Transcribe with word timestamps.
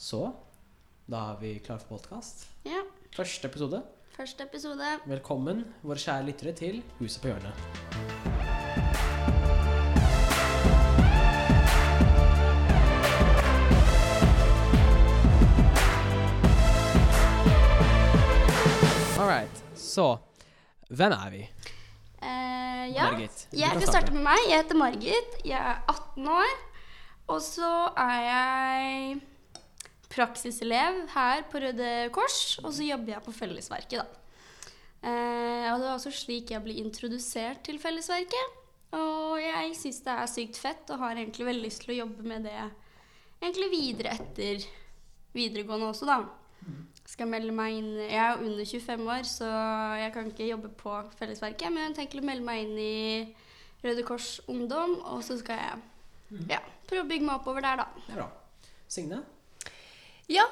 Så 0.00 0.20
da 1.10 1.18
er 1.32 1.40
vi 1.42 1.58
klare 1.60 1.82
for 1.82 1.98
podkast. 1.98 2.46
Ja, 2.64 2.80
Første 3.16 3.48
episode. 3.48 3.82
første 4.16 4.42
episode. 4.42 4.86
Velkommen, 5.06 5.64
våre 5.82 5.98
kjære 5.98 6.24
lyttere, 6.26 6.52
til 6.56 6.82
Huset 6.98 7.22
på 7.22 7.28
hjørnet. 7.28 8.60
Alright. 19.20 19.64
Så 19.76 20.16
hvem 20.88 21.12
er 21.12 21.30
vi? 21.30 21.42
Eh, 22.22 22.94
ja, 22.94 23.10
Margit, 23.10 23.48
jeg 23.52 23.70
kan 23.72 23.86
starte 23.86 24.12
med 24.12 24.22
meg. 24.22 24.38
Jeg 24.48 24.62
heter 24.62 24.76
Margit. 24.76 25.36
Jeg 25.44 25.60
er 25.60 25.82
18 25.88 26.28
år. 26.28 26.54
Og 27.28 27.42
så 27.42 27.72
er 27.96 28.16
jeg 28.26 29.20
praksiselev 30.10 31.04
her 31.14 31.44
på 31.50 31.60
Røde 31.62 31.90
Kors, 32.14 32.58
og 32.64 32.72
så 32.74 32.86
jobber 32.86 33.14
jeg 33.14 33.24
på 33.26 33.34
Fellesverket, 33.34 34.00
da. 34.00 34.20
Eh, 35.00 35.66
og 35.70 35.80
det 35.80 35.86
var 35.86 35.94
også 35.94 36.12
slik 36.12 36.50
jeg 36.52 36.62
ble 36.64 36.76
introdusert 36.82 37.62
til 37.64 37.78
Fellesverket. 37.80 38.58
Og 38.98 39.38
jeg 39.38 39.74
syns 39.78 40.02
det 40.02 40.14
er 40.18 40.28
sykt 40.28 40.58
fett 40.58 40.90
og 40.90 41.00
har 41.04 41.14
egentlig 41.14 41.46
veldig 41.46 41.62
lyst 41.68 41.84
til 41.84 41.94
å 41.94 42.00
jobbe 42.02 42.26
med 42.26 42.48
det 42.48 42.56
egentlig 42.58 43.70
videre 43.72 44.16
etter 44.18 44.66
videregående 45.36 45.92
også, 45.92 46.10
da. 46.10 46.20
Skal 47.08 47.30
melde 47.30 47.50
meg 47.54 47.74
inn 47.78 47.88
Jeg 48.04 48.20
er 48.20 48.42
under 48.44 48.66
25 48.66 49.06
år, 49.14 49.24
så 49.26 49.46
jeg 49.98 50.12
kan 50.14 50.28
ikke 50.30 50.50
jobbe 50.50 50.70
på 50.78 50.98
Fellesverket. 51.18 51.72
Men 51.72 51.88
jeg 51.88 51.96
tenker 52.02 52.20
å 52.20 52.26
melde 52.26 52.46
meg 52.46 52.66
inn 52.66 52.76
i 52.78 53.84
Røde 53.86 54.04
Kors 54.06 54.34
Ungdom, 54.50 54.98
og 55.08 55.24
så 55.24 55.38
skal 55.40 55.62
jeg 55.62 56.44
ja, 56.50 56.60
prøve 56.90 57.06
å 57.06 57.10
bygge 57.10 57.26
meg 57.26 57.40
oppover 57.40 57.64
der, 57.64 57.80
da. 57.80 57.88
Det 58.04 58.12
er 58.12 58.20
bra. 58.20 58.28
Signe? 58.90 59.22
Ja, 60.30 60.44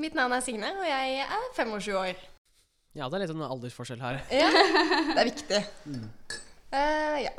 mitt 0.00 0.14
navn 0.18 0.34
er 0.36 0.42
Signe, 0.44 0.70
og 0.78 0.86
jeg 0.86 1.18
er 1.24 1.48
25 1.56 1.96
år. 1.98 2.20
Ja, 2.94 3.08
det 3.10 3.16
er 3.18 3.24
litt 3.24 3.32
sånn 3.32 3.42
aldersforskjell 3.46 4.02
her. 4.04 4.20
Ja, 4.42 4.50
det 5.10 5.18
er 5.24 5.28
viktig. 5.30 5.60
Eh, 6.74 7.18
ja, 7.26 7.32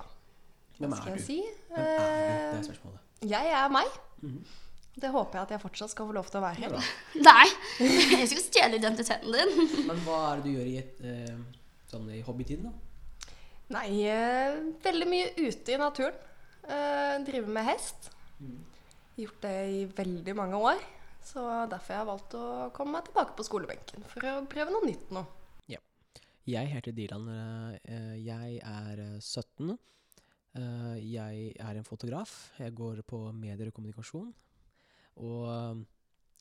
Hvem 0.80 0.92
er, 0.92 1.00
skal 1.00 1.14
er 1.14 1.16
jeg 1.16 1.22
du? 1.22 1.26
si? 1.26 1.38
Hvem 1.72 1.80
er 1.80 1.88
du? 1.88 1.96
Det 1.96 2.36
Eh, 2.56 2.60
er 2.60 2.68
spørsmålet. 2.68 3.00
jeg 3.32 3.54
er 3.60 3.72
meg. 3.72 3.98
Det 4.96 5.10
håper 5.12 5.36
jeg 5.40 5.44
at 5.48 5.52
jeg 5.56 5.62
fortsatt 5.64 5.92
skal 5.92 6.08
få 6.08 6.14
lov 6.16 6.28
til 6.32 6.40
å 6.40 6.44
være. 6.46 6.68
Ja, 6.68 6.84
Nei! 7.30 7.48
Jeg 7.84 8.28
skal 8.32 8.44
stjele 8.46 8.78
identiteten 8.80 9.32
din. 9.36 9.56
Men 9.90 10.00
hva 10.06 10.20
er 10.34 10.40
det 10.44 10.46
du 10.48 10.52
gjør 10.56 10.70
i, 10.72 10.76
et, 10.84 11.00
eh, 11.04 11.64
sånn 11.92 12.08
i 12.16 12.22
hobbytiden, 12.24 12.70
da? 12.72 13.32
Nei, 13.76 13.88
uh, 14.06 14.60
veldig 14.86 15.08
mye 15.10 15.32
ute 15.42 15.74
i 15.74 15.80
naturen. 15.82 16.20
Uh, 16.68 17.16
driver 17.26 17.50
med 17.56 17.66
hest. 17.72 18.12
Gjort 19.18 19.40
det 19.48 19.56
i 19.74 19.80
veldig 19.98 20.36
mange 20.38 20.60
år. 20.72 20.84
Så 21.26 21.42
derfor 21.72 21.94
har 21.96 22.04
jeg 22.04 22.10
valgt 22.12 22.36
å 22.38 22.44
komme 22.76 22.94
meg 23.00 23.08
tilbake 23.08 23.34
på 23.38 23.46
skolebenken 23.48 24.04
for 24.12 24.28
å 24.30 24.34
prøve 24.52 24.74
noe 24.76 24.86
nytt 24.86 25.10
nå. 25.16 25.24
Ja. 25.72 25.80
Jeg 26.46 26.70
heter 26.70 26.94
Dilan. 26.94 27.26
eh, 27.84 28.16
Jeg 28.22 28.60
er 28.62 29.02
eh, 29.02 29.20
17. 29.20 29.72
Eh, 30.56 30.98
Jeg 31.02 31.56
er 31.60 31.76
en 31.82 31.88
fotograf. 31.88 32.52
Jeg 32.62 32.76
går 32.78 33.02
på 33.10 33.24
medier 33.34 33.68
og 33.72 33.74
kommunikasjon. 33.80 34.30
Og 35.18 35.48
eh, 35.50 35.84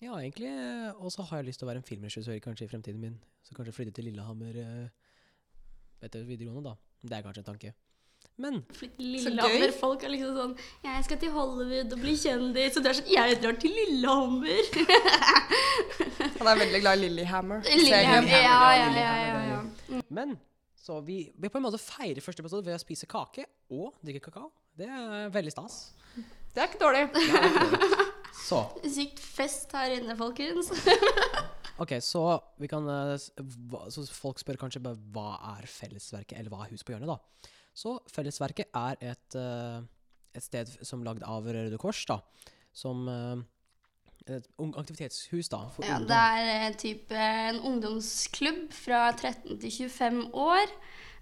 ja, 0.05 0.13
egentlig 0.21 0.51
eh, 0.53 0.93
Og 1.01 1.11
så 1.15 1.23
har 1.31 1.41
jeg 1.41 1.47
lyst 1.49 1.63
til 1.63 1.67
å 1.69 1.71
være 1.73 1.81
en 1.81 1.89
filmregissør 1.89 2.41
kanskje 2.45 2.69
i 2.69 2.73
fremtiden 2.75 3.01
min. 3.01 3.17
Så 3.43 3.57
kanskje 3.57 3.73
flytte 3.77 3.97
til 3.97 4.11
Lillehammer 4.11 4.61
eh, 4.61 4.89
etter 6.05 6.25
videregående, 6.29 6.75
da. 6.75 6.77
Det 7.05 7.17
er 7.19 7.25
kanskje 7.25 7.41
en 7.45 7.49
tanke. 7.55 7.73
Men 8.37 8.65
Lillehammer. 8.99 9.71
Folk 9.79 10.03
er 10.03 10.11
liksom 10.11 10.35
sånn 10.35 10.55
'Jeg 10.83 11.05
skal 11.07 11.19
til 11.23 11.31
Hollywood 11.31 11.93
og 11.95 12.01
bli 12.03 12.15
kjendis.' 12.19 12.77
Og 12.77 12.83
du 12.83 12.89
er 12.91 12.97
sånn 12.99 13.13
'Jeg 13.13 13.39
drar 13.43 13.59
til 13.63 13.71
Lillehammer'. 13.71 14.67
Han 16.41 16.49
er 16.51 16.59
veldig 16.65 16.81
glad 16.83 16.99
i 16.99 17.07
Lillehammer. 17.07 17.63
Lillehammer. 17.63 18.35
Ja, 18.35 18.73
ja, 18.75 18.89
ja, 18.91 19.15
ja, 19.23 19.39
ja. 19.53 20.01
Men 20.11 20.35
så 20.75 20.99
vi, 21.01 21.31
vi 21.39 21.49
på 21.49 21.61
en 21.61 21.65
måte 21.65 21.79
feirer 21.79 22.21
første 22.21 22.43
episode 22.43 22.67
ved 22.67 22.75
å 22.75 22.83
spise 22.83 23.07
kake 23.07 23.47
og 23.71 23.95
drikke 24.05 24.27
kakao. 24.27 24.51
Det 24.77 24.91
er 24.91 25.31
veldig 25.33 25.55
stas. 25.55 25.95
Det 26.55 26.63
er 26.63 26.69
ikke 26.69 26.83
dårlig. 26.83 27.07
Er 27.15 27.47
ikke 27.49 28.11
Så 28.35 28.59
Sykt 28.83 29.21
fest 29.23 29.73
her 29.73 29.95
inne, 29.95 30.17
folkens. 30.19 30.73
Ok, 31.83 31.97
så 32.07 32.21
vi 32.63 32.69
kan 32.71 32.87
eh, 32.87 33.17
Så 33.91 34.05
folk 34.15 34.39
spør 34.39 34.61
kanskje 34.61 34.79
hva 34.85 35.31
er 35.57 35.67
Fellesverket, 35.67 36.37
eller 36.39 36.53
hva 36.53 36.61
er 36.63 36.71
Hus 36.71 36.85
på 36.87 36.95
hjørnet, 36.95 37.11
da. 37.11 37.51
Så 37.75 37.97
Fellesverket 38.13 38.69
er 38.79 38.97
et, 39.03 39.35
eh, 39.35 39.81
et 40.35 40.43
sted 40.45 40.71
som 40.87 41.03
lagd 41.07 41.25
av 41.27 41.45
Røde 41.47 41.79
Kors, 41.83 42.05
da. 42.07 42.21
Som 42.75 43.09
eh, 43.11 43.43
et 44.37 44.47
aktivitetshus, 44.63 45.51
da. 45.53 45.65
For 45.75 45.85
Ja, 45.85 45.97
ungdom. 45.99 46.09
det 46.09 46.21
er 46.55 46.79
type 46.81 47.13
eh, 47.19 47.49
en 47.51 47.59
ungdomsklubb 47.73 48.71
fra 48.73 49.09
13 49.13 49.59
til 49.61 49.71
25 49.91 50.31
år. 50.33 50.71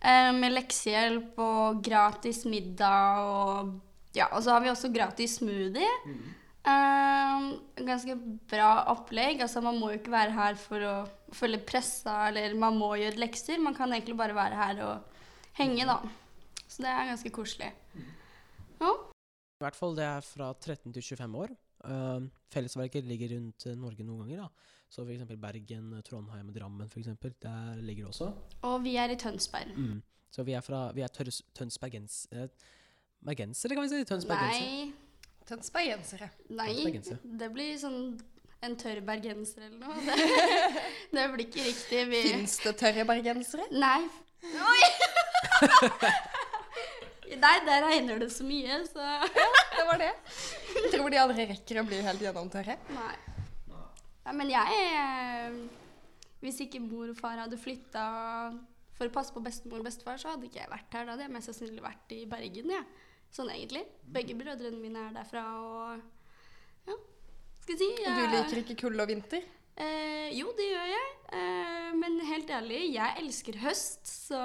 eh, 0.03 0.31
Med 0.37 0.53
leksehjelp 0.53 1.39
og 1.39 1.83
gratis 1.83 2.45
middag 2.45 3.25
og 3.25 3.81
Ja, 4.15 4.27
og 4.37 4.43
så 4.45 4.53
har 4.53 4.61
vi 4.61 4.69
også 4.69 4.93
gratis 4.93 5.39
smoothie. 5.39 5.89
Eh, 6.69 7.45
ganske 7.81 8.15
bra 8.47 8.85
opplegg. 8.93 9.41
Altså, 9.41 9.63
man 9.65 9.79
må 9.81 9.89
jo 9.91 9.99
ikke 9.99 10.13
være 10.13 10.35
her 10.37 10.55
for 10.61 10.85
å 10.85 11.09
følge 11.33 11.63
pressa, 11.65 12.29
eller 12.29 12.53
man 12.55 12.77
må 12.79 12.93
gjøre 13.01 13.17
lekser. 13.19 13.59
Man 13.59 13.75
kan 13.75 13.91
egentlig 13.91 14.19
bare 14.21 14.37
være 14.37 14.55
her 14.61 14.83
og 14.85 15.01
henge, 15.57 15.87
da. 15.89 15.97
Så 16.83 16.89
det 16.89 16.93
er 16.99 17.11
ganske 17.13 17.31
koselig. 17.31 17.69
Ja. 18.83 18.91
I 18.91 19.63
hvert 19.63 19.77
fall 19.79 19.95
det 19.95 20.07
er 20.09 20.25
fra 20.27 20.49
13 20.59 20.91
til 20.97 21.05
25 21.15 21.37
år. 21.39 21.53
Uh, 21.87 22.27
Fellesverket 22.51 23.07
ligger 23.07 23.37
rundt 23.37 23.67
eh, 23.67 23.77
Norge 23.79 24.05
noen 24.07 24.25
ganger, 24.25 24.43
da. 24.43 24.73
Så 24.91 25.05
for 25.05 25.15
eksempel 25.15 25.39
Bergen, 25.41 25.93
Trondheim 26.05 26.51
og 26.51 26.57
Drammen, 26.57 26.91
for 26.91 26.99
eksempel. 26.99 27.33
Der 27.43 27.79
ligger 27.79 28.09
det 28.09 28.11
også. 28.11 28.33
Og 28.69 28.83
vi 28.85 28.97
er 28.99 29.15
i 29.15 29.17
Tønsberg. 29.17 29.71
Mm. 29.79 30.03
Så 30.33 30.43
vi 30.43 30.53
er 30.59 30.61
fra 30.67 30.83
Vi 30.97 31.07
er 31.07 31.15
tørs, 31.15 31.43
Tønsbergens... 31.55 32.27
eh, 32.33 32.49
Bergensere, 33.23 33.79
kan 33.79 33.87
vi 33.87 33.89
si. 33.95 34.05
Tønsbergensere. 34.05 34.67
Nei, 34.67 34.93
Tønsbergensere. 35.47 36.29
Nei, 36.51 36.69
Tønsbergensere. 36.75 37.19
det 37.39 37.51
blir 37.55 37.79
sånn 37.79 37.99
en 38.67 38.77
tørr 38.79 39.01
bergenser 39.07 39.69
eller 39.69 39.79
noe. 39.79 39.97
Det, 40.07 40.19
det 41.15 41.31
blir 41.35 41.47
ikke 41.47 41.67
riktig. 41.71 42.05
Vi... 42.11 42.23
Fins 42.33 42.59
det 42.67 42.77
tørre 42.83 43.07
bergensere? 43.07 43.71
Nei. 43.71 44.01
Oi! 44.43 44.81
Nei, 47.41 47.53
der 47.67 47.85
regner 47.87 48.19
det 48.21 48.29
så 48.35 48.45
mye, 48.47 48.81
så 48.89 49.05
ja, 49.05 49.47
Det 49.77 49.85
var 49.89 50.01
det. 50.01 50.11
Jeg 50.77 50.91
tror 50.95 51.13
de 51.13 51.21
andre 51.23 51.47
rekker 51.53 51.81
å 51.81 51.87
bli 51.89 52.01
helt 52.05 52.25
gjennomtørre. 52.25 52.77
Nei. 52.93 53.15
Nei, 54.23 54.35
men 54.39 54.53
jeg 54.53 54.83
eh, 54.83 55.57
Hvis 56.43 56.61
ikke 56.65 56.83
mor 56.83 57.11
og 57.11 57.19
far 57.19 57.41
hadde 57.41 57.59
flytta 57.61 58.05
for 58.99 59.09
å 59.09 59.15
passe 59.15 59.35
på 59.35 59.43
bestemor 59.43 59.81
og 59.81 59.89
bestefar, 59.89 60.21
så 60.21 60.35
hadde 60.35 60.47
ikke 60.47 60.61
jeg 60.61 60.71
vært 60.71 60.95
her. 60.95 61.07
Da 61.07 61.15
hadde 61.15 61.27
jeg 61.27 61.35
mest 61.35 61.51
sannsynlig 61.51 61.83
vært 61.85 62.13
i 62.15 62.21
Bergen, 62.31 62.75
jeg. 62.77 63.09
Sånn 63.33 63.51
egentlig. 63.51 63.87
Begge 64.13 64.37
brødrene 64.37 64.79
mine 64.79 65.07
er 65.09 65.17
derfra, 65.17 65.47
og 65.57 66.91
ja. 66.91 66.99
Skal 67.63 67.79
jeg 67.79 67.81
si 67.81 67.91
Og 68.05 68.19
du 68.19 68.37
liker 68.37 68.61
ikke 68.61 68.79
kulde 68.85 69.07
og 69.07 69.11
vinter? 69.11 69.47
Eh, 69.81 70.29
jo, 70.37 70.51
det 70.57 70.67
gjør 70.69 70.89
jeg. 70.91 71.07
Eh, 71.33 71.93
men 71.97 72.19
helt 72.29 72.51
ærlig, 72.53 72.81
jeg 72.93 73.17
elsker 73.23 73.57
høst, 73.63 74.03
så 74.29 74.37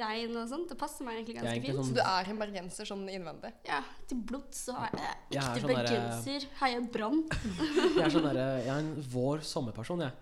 regn 0.00 0.36
og 0.36 0.48
sånt, 0.50 0.68
det 0.68 0.76
passer 0.80 1.06
meg 1.06 1.16
egentlig 1.20 1.36
ganske 1.38 1.52
egentlig 1.54 1.72
fint. 1.72 1.80
sånn- 1.80 1.88
Så 1.88 1.94
du 1.96 2.02
er 2.02 2.30
en 2.32 2.38
bergenser 2.42 2.84
sånn 2.90 3.06
innvendig? 3.08 3.52
Ja, 3.68 3.80
til 4.08 4.18
blods 4.28 4.66
så 4.68 4.74
er 4.76 4.90
jeg 4.92 5.16
Jeg 5.30 5.42
ekte 5.42 5.60
sånn 5.60 5.70
bergenser. 5.72 5.96
bergenser. 5.96 6.46
Heia 6.60 6.80
Brann. 6.92 7.22
Jeg 7.96 8.04
er, 8.04 8.10
sånn 8.10 8.22
der... 8.28 8.40
jeg 8.60 8.68
er 8.68 8.78
en 8.78 8.94
vår-sommerperson, 9.16 10.00
jeg. 10.00 10.12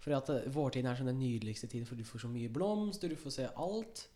Fordi 0.00 0.16
at 0.16 0.28
eh, 0.30 0.50
Vårtiden 0.52 0.86
er 0.92 0.94
sånn 1.00 1.06
den 1.10 1.18
nydeligste 1.18 1.66
tiden, 1.68 1.86
for 1.88 1.96
du 1.96 2.04
får 2.04 2.20
så 2.26 2.28
mye 2.30 2.48
blomster, 2.52 3.08
du 3.08 3.16
får 3.16 3.32
se 3.32 3.48
alt. 3.56 4.08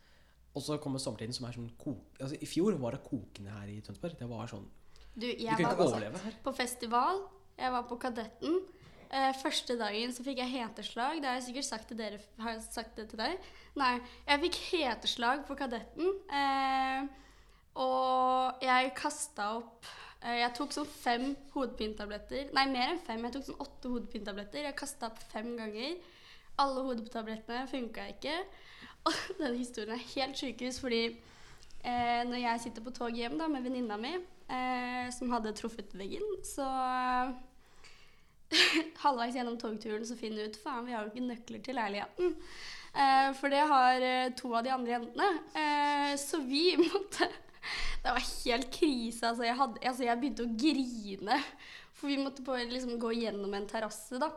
Og 0.55 0.63
så 0.63 0.77
kommer 0.83 0.99
sommertiden, 0.99 1.33
som 1.33 1.47
er 1.49 1.53
sånn 1.57 1.71
kok... 1.79 2.05
Altså, 2.21 2.37
I 2.43 2.47
fjor 2.47 2.77
var 2.79 2.93
det 2.93 3.05
kokende 3.07 3.51
her 3.55 3.67
i 3.71 3.81
Tønsberg. 3.81 4.17
Det 4.19 4.29
var 4.29 4.47
sånn 4.51 4.67
Du, 5.15 5.27
Du 5.27 5.27
jeg 5.27 5.57
kunne 5.57 5.67
var 5.69 5.75
ikke 5.75 5.89
overleve 5.89 6.19
her. 6.25 6.37
på 6.45 6.53
festival. 6.55 7.21
Jeg 7.59 7.71
var 7.73 7.83
på 7.89 7.99
Kadetten. 7.99 8.61
Eh, 9.11 9.33
første 9.43 9.75
dagen 9.75 10.13
så 10.15 10.23
fikk 10.23 10.39
jeg 10.39 10.53
heteslag. 10.53 11.19
Det 11.19 11.27
har 11.27 11.41
jeg 11.41 11.49
sikkert 11.49 11.67
sagt 11.67 11.89
til 11.91 11.99
dere. 11.99 12.21
Har 12.39 12.55
jeg 12.55 12.63
sagt 12.69 12.99
det 12.99 13.09
til 13.11 13.19
deg? 13.19 13.49
Nei. 13.81 13.97
Jeg 14.29 14.43
fikk 14.45 14.59
heteslag 14.69 15.43
på 15.49 15.57
Kadetten. 15.59 16.13
Eh, 16.31 17.09
og 17.81 18.63
jeg 18.63 18.93
kasta 18.99 19.53
opp 19.61 19.87
eh, 20.23 20.41
Jeg 20.41 20.53
tok 20.59 20.75
sånn 20.75 20.89
fem 20.91 21.27
hodepinetabletter. 21.57 22.55
Nei, 22.55 22.67
mer 22.71 22.95
enn 22.95 23.03
fem. 23.03 23.27
Jeg 23.27 23.35
tok 23.35 23.49
sånn 23.49 23.61
åtte 23.67 23.91
hodepinetabletter. 23.97 24.69
Jeg 24.69 24.79
kasta 24.79 25.11
opp 25.11 25.19
fem 25.35 25.53
ganger. 25.59 25.99
Alle 26.63 26.87
hodetablettene 26.87 27.67
funka 27.71 28.07
ikke. 28.15 28.39
Og 29.09 29.21
denne 29.41 29.57
historien 29.57 29.97
er 29.97 30.09
helt 30.15 30.39
sjukehus, 30.39 30.79
fordi 30.83 31.03
eh, 31.09 32.23
når 32.31 32.43
jeg 32.45 32.67
sitter 32.67 32.85
på 32.85 32.95
tog 32.95 33.17
hjem 33.17 33.39
da, 33.41 33.51
med 33.51 33.65
venninna 33.65 33.97
mi, 33.99 34.13
eh, 34.53 35.07
som 35.17 35.33
hadde 35.35 35.57
truffet 35.57 35.95
veggen, 35.97 36.27
så 36.45 36.67
halvveis 39.05 39.37
gjennom 39.37 39.59
togturen 39.61 40.05
så 40.07 40.17
finner 40.19 40.43
du 40.43 40.51
ut 40.51 40.61
faen, 40.63 40.87
vi 40.87 40.95
har 40.95 41.07
jo 41.07 41.13
ikke 41.13 41.27
nøkler 41.29 41.63
til 41.65 41.79
leiligheten. 41.79 42.35
Eh, 42.91 43.29
for 43.39 43.53
det 43.53 43.63
har 43.71 44.03
eh, 44.03 44.33
to 44.39 44.51
av 44.57 44.67
de 44.67 44.73
andre 44.75 44.97
jentene. 44.97 45.29
Eh, 45.55 46.15
så 46.19 46.43
vi 46.43 46.75
måtte 46.85 47.29
Det 48.01 48.15
var 48.17 48.25
helt 48.25 48.71
krise. 48.75 49.29
Altså 49.29 49.47
jeg, 49.47 49.57
hadde, 49.59 49.83
altså 49.85 50.07
jeg 50.07 50.21
begynte 50.21 50.47
å 50.47 50.55
grine 50.63 51.37
For 51.93 52.09
vi 52.09 52.17
måtte 52.17 52.45
bare 52.47 52.65
liksom 52.71 52.97
gå 53.03 53.13
gjennom 53.19 53.55
en 53.55 53.69
terrasse, 53.69 54.19
da. 54.19 54.31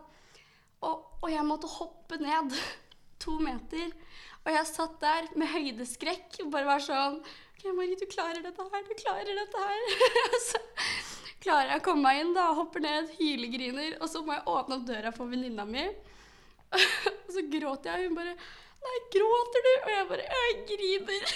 Og, 0.83 1.05
og 1.23 1.29
jeg 1.31 1.47
måtte 1.47 1.71
hoppe 1.77 2.19
ned 2.21 2.53
to 3.23 3.39
meter. 3.41 3.95
Og 4.43 4.51
jeg 4.51 4.69
satt 4.69 4.99
der 5.01 5.31
med 5.39 5.53
høydeskrekk 5.53 6.43
og 6.43 6.51
bare 6.53 6.67
var 6.67 6.83
sånn 6.83 7.21
OK, 7.23 7.69
Marie, 7.71 7.95
du 7.95 8.05
klarer 8.11 8.43
dette 8.43 8.69
her. 8.73 8.87
Du 8.89 8.95
klarer 8.99 9.39
dette 9.39 9.67
her. 9.69 11.21
Og 11.43 11.49
klarer 11.49 11.73
jeg 11.73 11.81
å 11.81 11.83
komme 11.83 12.07
meg 12.07 12.21
inn, 12.21 12.29
da. 12.31 12.43
Hopper 12.55 12.79
ned, 12.79 13.09
hylegriner. 13.17 13.97
Og 13.99 14.07
så 14.07 14.21
må 14.23 14.31
jeg 14.31 14.45
åpne 14.47 14.77
opp 14.77 14.83
døra 14.87 15.09
for 15.11 15.27
venninna 15.27 15.65
mi. 15.67 15.81
Og 17.25 17.31
så 17.35 17.43
gråter 17.51 17.97
jeg. 17.97 18.07
Hun 18.07 18.15
bare 18.15 18.35
Nei, 18.83 18.93
gråter 19.11 19.65
du? 19.65 19.71
Og 19.73 19.89
jeg 19.91 20.05
bare 20.07 20.23
Jeg 20.37 20.55
griner. 20.69 21.33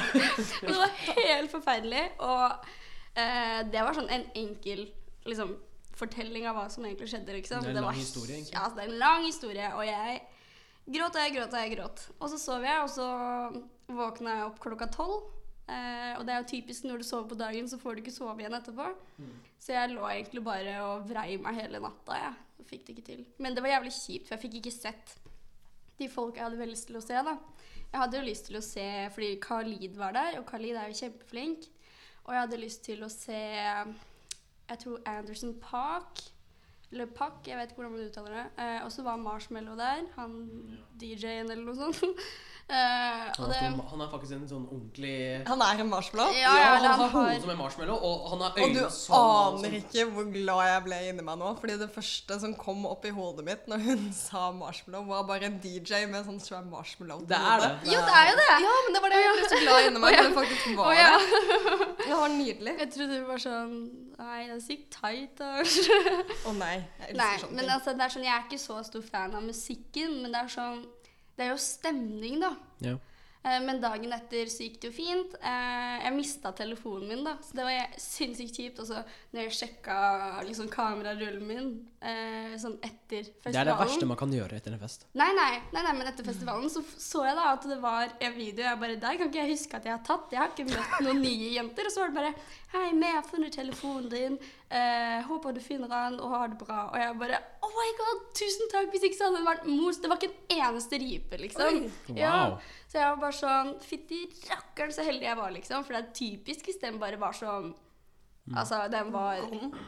Men 0.60 0.68
det 0.68 0.76
var 0.82 0.92
helt 1.08 1.54
forferdelig. 1.54 2.02
Og 2.20 2.68
eh, 3.16 3.62
det 3.72 3.84
var 3.86 3.96
sånn 3.96 4.12
en 4.12 4.26
enkel 4.42 4.84
liksom, 5.24 5.54
fortelling 5.96 6.44
av 6.52 6.60
hva 6.60 6.66
som 6.72 6.84
egentlig 6.84 7.08
skjedde. 7.14 7.38
Liksom. 7.40 7.64
Det 7.64 7.72
er 7.72 7.78
en 7.78 7.80
lang 7.80 7.88
var- 7.94 8.00
historie, 8.02 8.36
egentlig. 8.36 8.58
Ja, 8.58 8.68
det 8.76 8.84
er 8.84 8.92
en 8.92 9.00
lang 9.06 9.24
historie. 9.24 9.70
Og 9.72 9.88
jeg 9.88 10.20
gråt 10.98 11.16
og 11.16 11.24
jeg 11.24 11.36
gråt 11.38 11.56
og 11.56 11.64
jeg 11.64 11.74
gråt. 11.78 12.04
Og 12.20 12.28
så 12.34 12.42
sov 12.44 12.68
jeg, 12.68 12.84
og 12.84 12.92
så 12.92 13.08
våkna 14.04 14.36
jeg 14.36 14.50
opp 14.50 14.60
klokka 14.68 14.92
tolv. 15.00 15.32
Eh, 15.66 16.12
og 16.18 16.22
det 16.26 16.34
er 16.34 16.42
jo 16.42 16.50
typisk 16.52 16.84
når 16.86 17.02
du 17.02 17.06
sover 17.08 17.28
på 17.32 17.38
dagen, 17.40 17.68
så 17.68 17.78
får 17.78 17.96
du 17.96 18.04
ikke 18.04 18.14
sove 18.14 18.38
igjen 18.38 18.54
etterpå. 18.54 18.86
Så 19.58 19.74
jeg 19.74 19.94
lå 19.94 20.04
egentlig 20.08 20.44
bare 20.46 20.76
og 20.86 21.08
vrei 21.08 21.36
meg 21.42 21.58
hele 21.58 21.80
natta. 21.82 22.18
Ja. 22.20 22.34
Jeg 22.60 22.68
fikk 22.70 22.86
det 22.86 22.94
ikke 22.96 23.06
til. 23.10 23.24
Men 23.42 23.54
det 23.54 23.62
var 23.64 23.74
jævlig 23.74 23.92
kjipt, 23.94 24.28
for 24.28 24.36
jeg 24.36 24.44
fikk 24.46 24.60
ikke 24.60 24.74
sett 24.74 25.16
de 25.98 26.08
folk 26.12 26.36
jeg 26.36 26.44
hadde 26.44 26.58
veldig 26.60 26.76
lyst 26.76 26.88
til 26.90 26.98
å 26.98 27.04
se. 27.04 27.22
da. 27.28 27.36
Jeg 27.92 28.00
hadde 28.02 28.18
jo 28.18 28.26
lyst 28.26 28.46
til 28.48 28.58
å 28.58 28.64
se 28.64 28.86
fordi 29.14 29.34
Khalid 29.42 29.98
var 29.98 30.16
der, 30.16 30.38
og 30.40 30.46
Khalid 30.50 30.76
er 30.76 30.90
jo 30.90 31.00
kjempeflink. 31.00 31.68
Og 32.26 32.34
jeg 32.34 32.42
hadde 32.42 32.62
lyst 32.62 32.82
til 32.84 33.04
å 33.06 33.10
se 33.12 33.38
Jeg 33.38 34.78
tror 34.82 35.02
Anderson 35.06 35.54
Park. 35.62 36.24
Eller 36.90 37.06
Park, 37.06 37.46
jeg 37.46 37.58
vet 37.58 37.70
ikke 37.70 37.82
hvordan 37.82 37.94
man 37.94 38.08
uttaler 38.08 38.34
det. 38.34 38.46
Eh, 38.62 38.80
og 38.84 38.90
så 38.94 39.02
var 39.06 39.16
Marshmallow 39.22 39.76
der. 39.78 40.04
Han 40.16 40.34
DJ-en 40.98 41.50
eller 41.50 41.64
noe 41.66 41.78
sånt. 41.78 42.02
Eh, 42.66 43.26
og 43.38 43.44
Han, 43.44 43.50
det, 43.52 43.84
han 43.92 44.00
er 44.02 44.08
faktisk 44.10 44.32
en 44.34 44.46
sånn 44.50 44.64
ordentlig 44.74 45.10
Han 45.46 45.60
er 45.62 45.82
en 45.84 45.86
marshmallow. 45.86 46.32
ja, 46.34 46.50
Ja, 46.58 46.70
han, 46.74 46.86
han 46.90 47.02
har 47.04 47.12
hodet 47.12 47.36
som 47.44 47.50
en 47.52 47.60
marshmallow, 47.60 47.94
og 48.08 48.24
han 48.32 48.40
har 48.42 48.56
Og 48.58 48.72
du 48.74 48.80
øyne 48.80 49.18
aner 49.20 49.76
ikke 49.78 50.06
hvor 50.10 50.26
glad 50.34 50.62
jeg 50.66 50.80
ble 50.88 50.98
inni 51.12 51.26
meg 51.28 51.38
nå. 51.38 51.52
Fordi 51.60 51.76
det 51.78 51.88
første 51.94 52.38
som 52.42 52.56
kom 52.58 52.82
opp 52.90 53.06
i 53.06 53.12
hodet 53.14 53.44
mitt 53.46 53.68
når 53.70 53.84
hun 53.84 54.02
sa 54.26 54.48
marshmallow, 54.50 55.06
var 55.06 55.22
bare 55.30 55.46
en 55.46 55.60
DJ 55.62 56.08
med 56.10 56.26
sånn 56.26 56.42
svær 56.42 56.66
marshmallow. 56.66 57.22
Det 57.30 57.38
er 57.38 57.62
det. 57.62 57.70
Jo, 57.92 58.00
det 58.02 58.16
er 58.18 58.32
jo 58.32 58.34
det! 58.42 58.48
Ja, 58.66 58.74
men 58.88 58.98
det 58.98 59.04
var 59.06 59.14
det 59.14 59.22
jeg 59.22 59.36
ble 59.38 59.52
så 59.52 59.62
glad 59.62 59.86
inni 59.86 60.02
meg 60.02 60.18
når 60.18 60.26
det 60.26 60.34
faktisk 60.40 60.66
var 60.82 60.98
ja. 60.98 61.14
det. 61.22 61.88
Det 62.02 62.18
var 62.18 62.34
nydelig. 62.34 62.76
Jeg 62.82 62.92
trodde 62.96 63.12
det 63.14 63.22
var 63.30 63.46
sånn 63.46 63.78
Nei, 64.16 64.46
det 64.48 64.54
er 64.54 64.60
sykt 64.64 64.94
tight. 64.96 65.40
Å 65.44 65.60
Å 66.48 66.52
nei, 66.56 66.76
jeg 66.80 67.10
elsker 67.12 67.18
Nei, 67.20 67.32
sånne 67.42 67.52
men 67.52 67.66
ting. 67.66 67.72
altså, 67.74 67.92
det 67.98 68.04
er 68.06 68.12
sånn, 68.14 68.24
jeg 68.24 68.32
er 68.32 68.44
ikke 68.46 68.60
så 68.62 68.76
stor 68.88 69.02
fan 69.04 69.34
av 69.36 69.42
musikken, 69.44 70.14
men 70.22 70.32
det 70.32 70.40
er 70.40 70.48
sånn 70.54 70.78
Det 71.36 71.44
er 71.46 71.52
jo 71.52 71.60
stemning, 71.60 72.40
da. 72.40 72.54
Ja. 72.84 72.96
Eh, 73.46 73.60
Men 73.62 73.78
dagen 73.80 74.10
etter 74.16 74.48
så 74.50 74.64
gikk 74.64 74.80
det 74.82 74.88
jo 74.90 74.94
fint. 74.96 75.34
Eh, 75.38 75.98
Jeg 76.06 76.14
mista 76.16 76.50
telefonen 76.56 77.08
min, 77.08 77.22
da, 77.24 77.36
så 77.44 77.54
det 77.58 77.64
var 77.66 77.92
sinnssykt 78.00 78.56
kjipt. 78.58 78.80
Og 78.82 78.88
så 78.88 79.02
når 79.34 79.44
jeg 79.46 79.54
sjekka 79.60 79.98
liksom, 80.48 80.68
kamerarullen 80.72 81.44
min 81.46 81.68
eh, 82.00 82.56
sånn 82.58 82.74
etter 82.82 83.22
festivalen 83.28 83.54
Det 83.54 83.62
er 83.62 83.70
det 83.70 83.78
verste 83.84 84.08
man 84.10 84.18
kan 84.20 84.34
gjøre 84.34 84.58
etter 84.58 84.74
en 84.74 84.82
fest. 84.82 85.06
Nei, 85.14 85.28
nei, 85.38 85.52
nei, 85.76 85.82
nei, 85.86 85.94
men 86.00 86.10
etter 86.10 86.26
festivalen 86.26 86.72
så 86.72 86.82
så 86.96 87.22
jeg 87.28 87.38
da 87.38 87.46
at 87.52 87.68
det 87.70 87.78
var 87.84 88.16
en 88.18 88.36
video 88.36 88.64
jeg 88.66 88.80
bare 88.82 88.96
Der 89.06 89.16
kan 89.20 89.30
ikke 89.30 89.44
jeg 89.44 89.54
huske 89.54 89.78
at 89.78 89.86
jeg 89.86 89.94
har 89.94 90.04
tatt. 90.06 90.32
Jeg 90.34 90.42
har 90.42 90.50
ikke 90.54 90.68
møtt 90.72 91.00
noen 91.06 91.22
nye 91.22 91.52
jenter. 91.58 91.86
Og 91.86 91.94
så 91.94 92.02
var 92.02 92.12
det 92.14 92.20
bare 92.22 92.34
Hei, 92.74 92.86
jeg 92.98 93.14
har 93.14 93.28
funnet 93.30 93.54
telefonen 93.54 94.08
din. 94.10 94.38
Eh, 94.66 95.20
håper 95.22 95.52
du 95.54 95.60
finner 95.62 95.86
den 95.86 96.16
og 96.18 96.32
har 96.32 96.48
det 96.50 96.58
bra. 96.58 96.88
Og 96.90 96.98
jeg 96.98 97.14
bare 97.20 97.38
Oh 97.62 97.70
my 97.70 97.90
god, 98.00 98.22
tusen 98.34 98.70
takk! 98.72 98.88
Hvis 98.90 99.04
ikke 99.06 99.18
så 99.18 99.28
hadde 99.28 99.38
det 99.38 99.46
vært 99.46 99.68
mos. 99.70 100.00
Det 100.02 100.10
var 100.10 100.18
ikke 100.18 100.32
en 100.32 100.62
eneste 100.66 100.98
ripe, 100.98 101.38
liksom. 101.38 101.82
Wow. 102.10 102.18
Ja. 102.18 102.40
Så 102.90 102.98
jeg 102.98 103.12
var 103.12 103.20
bare 103.22 103.38
sånn 103.38 103.74
Fytti 103.86 104.22
rakkeren 104.50 104.94
så 104.94 105.06
heldig 105.06 105.28
jeg 105.28 105.38
var, 105.38 105.52
liksom. 105.54 105.86
For 105.86 105.94
det 105.94 106.02
er 106.02 106.16
typisk 106.18 106.70
hvis 106.70 106.82
den 106.82 106.98
bare 107.02 107.20
var 107.20 107.36
sånn 107.36 107.74
Altså, 108.54 108.84
den 108.90 109.10
var 109.14 109.42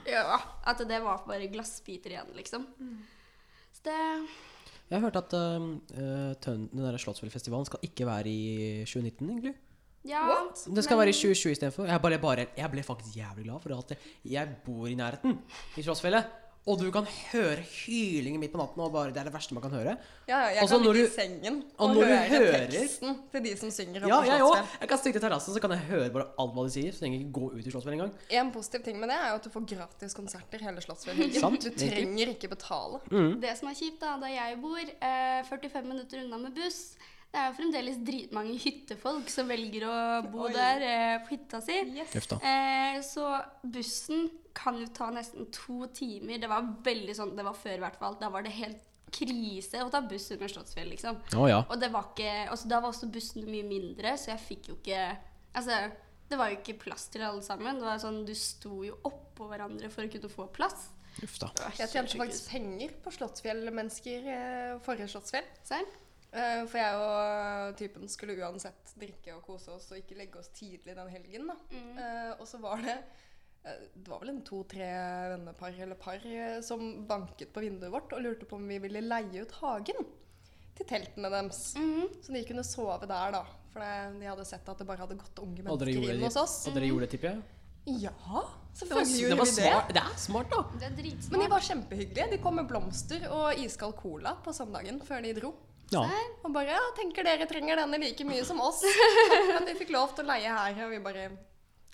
Ja. 0.07 0.39
At 0.67 0.81
det 0.87 0.99
var 1.03 1.23
bare 1.27 1.51
glassbiter 1.51 2.15
igjen, 2.15 2.33
liksom. 2.39 2.67
Så 3.75 3.85
det 3.87 3.99
Jeg 4.89 4.97
har 4.97 5.05
hørt 5.05 5.19
at 5.21 5.35
uh, 5.37 6.35
den 6.47 6.69
der 6.73 6.99
Slottsfjellfestivalen 6.99 7.67
skal 7.69 7.83
ikke 7.83 8.07
være 8.09 8.31
i 8.31 8.85
2019, 8.87 9.27
egentlig. 9.29 9.55
Ja. 10.08 10.25
What? 10.31 10.64
Det 10.75 10.84
skal 10.87 10.96
men- 10.96 11.05
være 11.06 11.14
i 11.14 11.19
2020 11.20 11.52
istedenfor. 11.58 11.87
Jeg, 11.93 12.00
bare, 12.02 12.19
bare, 12.19 12.46
jeg 12.56 12.70
ble 12.72 12.82
faktisk 12.87 13.16
jævlig 13.20 13.44
glad 13.49 13.60
for 13.62 13.78
at 13.78 13.96
jeg 14.25 14.49
bor 14.64 14.87
i 14.88 14.94
nærheten 14.99 15.38
i 15.76 15.82
Slottsfjellet. 15.84 16.25
Og 16.69 16.76
du 16.76 16.90
kan 16.93 17.06
høre 17.31 17.62
hylingen 17.64 18.40
midt 18.43 18.52
på 18.52 18.58
natten, 18.60 18.81
og 18.84 18.90
bare, 18.93 19.08
det 19.14 19.16
er 19.22 19.25
det 19.25 19.32
verste 19.32 19.55
man 19.56 19.62
kan 19.64 19.70
høre. 19.72 19.94
Ja, 20.28 20.38
ja, 20.43 20.49
jeg 20.58 20.62
Også 20.66 20.76
kan 20.76 20.84
ligge 20.93 21.06
i 21.06 21.12
sengen 21.14 21.62
og 21.78 21.94
og, 21.94 21.94
høre 22.02 22.19
hører- 22.28 22.66
teksten 22.75 23.14
til 23.32 23.44
de 23.46 23.52
som 23.56 23.70
synger 23.72 24.05
Ja, 24.10 24.19
jeg 24.26 24.43
òg. 24.44 24.58
Jeg 24.82 24.88
kan 24.90 24.99
stikke 25.00 25.16
til 25.16 25.25
terrassen, 25.31 25.55
så 25.56 25.60
kan 25.64 25.70
jeg 25.72 25.81
høre 25.88 26.10
bare 26.12 26.26
alt 26.38 26.52
hva 26.52 26.64
de 26.66 26.70
sier. 26.75 26.93
Så 26.93 27.00
trenger 27.00 27.19
jeg 27.20 27.26
ikke 27.26 27.40
gå 27.40 27.49
ut 27.55 27.66
i 27.66 27.70
Slottsfjell 27.72 27.96
engang. 27.96 28.12
En 28.43 28.52
positiv 28.52 28.84
ting 28.84 29.00
med 29.00 29.08
det 29.08 29.16
er 29.16 29.28
jo 29.31 29.37
at 29.40 29.44
du 29.44 29.50
får 29.55 29.64
gratis 29.72 30.14
konserter 30.19 30.58
hele 30.66 30.84
Slottsfjellhelgen. 30.84 31.58
Du 31.64 31.70
trenger 31.70 32.34
ikke 32.34 32.49
betale. 32.52 33.00
Mm. 33.10 33.40
Det 33.40 33.56
som 33.56 33.69
er 33.72 33.75
kjipt, 33.81 34.00
da, 34.05 34.19
der 34.20 34.28
jeg 34.37 34.60
bor, 34.60 34.76
eh, 34.78 35.40
45 35.49 35.82
minutter 35.88 36.20
unna 36.26 36.37
med 36.37 36.52
buss 36.55 36.99
Det 37.29 37.41
er 37.43 37.55
fremdeles 37.57 37.99
dritmange 38.07 38.55
hyttefolk 38.57 39.29
som 39.29 39.51
velger 39.51 39.85
å 39.85 39.97
bo 40.33 40.47
Oi. 40.47 40.53
der 40.55 40.85
eh, 40.87 41.17
på 41.25 41.35
hytta 41.35 41.61
si. 41.61 41.77
Yes. 41.93 42.15
Eh, 42.41 42.99
så 43.05 43.27
bussen 43.63 44.31
kan 44.57 44.79
jo 44.81 44.89
ta 44.97 45.11
nesten 45.13 45.51
to 45.55 45.85
timer. 45.95 46.41
Det 46.41 46.49
var 46.51 46.71
veldig 46.85 47.15
sånn, 47.19 47.37
det 47.37 47.45
var 47.47 47.57
før 47.59 47.77
i 47.77 47.85
hvert 47.85 48.01
fall. 48.01 48.17
Da 48.21 48.33
var 48.33 48.47
det 48.47 48.57
helt 48.57 48.85
krise 49.13 49.85
å 49.85 49.93
ta 49.93 50.03
buss 50.05 50.31
under 50.35 50.51
Slottsfjell, 50.53 50.91
liksom. 50.93 51.21
Oh, 51.37 51.47
ja. 51.49 51.63
Og 51.69 51.81
det 51.81 51.93
var 51.93 52.11
ikke, 52.11 52.33
altså 52.49 52.69
da 52.73 52.81
var 52.83 52.93
også 52.93 53.09
bussene 53.13 53.49
mye 53.49 53.65
mindre, 53.67 54.17
så 54.21 54.33
jeg 54.35 54.45
fikk 54.49 54.71
jo 54.73 54.79
ikke 54.81 55.01
Altså, 55.59 55.75
det 56.29 56.37
var 56.37 56.51
jo 56.53 56.59
ikke 56.59 56.77
plass 56.79 57.07
til 57.11 57.25
alle 57.25 57.41
sammen. 57.43 57.81
Det 57.81 57.87
var 57.89 58.01
sånn, 58.03 58.21
Du 58.29 58.35
sto 58.37 58.83
jo 58.85 58.99
oppå 59.09 59.49
hverandre 59.49 59.89
for 59.91 60.05
å 60.05 60.13
kunne 60.13 60.29
få 60.31 60.47
plass. 60.55 60.91
Uff 61.25 61.39
da. 61.41 61.49
Jeg 61.81 61.91
tjente 61.91 62.21
faktisk 62.21 62.53
penger 62.53 62.93
på 63.03 63.11
Slottsfjell-mennesker 63.17 64.29
eh, 64.35 64.75
forrige 64.85 65.09
Slottsfjell. 65.11 65.49
Serr? 65.67 65.89
Eh, 66.33 66.65
For 66.69 66.77
jeg 66.77 66.99
og 67.01 67.79
typen 67.81 68.11
skulle 68.13 68.37
uansett 68.37 68.93
drikke 69.01 69.37
og 69.39 69.47
kose 69.47 69.73
oss 69.73 69.89
og 69.93 70.01
ikke 70.01 70.19
legge 70.19 70.41
oss 70.41 70.51
tidlig 70.57 70.97
den 70.97 71.09
helgen. 71.13 71.49
da. 71.49 71.57
Mm. 71.73 71.91
Uh, 71.97 72.33
Og 72.41 72.47
så 72.51 72.61
var 72.61 72.83
det 72.85 72.97
eh, 73.65 73.83
Det 73.95 74.09
var 74.11 74.21
vel 74.21 74.35
en 74.35 74.43
to-tre 74.45 74.89
vennepar 75.35 75.81
eller 75.87 76.01
par 76.01 76.25
som 76.63 77.07
banket 77.09 77.53
på 77.55 77.65
vinduet 77.65 77.93
vårt 77.93 78.13
og 78.13 78.25
lurte 78.25 78.49
på 78.49 78.57
om 78.61 78.69
vi 78.69 78.81
ville 78.82 79.05
leie 79.05 79.44
ut 79.44 79.55
hagen 79.63 80.05
til 80.79 80.87
teltene 80.87 81.31
deres. 81.32 81.75
Mhm. 81.75 82.20
Så 82.23 82.32
de 82.32 82.44
kunne 82.47 82.63
sove 82.65 83.06
der, 83.08 83.32
da. 83.35 83.44
For 83.73 83.81
de 84.20 84.27
hadde 84.29 84.44
sett 84.47 84.69
at 84.69 84.79
det 84.79 84.87
bare 84.87 85.03
hadde 85.03 85.17
gått 85.19 85.41
unge 85.43 85.65
mennesker 85.65 86.13
inn 86.15 86.23
hos 86.23 86.37
oss. 86.39 86.67
og 86.69 86.77
dere 86.77 86.91
gjorde 86.91 87.06
det, 87.08 87.11
tipper 87.17 87.32
jeg? 87.32 87.43
Ja, 87.89 88.13
selvfølgelig 88.77 89.15
det 89.15 89.20
gjorde 89.23 89.39
var 89.39 89.49
vi 89.49 89.63
det. 89.65 89.94
Det 89.97 90.03
er 90.03 90.19
smart, 90.20 90.51
da. 90.53 90.61
Det 90.79 90.87
er 90.91 90.97
dritsmart. 90.99 91.32
Men 91.32 91.41
de 91.41 91.49
var 91.55 91.65
kjempehyggelige. 91.65 92.31
De 92.35 92.39
kom 92.44 92.58
med 92.61 92.69
blomster 92.69 93.25
og 93.32 93.63
iskald 93.65 93.97
cola 93.97 94.35
på 94.44 94.53
søndagen 94.53 95.01
før 95.08 95.25
de 95.25 95.32
dro. 95.41 95.55
Ja. 95.93 96.05
Og 96.45 96.53
bare 96.53 96.75
ja, 96.77 96.81
tenker 96.97 97.25
dere 97.25 97.47
trenger 97.49 97.81
denne 97.81 98.01
like 98.03 98.25
mye 98.29 98.45
som 98.45 98.61
oss. 98.61 98.83
Takk 98.85 99.55
at 99.61 99.69
vi 99.71 99.77
fikk 99.85 99.93
lov 99.95 100.13
til 100.17 100.27
å 100.27 100.33
leie 100.35 100.57
her. 100.59 100.81
Og 100.87 100.93
vi 100.93 101.01
bare 101.05 101.29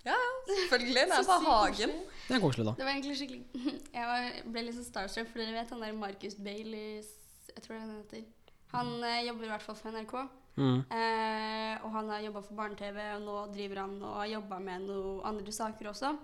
ja, 0.05 0.13
ja, 0.13 0.33
selvfølgelig. 0.49 0.95
Det 0.95 1.19
er 1.19 1.27
bare 1.29 1.45
hagen. 1.49 1.93
Det 2.29 2.37
er 2.37 2.41
koselig, 2.43 2.67
da. 2.69 2.75
Det 2.77 2.85
var 2.85 2.93
egentlig 2.93 3.15
skikkelig 3.21 3.69
Jeg 3.97 4.09
var, 4.09 4.27
ble 4.53 4.65
litt 4.67 4.77
sånn 4.77 4.89
starstruck, 4.89 5.31
for 5.31 5.41
dere 5.41 5.57
vet 5.57 5.73
han 5.73 5.85
der 5.85 5.97
Marcus 5.97 6.37
Baileys 6.37 7.09
Jeg 7.53 7.65
tror 7.65 7.75
det 7.75 7.79
er 7.79 7.85
han 7.85 7.95
heter. 8.03 8.27
Han 8.75 8.93
eh, 9.07 9.23
jobber 9.29 9.47
i 9.47 9.53
hvert 9.53 9.65
fall 9.65 9.79
for 9.79 9.95
NRK. 9.95 10.15
Mm. 10.55 10.79
Eh, 10.99 11.73
og 11.87 11.91
han 11.95 12.11
har 12.11 12.25
jobba 12.27 12.43
for 12.45 12.59
barne-TV, 12.59 13.01
og 13.17 13.25
nå 13.25 13.41
driver 13.55 13.81
han 13.85 13.97
og 14.03 14.17
har 14.21 14.31
jobba 14.35 14.61
med 14.67 14.87
noen 14.89 15.25
andre 15.31 15.55
saker 15.55 15.91
også. 15.93 16.15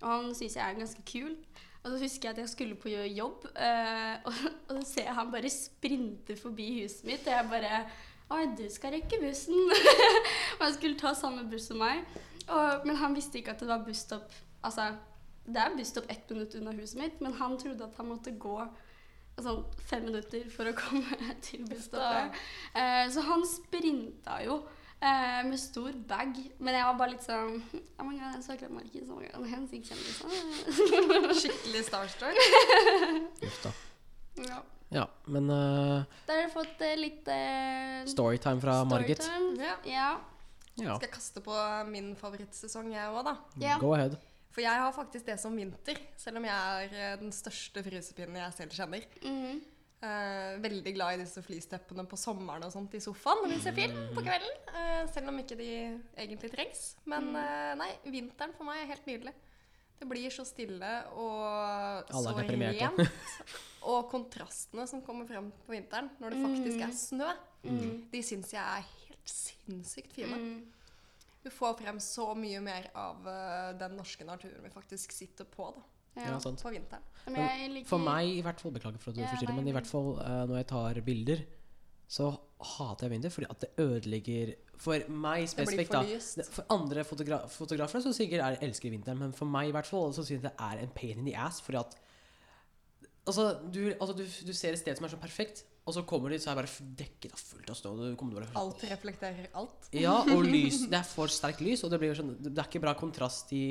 Og 0.00 0.08
han 0.08 0.32
syns 0.36 0.56
jeg 0.58 0.64
er 0.66 0.78
ganske 0.80 1.04
kul. 1.06 1.36
Og 1.80 1.90
så 1.90 1.98
husker 2.02 2.28
jeg 2.28 2.36
at 2.36 2.42
jeg 2.42 2.52
skulle 2.52 2.76
på 2.76 2.88
jobb, 2.88 3.46
eh, 3.56 4.16
og, 4.26 4.32
og 4.68 4.80
så 4.80 4.86
ser 4.92 5.08
jeg 5.08 5.16
han 5.16 5.32
bare 5.32 5.52
sprinte 5.52 6.36
forbi 6.36 6.68
huset 6.82 7.04
mitt, 7.08 7.26
og 7.26 7.32
jeg 7.36 7.50
bare 7.50 7.82
Oi, 8.30 8.44
du 8.54 8.62
skal 8.70 8.92
rekke 8.94 9.18
bussen. 9.18 9.56
og 10.58 10.60
han 10.62 10.74
skulle 10.76 10.98
ta 10.98 11.10
samme 11.18 11.48
buss 11.50 11.64
som 11.66 11.80
meg. 11.82 12.04
Og, 12.46 12.84
men 12.86 12.94
han 13.00 13.16
visste 13.16 13.40
ikke 13.40 13.56
at 13.56 13.64
det 13.64 13.66
var 13.66 13.82
busstopp. 13.82 14.36
Altså, 14.62 14.84
det 15.42 15.58
er 15.58 15.74
busstopp 15.74 16.06
ett 16.14 16.30
minutt 16.30 16.54
unna 16.54 16.70
huset 16.76 17.00
mitt, 17.00 17.18
men 17.20 17.34
han 17.40 17.58
trodde 17.58 17.88
at 17.88 17.98
han 17.98 18.06
måtte 18.06 18.36
gå 18.38 18.54
sånn 19.40 19.64
fem 19.88 20.06
minutter 20.06 20.46
for 20.52 20.70
å 20.70 20.76
komme 20.78 21.18
til 21.46 21.64
busstoppet. 21.66 22.38
Eh, 22.76 23.06
så 23.10 23.24
han 23.26 23.42
sprinta 23.48 24.38
jo 24.44 24.60
eh, 25.00 25.40
med 25.48 25.60
stor 25.60 25.92
bag. 26.08 26.34
Men 26.58 26.76
jeg 26.76 26.88
var 26.88 26.98
bare 26.98 27.14
litt 27.14 27.24
sånn 27.26 27.60
oh 27.72 28.06
my 28.06 28.16
God, 28.18 28.42
så 28.44 28.56
glad 28.60 28.74
Markus. 28.74 29.08
Oh 29.08 29.20
my 29.20 29.30
God, 29.30 29.48
han 29.52 29.68
kjendis. 29.70 30.20
Skikkelig 31.42 31.86
starstruck. 31.88 32.42
Uff 33.48 33.62
da. 33.64 33.74
ja. 34.48 34.60
Ja, 34.90 35.04
men 35.30 35.46
uh, 35.46 36.02
Da 36.26 36.34
har 36.34 36.40
dere 36.40 36.50
fått 36.50 36.80
uh, 36.82 36.96
litt 36.98 37.28
uh, 37.30 38.00
storytime 38.10 38.58
fra 38.62 38.80
Margit. 38.90 39.22
Ja. 39.54 39.76
Ja. 39.86 40.08
Ja. 40.80 40.96
Skal 40.96 41.06
jeg 41.06 41.12
kaste 41.14 41.42
på 41.44 41.54
min 41.90 42.16
favorittsesong, 42.18 42.88
jeg 42.94 43.12
òg, 43.12 43.22
da. 43.26 43.36
Yeah. 43.60 43.78
Go 43.82 43.92
ahead. 43.94 44.16
For 44.50 44.64
jeg 44.64 44.82
har 44.82 44.90
faktisk 44.94 45.28
det 45.28 45.36
som 45.38 45.54
vinter, 45.54 46.00
selv 46.18 46.40
om 46.40 46.46
jeg 46.48 46.88
er 46.90 47.20
den 47.20 47.30
største 47.34 47.84
frysepinnen 47.86 48.40
jeg 48.40 48.56
selv 48.56 48.74
kjenner. 48.74 49.06
Mhm. 49.22 49.60
Eh, 50.00 50.54
veldig 50.64 50.94
glad 50.96 51.12
i 51.12 51.20
disse 51.20 51.42
flysteppene 51.44 52.06
på 52.08 52.16
sommeren 52.16 52.62
og 52.64 52.72
sånt 52.72 52.94
i 52.96 53.02
sofaen 53.04 53.42
når 53.44 53.50
vi 53.52 53.58
ser 53.60 53.74
film 53.76 53.98
på 54.16 54.22
kvelden. 54.24 54.54
eh, 54.72 55.02
selv 55.12 55.28
om 55.28 55.40
ikke 55.42 55.58
de 55.58 55.68
egentlig 56.16 56.48
trengs. 56.54 56.84
Men 57.04 57.28
eh, 57.36 57.72
nei, 57.76 57.90
vinteren 58.08 58.54
for 58.56 58.64
meg 58.64 58.80
er 58.80 58.94
helt 58.94 59.10
nydelig. 59.10 59.34
Det 60.00 60.08
blir 60.08 60.32
så 60.32 60.46
stille 60.48 60.94
og 61.20 62.08
så 62.08 62.32
rent. 62.32 63.02
Og 63.92 64.08
kontrastene 64.08 64.86
som 64.88 65.04
kommer 65.04 65.28
frem 65.28 65.52
på 65.66 65.74
vinteren 65.74 66.08
når 66.20 66.32
det 66.32 66.40
faktisk 66.46 66.86
er 66.86 66.96
snø, 66.96 67.28
de 68.12 68.22
syns 68.24 68.54
jeg 68.56 68.60
er 68.60 68.88
helt 69.04 69.32
sinnssykt 69.34 70.16
fine. 70.16 70.40
Mm. 70.40 71.28
Du 71.44 71.52
får 71.52 71.76
frem 71.76 72.00
så 72.00 72.30
mye 72.36 72.60
mer 72.64 72.88
av 72.96 73.28
den 73.80 74.00
norske 74.00 74.24
naturen 74.28 74.64
vi 74.64 74.72
faktisk 74.72 75.12
sitter 75.12 75.48
på 75.48 75.68
da, 75.76 75.84
Ja, 76.16 76.38
sant. 76.42 76.62
på 76.62 76.72
vinteren. 76.74 77.02
Men 77.26 77.36
jeg 77.44 77.70
liker 77.70 77.88
For 77.88 78.02
meg, 78.02 78.28
i 78.38 78.42
hvert 78.44 78.60
fall, 78.60 78.72
beklager 78.74 78.98
for 78.98 79.12
at 79.12 79.16
du 79.16 79.22
Ja, 79.22 79.30
forstyrrer, 79.30 79.54
men 79.56 79.68
i 79.70 79.74
hvert 79.76 79.86
fall 79.86 80.12
uh, 80.18 80.44
når 80.50 80.56
jeg 80.56 80.66
tar 80.72 81.00
bilder, 81.06 81.42
så 82.10 82.30
hater 82.60 83.06
jeg 83.06 83.10
vinter 83.14 83.30
fordi 83.30 83.46
at 83.50 83.60
det 83.62 83.70
ødelegger 83.78 84.54
For 84.80 85.06
meg 85.12 85.46
spesifikt, 85.48 85.92
da. 85.94 86.44
For 86.50 86.66
andre 86.74 87.04
fotogra 87.06 87.44
fotografer 87.46 88.02
så 88.02 88.12
sikkert 88.16 88.42
er, 88.42 88.58
elsker 88.66 88.90
vinteren, 88.90 89.18
men 89.22 89.32
for 89.36 89.46
meg 89.46 89.70
i 89.70 89.74
hvert 89.76 89.86
fall 89.86 90.10
så 90.16 90.24
synes 90.24 90.42
jeg 90.42 90.48
det 90.48 90.56
er 90.58 90.82
en 90.82 90.94
pain 90.96 91.18
in 91.18 91.28
the 91.28 91.36
ass. 91.38 91.60
Fordi 91.62 91.84
at 91.84 91.98
Altså, 93.28 93.60
du, 93.74 93.92
altså 94.00 94.14
du, 94.16 94.24
du 94.46 94.52
ser 94.56 94.72
et 94.72 94.78
sted 94.80 94.96
som 94.96 95.04
er 95.04 95.12
så 95.12 95.18
perfekt, 95.20 95.64
og 95.88 95.94
så 95.96 96.02
kommer 96.06 96.30
de, 96.30 96.38
så 96.38 96.50
er 96.52 96.58
det 96.58 96.62
bare 96.62 96.88
dekket 97.00 97.32
av 97.34 97.40
fullt 97.40 97.70
av 97.72 97.76
snø. 97.78 97.90
og 97.90 98.02
du 98.12 98.16
kommer 98.20 98.36
bare 98.38 98.52
Alt 98.60 98.82
reflekterer 98.84 99.46
alt. 99.58 99.88
Ja, 100.04 100.18
og 100.22 100.44
lys. 100.44 100.82
Det 100.90 100.98
er 101.00 101.06
for 101.08 101.32
sterkt 101.32 101.62
lys, 101.64 101.82
og 101.86 101.90
det 101.90 101.98
blir 102.02 102.14
sånn 102.18 102.34
Det 102.38 102.52
er 102.52 102.68
ikke 102.68 102.82
bra 102.84 102.92
kontrast 102.98 103.50
i 103.56 103.64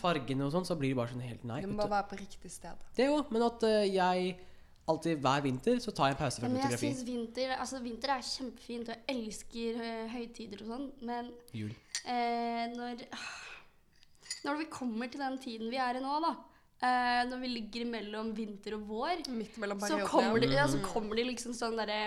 fargene 0.00 0.46
og 0.46 0.54
sånn, 0.54 0.68
så 0.68 0.76
blir 0.78 0.94
det 0.94 1.00
bare 1.00 1.12
sånn 1.12 1.26
helt 1.26 1.44
nei. 1.48 1.60
Du 1.66 1.72
må 1.72 1.82
bare 1.82 1.96
være 1.98 2.08
på 2.12 2.20
riktig 2.22 2.52
sted. 2.54 2.86
Det 2.96 3.10
òg, 3.10 3.32
men 3.34 3.44
at 3.48 3.66
uh, 3.66 3.82
jeg 3.84 4.38
alltid 4.90 5.20
hver 5.22 5.42
vinter 5.44 5.78
så 5.82 5.92
tar 5.94 6.10
jeg 6.10 6.16
en 6.16 6.20
pause 6.22 6.40
Ja, 6.40 6.46
fotografi 6.46 6.64
men 6.64 6.72
jeg 6.72 6.80
synes 6.80 7.02
vinter, 7.06 7.52
altså 7.58 7.80
vinter 7.84 8.14
er 8.14 8.24
kjempefint, 8.26 8.88
og 8.88 8.96
jeg 8.96 9.16
elsker 9.16 9.82
uh, 9.82 10.06
høytider 10.14 10.64
og 10.64 10.72
sånn, 10.72 10.86
men 11.10 11.28
Jul. 11.54 11.74
eh, 12.04 12.64
når 12.74 13.04
Når 14.46 14.56
vi 14.62 14.66
kommer 14.72 15.10
til 15.12 15.20
den 15.20 15.36
tiden 15.42 15.70
vi 15.70 15.76
er 15.76 15.98
i 15.98 16.02
nå, 16.02 16.16
da, 16.24 16.32
eh, 16.82 17.22
når 17.30 17.40
vi 17.44 17.54
ligger 17.54 17.88
mellom 17.92 18.34
vinter 18.36 18.76
og 18.78 18.84
vår, 18.88 19.24
Midt 19.32 19.56
så 19.86 20.00
kommer, 20.08 20.40
det, 20.42 20.52
ja, 20.56 20.66
så 20.70 20.80
kommer 20.84 21.18
det 21.20 21.26
liksom 21.30 21.56
sånn 21.56 21.78
derre 21.80 22.00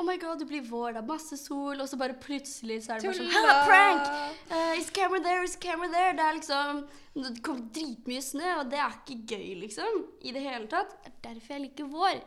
Oh 0.00 0.06
my 0.08 0.16
god, 0.16 0.38
det 0.40 0.46
blir 0.48 0.62
vår, 0.64 0.94
det 0.96 1.02
er 1.02 1.06
masse 1.06 1.36
sol, 1.36 1.76
og 1.76 1.88
så 1.88 1.98
bare 2.00 2.16
plutselig 2.18 2.78
så 2.86 2.94
er 2.94 3.02
det 3.02 3.10
bare 3.10 3.26
sånn! 3.28 3.58
Prank! 3.68 4.06
Uh, 4.48 4.80
is 4.80 4.88
camera 4.90 5.20
there, 5.20 5.42
is 5.44 5.56
camera 5.60 5.90
there? 5.92 6.14
Det 6.16 6.24
er 6.24 6.38
liksom 6.38 6.80
Det 7.12 7.42
kommer 7.44 7.66
dritmye 7.76 8.22
snø, 8.24 8.54
og 8.62 8.70
det 8.72 8.80
er 8.80 8.96
ikke 8.96 9.18
gøy, 9.34 9.50
liksom. 9.66 10.00
I 10.24 10.32
det 10.32 10.42
hele 10.46 10.70
tatt. 10.72 10.96
Det 11.04 11.12
er 11.12 11.18
derfor 11.26 11.54
jeg 11.54 11.64
liker 11.66 11.90
vår. 11.92 12.22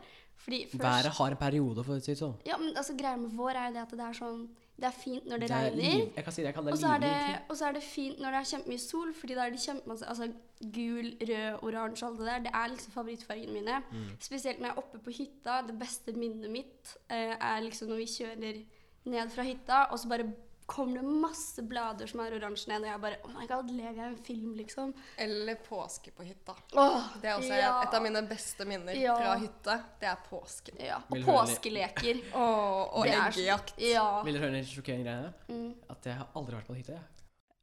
Fordi 0.46 0.62
først 0.70 0.84
Været 0.84 1.18
har 1.18 1.34
en 1.34 1.40
periode, 1.40 1.84
for 1.84 1.98
å 1.98 2.04
si 2.04 2.12
det 2.12 2.20
sånn. 2.20 2.36
Ja, 2.46 2.60
men 2.60 2.70
altså 2.78 2.94
greia 2.94 3.18
med 3.18 3.34
vår 3.34 3.58
er 3.58 3.68
jo 3.68 3.74
det 3.74 3.82
at 3.82 3.96
det 3.98 4.06
er 4.06 4.18
sånn 4.20 4.46
Det 4.76 4.84
er 4.84 4.90
fint 4.92 5.24
når 5.26 5.38
det, 5.40 5.48
Det 5.48 5.56
er 5.56 5.70
regner. 5.70 6.10
jeg 6.16 6.24
kan 6.24 6.32
si 6.32 6.42
det, 6.42 6.46
jeg 6.46 6.54
kaller 6.54 6.72
er 6.72 6.98
det, 7.00 7.10
livlig. 7.10 7.40
og 7.48 7.56
så 7.56 7.64
er 7.68 7.72
det 7.72 7.82
fint 7.82 8.18
når 8.20 8.30
det 8.34 8.40
er 8.40 8.48
kjempemye 8.50 8.78
sol, 8.78 9.14
fordi 9.14 9.34
da 9.34 9.46
er 9.46 9.50
det 9.50 9.60
kjempemasse 9.60 10.08
Altså 10.08 10.26
gul, 10.74 11.08
rød, 11.30 11.62
oransje, 11.62 12.06
alt 12.06 12.18
det 12.18 12.26
der. 12.26 12.38
Det 12.38 12.50
er 12.54 12.66
liksom 12.68 12.92
favorittfargene 12.92 13.52
mine. 13.52 13.78
Mm. 13.92 14.08
Spesielt 14.20 14.58
når 14.60 14.66
jeg 14.68 14.74
er 14.76 14.82
oppe 14.82 14.98
på 14.98 15.10
hytta. 15.10 15.62
Det 15.66 15.78
beste 15.80 16.12
minnet 16.12 16.50
mitt 16.50 16.96
eh, 17.10 17.36
er 17.40 17.60
liksom 17.64 17.88
når 17.88 17.96
vi 17.96 18.04
kjører 18.18 18.64
ned 19.06 19.30
fra 19.30 19.42
hytta, 19.42 19.82
og 19.92 19.98
så 19.98 20.08
bare 20.08 20.28
kommer 20.66 20.98
det 20.98 21.10
masse 21.22 21.62
blader 21.62 22.08
som 22.10 22.20
er 22.24 22.34
oransje 22.36 22.68
ned, 22.72 22.82
og 22.82 22.88
jeg 22.90 23.00
bare 23.04 23.18
Oh 23.24 23.32
my 23.36 23.46
god, 23.46 23.68
lever 23.70 24.00
jeg 24.00 24.06
i 24.10 24.12
en 24.12 24.16
film, 24.26 24.54
liksom? 24.58 24.94
Eller 25.22 25.54
påske 25.62 26.10
på 26.16 26.26
hytta. 26.26 26.56
Åh, 26.74 27.08
Det 27.22 27.30
er 27.30 27.36
også 27.38 27.58
ja. 27.60 27.72
et 27.84 27.94
av 27.94 28.02
mine 28.02 28.22
beste 28.28 28.66
minner 28.66 28.94
Ja. 28.98 29.14
fra 29.16 29.36
hytte. 29.38 29.76
Det 30.00 30.08
er 30.10 30.16
påsken. 30.28 30.80
Ja, 30.82 30.96
Og 31.08 31.16
Vil 31.16 31.24
påskeleker. 31.24 32.22
Og, 32.34 32.96
og 32.98 33.06
eggejakt. 33.06 33.74
Ja. 33.78 34.22
Vil 34.26 34.34
dere 34.34 34.48
høre 34.48 34.58
en 34.58 34.64
sjokkerende 34.64 35.06
greie? 35.06 35.32
Mm. 35.48 35.68
At 35.90 36.04
jeg 36.10 36.18
har 36.18 36.26
aldri 36.34 36.56
vært 36.58 36.66
på 36.66 36.74
en 36.74 36.80
hytte. 36.82 36.92
jeg. 36.98 37.02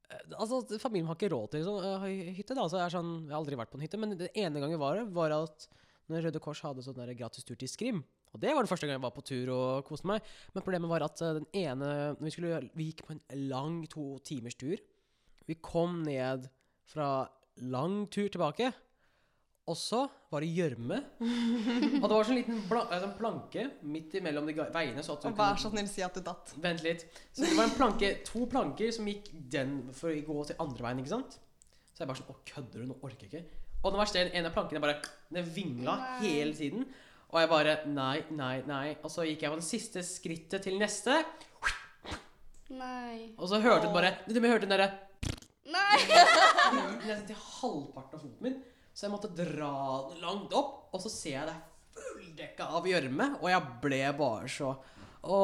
Eh, 0.10 0.40
Altså, 0.40 0.62
Familien 0.80 1.08
har 1.08 1.16
ikke 1.20 1.32
råd 1.34 1.52
til 1.52 1.64
liksom, 1.64 2.36
hytte. 2.38 2.56
da, 2.56 2.68
så 2.70 2.78
jeg, 2.80 2.86
er 2.86 2.96
sånn, 2.98 3.14
jeg 3.28 3.32
har 3.34 3.40
aldri 3.42 3.56
vært 3.58 3.72
på 3.72 3.80
en 3.80 3.86
hytte. 3.88 4.00
Men 4.00 4.18
den 4.18 4.30
ene 4.36 4.60
gangen 4.64 4.80
var 4.80 4.96
det, 4.96 5.08
var 5.12 5.32
at 5.44 5.68
når 6.08 6.28
Røde 6.28 6.40
Kors 6.40 6.62
hadde 6.62 6.84
sånn 6.86 6.96
der 7.00 7.14
gratis 7.18 7.44
tur 7.44 7.56
til 7.60 7.68
Skrim. 7.68 8.04
Og 8.34 8.42
det 8.42 8.54
var 8.54 8.66
den 8.66 8.70
første 8.72 8.88
gang 8.90 8.98
jeg 8.98 9.06
var 9.06 9.14
på 9.14 9.26
tur 9.26 9.52
og 9.54 9.86
koste 9.86 10.10
meg. 10.10 10.24
Men 10.56 10.66
problemet 10.66 10.90
var 10.90 11.06
at 11.06 11.22
eh, 11.22 11.36
den 11.38 11.48
ene 11.54 11.90
vi, 12.20 12.34
skulle, 12.34 12.64
vi 12.74 12.90
gikk 12.90 13.06
på 13.06 13.14
en 13.16 13.22
lang 13.52 13.84
to 13.92 14.18
timers 14.26 14.58
tur. 14.58 14.82
Vi 15.46 15.60
kom 15.62 16.02
ned 16.08 16.48
fra 16.90 17.28
lang 17.70 18.08
tur 18.12 18.32
tilbake. 18.34 18.72
Og 19.70 19.78
så 19.80 20.02
var 20.34 20.44
det 20.44 20.50
gjørme. 20.52 20.98
Og 22.02 22.04
det 22.04 22.12
var 22.12 22.28
sånn 22.28 22.40
liten 22.42 22.58
eh, 22.60 22.98
sånn 23.06 23.16
planke 23.20 23.68
midt 23.88 24.18
imellom 24.20 24.50
de 24.50 24.58
veiene. 24.60 25.06
Så 25.06 25.16
at 25.16 25.30
Og 25.30 25.38
vær 25.38 25.62
så 25.62 25.72
snill, 25.72 25.88
si 25.92 26.04
at 26.04 26.18
du 26.18 26.26
datt. 26.26 26.56
Vent 26.64 26.84
litt. 26.84 27.06
Så 27.32 27.46
det 27.46 27.54
var 27.56 27.70
en 27.70 27.78
planke, 27.78 28.12
to 28.28 28.48
planker 28.52 28.92
som 28.96 29.08
gikk 29.08 29.30
den 29.54 29.78
for 29.96 30.12
å 30.12 30.26
gå 30.28 30.50
til 30.50 30.60
andre 30.64 30.90
veien, 30.90 31.04
ikke 31.06 31.14
sant? 31.14 31.38
Så 31.94 32.04
jeg 32.04 32.10
bare 32.10 32.20
sånn 32.20 32.34
Å, 32.34 32.40
kødder 32.50 32.82
du? 32.82 32.90
Nå 32.90 33.00
orker 33.06 33.28
jeg 33.28 33.32
ikke. 33.32 33.62
Og 33.84 33.92
den 33.94 34.02
verste, 34.02 34.26
en 34.26 34.48
av 34.48 34.54
plankene 34.56 34.82
bare 34.84 35.00
Den 35.32 35.48
vingla 35.54 35.96
hele 36.24 36.56
tiden. 36.58 36.88
Og 37.34 37.40
jeg 37.42 37.50
bare 37.50 37.78
Nei, 37.90 38.18
nei, 38.38 38.56
nei. 38.70 38.86
Og 39.02 39.10
så 39.12 39.26
gikk 39.26 39.44
jeg 39.46 39.54
på 39.54 39.60
det 39.60 39.66
siste 39.66 40.04
skrittet 40.06 40.68
til 40.68 40.78
neste, 40.82 41.18
Nei. 42.74 43.34
og 43.38 43.46
så 43.52 43.60
hørte 43.62 43.86
du 43.90 43.94
bare 43.94 44.14
Du 44.26 44.40
hørte 44.42 44.66
den 44.66 44.72
derre 44.74 44.88
Nei! 45.74 45.98
Nesten 47.08 47.28
til 47.30 47.38
halvparten 47.40 48.18
av 48.18 48.24
foten 48.24 48.46
min. 48.46 48.58
Så 48.94 49.08
jeg 49.08 49.14
måtte 49.14 49.30
dra 49.34 49.70
den 50.12 50.20
langt 50.22 50.54
opp, 50.58 50.90
og 50.94 51.02
så 51.02 51.10
ser 51.10 51.38
jeg 51.38 51.48
det 51.50 51.56
fulldekka 51.94 52.68
av 52.78 52.86
gjørme, 52.90 53.28
og 53.40 53.48
jeg 53.50 53.70
ble 53.82 54.02
bare 54.20 54.50
så 54.52 54.74
Å, 55.24 55.38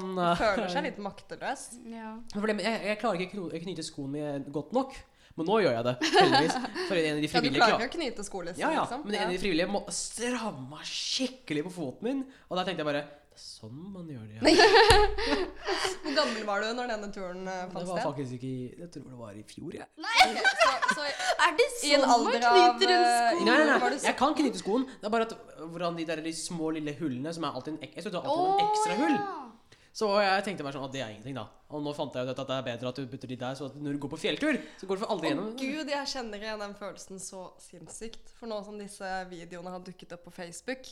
nei. 0.00 0.30
Føler 0.40 0.72
seg 0.72 0.86
litt 0.86 0.98
makteløs. 1.04 1.66
Ja. 1.92 2.14
Jeg, 2.32 2.56
jeg 2.64 2.98
klarer 3.02 3.24
ikke 3.26 3.42
å 3.44 3.60
knyte 3.60 3.84
skoene 3.84 4.38
godt 4.48 4.72
nok. 4.72 4.96
Men 5.38 5.46
nå 5.52 5.60
gjør 5.62 5.76
jeg 5.78 5.84
det, 5.88 5.94
heldigvis. 6.16 6.56
For 6.88 7.00
en 7.02 7.14
av 7.14 7.22
de 7.22 7.30
frivillige 7.30 7.38
Ja, 7.38 7.52
du 7.54 7.60
klarer 7.60 7.70
klar- 7.70 7.86
ikke 7.86 7.88
å 7.88 7.94
knyte 7.98 8.26
skolissene, 8.26 8.64
ja, 8.64 8.72
ja, 8.74 8.82
liksom. 8.84 9.06
men 9.06 9.14
en 9.20 9.28
av 9.28 9.32
de 9.36 9.40
frivillige 9.44 9.70
må 9.70 9.84
stramma 9.94 10.82
skikkelig 10.88 11.64
på 11.68 11.74
foten 11.78 12.08
min. 12.10 12.20
Og 12.50 12.58
da 12.60 12.66
tenkte 12.66 12.82
jeg 12.84 12.90
bare 12.90 13.04
Det 13.38 13.38
er 13.38 13.44
sånn 13.46 13.82
man 13.94 14.08
gjør 14.10 14.24
det. 14.26 14.54
Ja. 14.58 14.66
Hvor 16.02 16.14
gammel 16.16 16.42
var 16.48 16.62
du 16.64 16.68
når 16.74 16.88
denne 16.90 17.08
turen 17.14 17.44
fant 17.46 17.70
sted? 17.70 17.78
Det 17.78 17.90
var 17.92 18.00
faktisk 18.08 18.34
ikke 18.38 18.48
i 18.50 18.80
Jeg 18.82 18.88
tror 18.94 19.04
det 19.12 19.18
var 19.20 19.36
i 19.38 19.44
fjor, 19.46 19.76
jeg. 19.78 19.86
Så, 20.58 20.72
så 20.98 21.06
Er 21.46 21.54
det 21.60 21.68
sånn 21.76 22.06
man 22.08 22.26
knyter 22.34 22.94
en 22.94 23.04
eh, 23.04 23.28
sko? 23.28 23.44
Nei, 23.46 23.58
nei, 23.62 23.76
nei. 23.78 23.92
Jeg 24.08 24.16
kan 24.18 24.34
knyte 24.40 24.58
skoen. 24.62 24.88
Det 24.98 25.06
er 25.06 25.14
bare 25.14 25.28
at 25.28 25.36
hvordan 25.62 25.98
de 26.00 26.06
der 26.08 26.22
de 26.24 26.32
små, 26.34 26.72
lille 26.74 26.96
hullene 26.98 27.30
som 27.36 27.46
er 27.46 27.54
alltid 27.54 27.76
en, 27.76 27.80
ek- 27.86 27.94
Jeg 28.00 28.06
synes 28.08 28.16
det 28.18 28.24
alltid 28.24 28.50
en 28.50 28.64
ekstra 28.66 28.98
hull. 29.04 29.18
Så 29.98 30.06
jeg 30.22 30.44
tenkte 30.46 30.62
bare 30.62 30.76
sånn 30.76 30.86
at 30.86 30.94
det 30.94 31.00
er 31.02 31.10
ingenting, 31.10 31.34
da. 31.40 31.48
Og 31.74 31.82
nå 31.82 31.90
fant 31.96 32.14
jeg 32.14 32.28
ut 32.28 32.30
at 32.30 32.46
det 32.46 32.54
er 32.54 32.66
bedre 32.68 32.90
at 32.92 33.00
du 33.00 33.08
putter 33.10 33.32
de 33.32 33.38
der, 33.40 33.56
så 33.58 33.66
at 33.66 33.74
når 33.82 33.96
du 33.96 34.02
går 34.04 34.12
på 34.12 34.20
fjelltur, 34.22 34.58
så 34.78 34.86
går 34.86 34.98
du 34.98 35.02
for 35.02 35.14
aldri 35.14 35.32
gjennom. 35.32 35.48
Å 35.50 35.58
gud, 35.58 35.90
jeg 35.90 36.10
kjenner 36.12 36.44
igjen 36.44 36.62
den 36.62 36.76
følelsen 36.78 37.22
så 37.22 37.42
sinnssykt. 37.64 38.30
For 38.38 38.50
nå 38.50 38.60
som 38.66 38.78
disse 38.78 39.10
videoene 39.32 39.74
har 39.74 39.82
dukket 39.82 40.14
opp 40.16 40.26
på 40.28 40.34
Facebook 40.38 40.86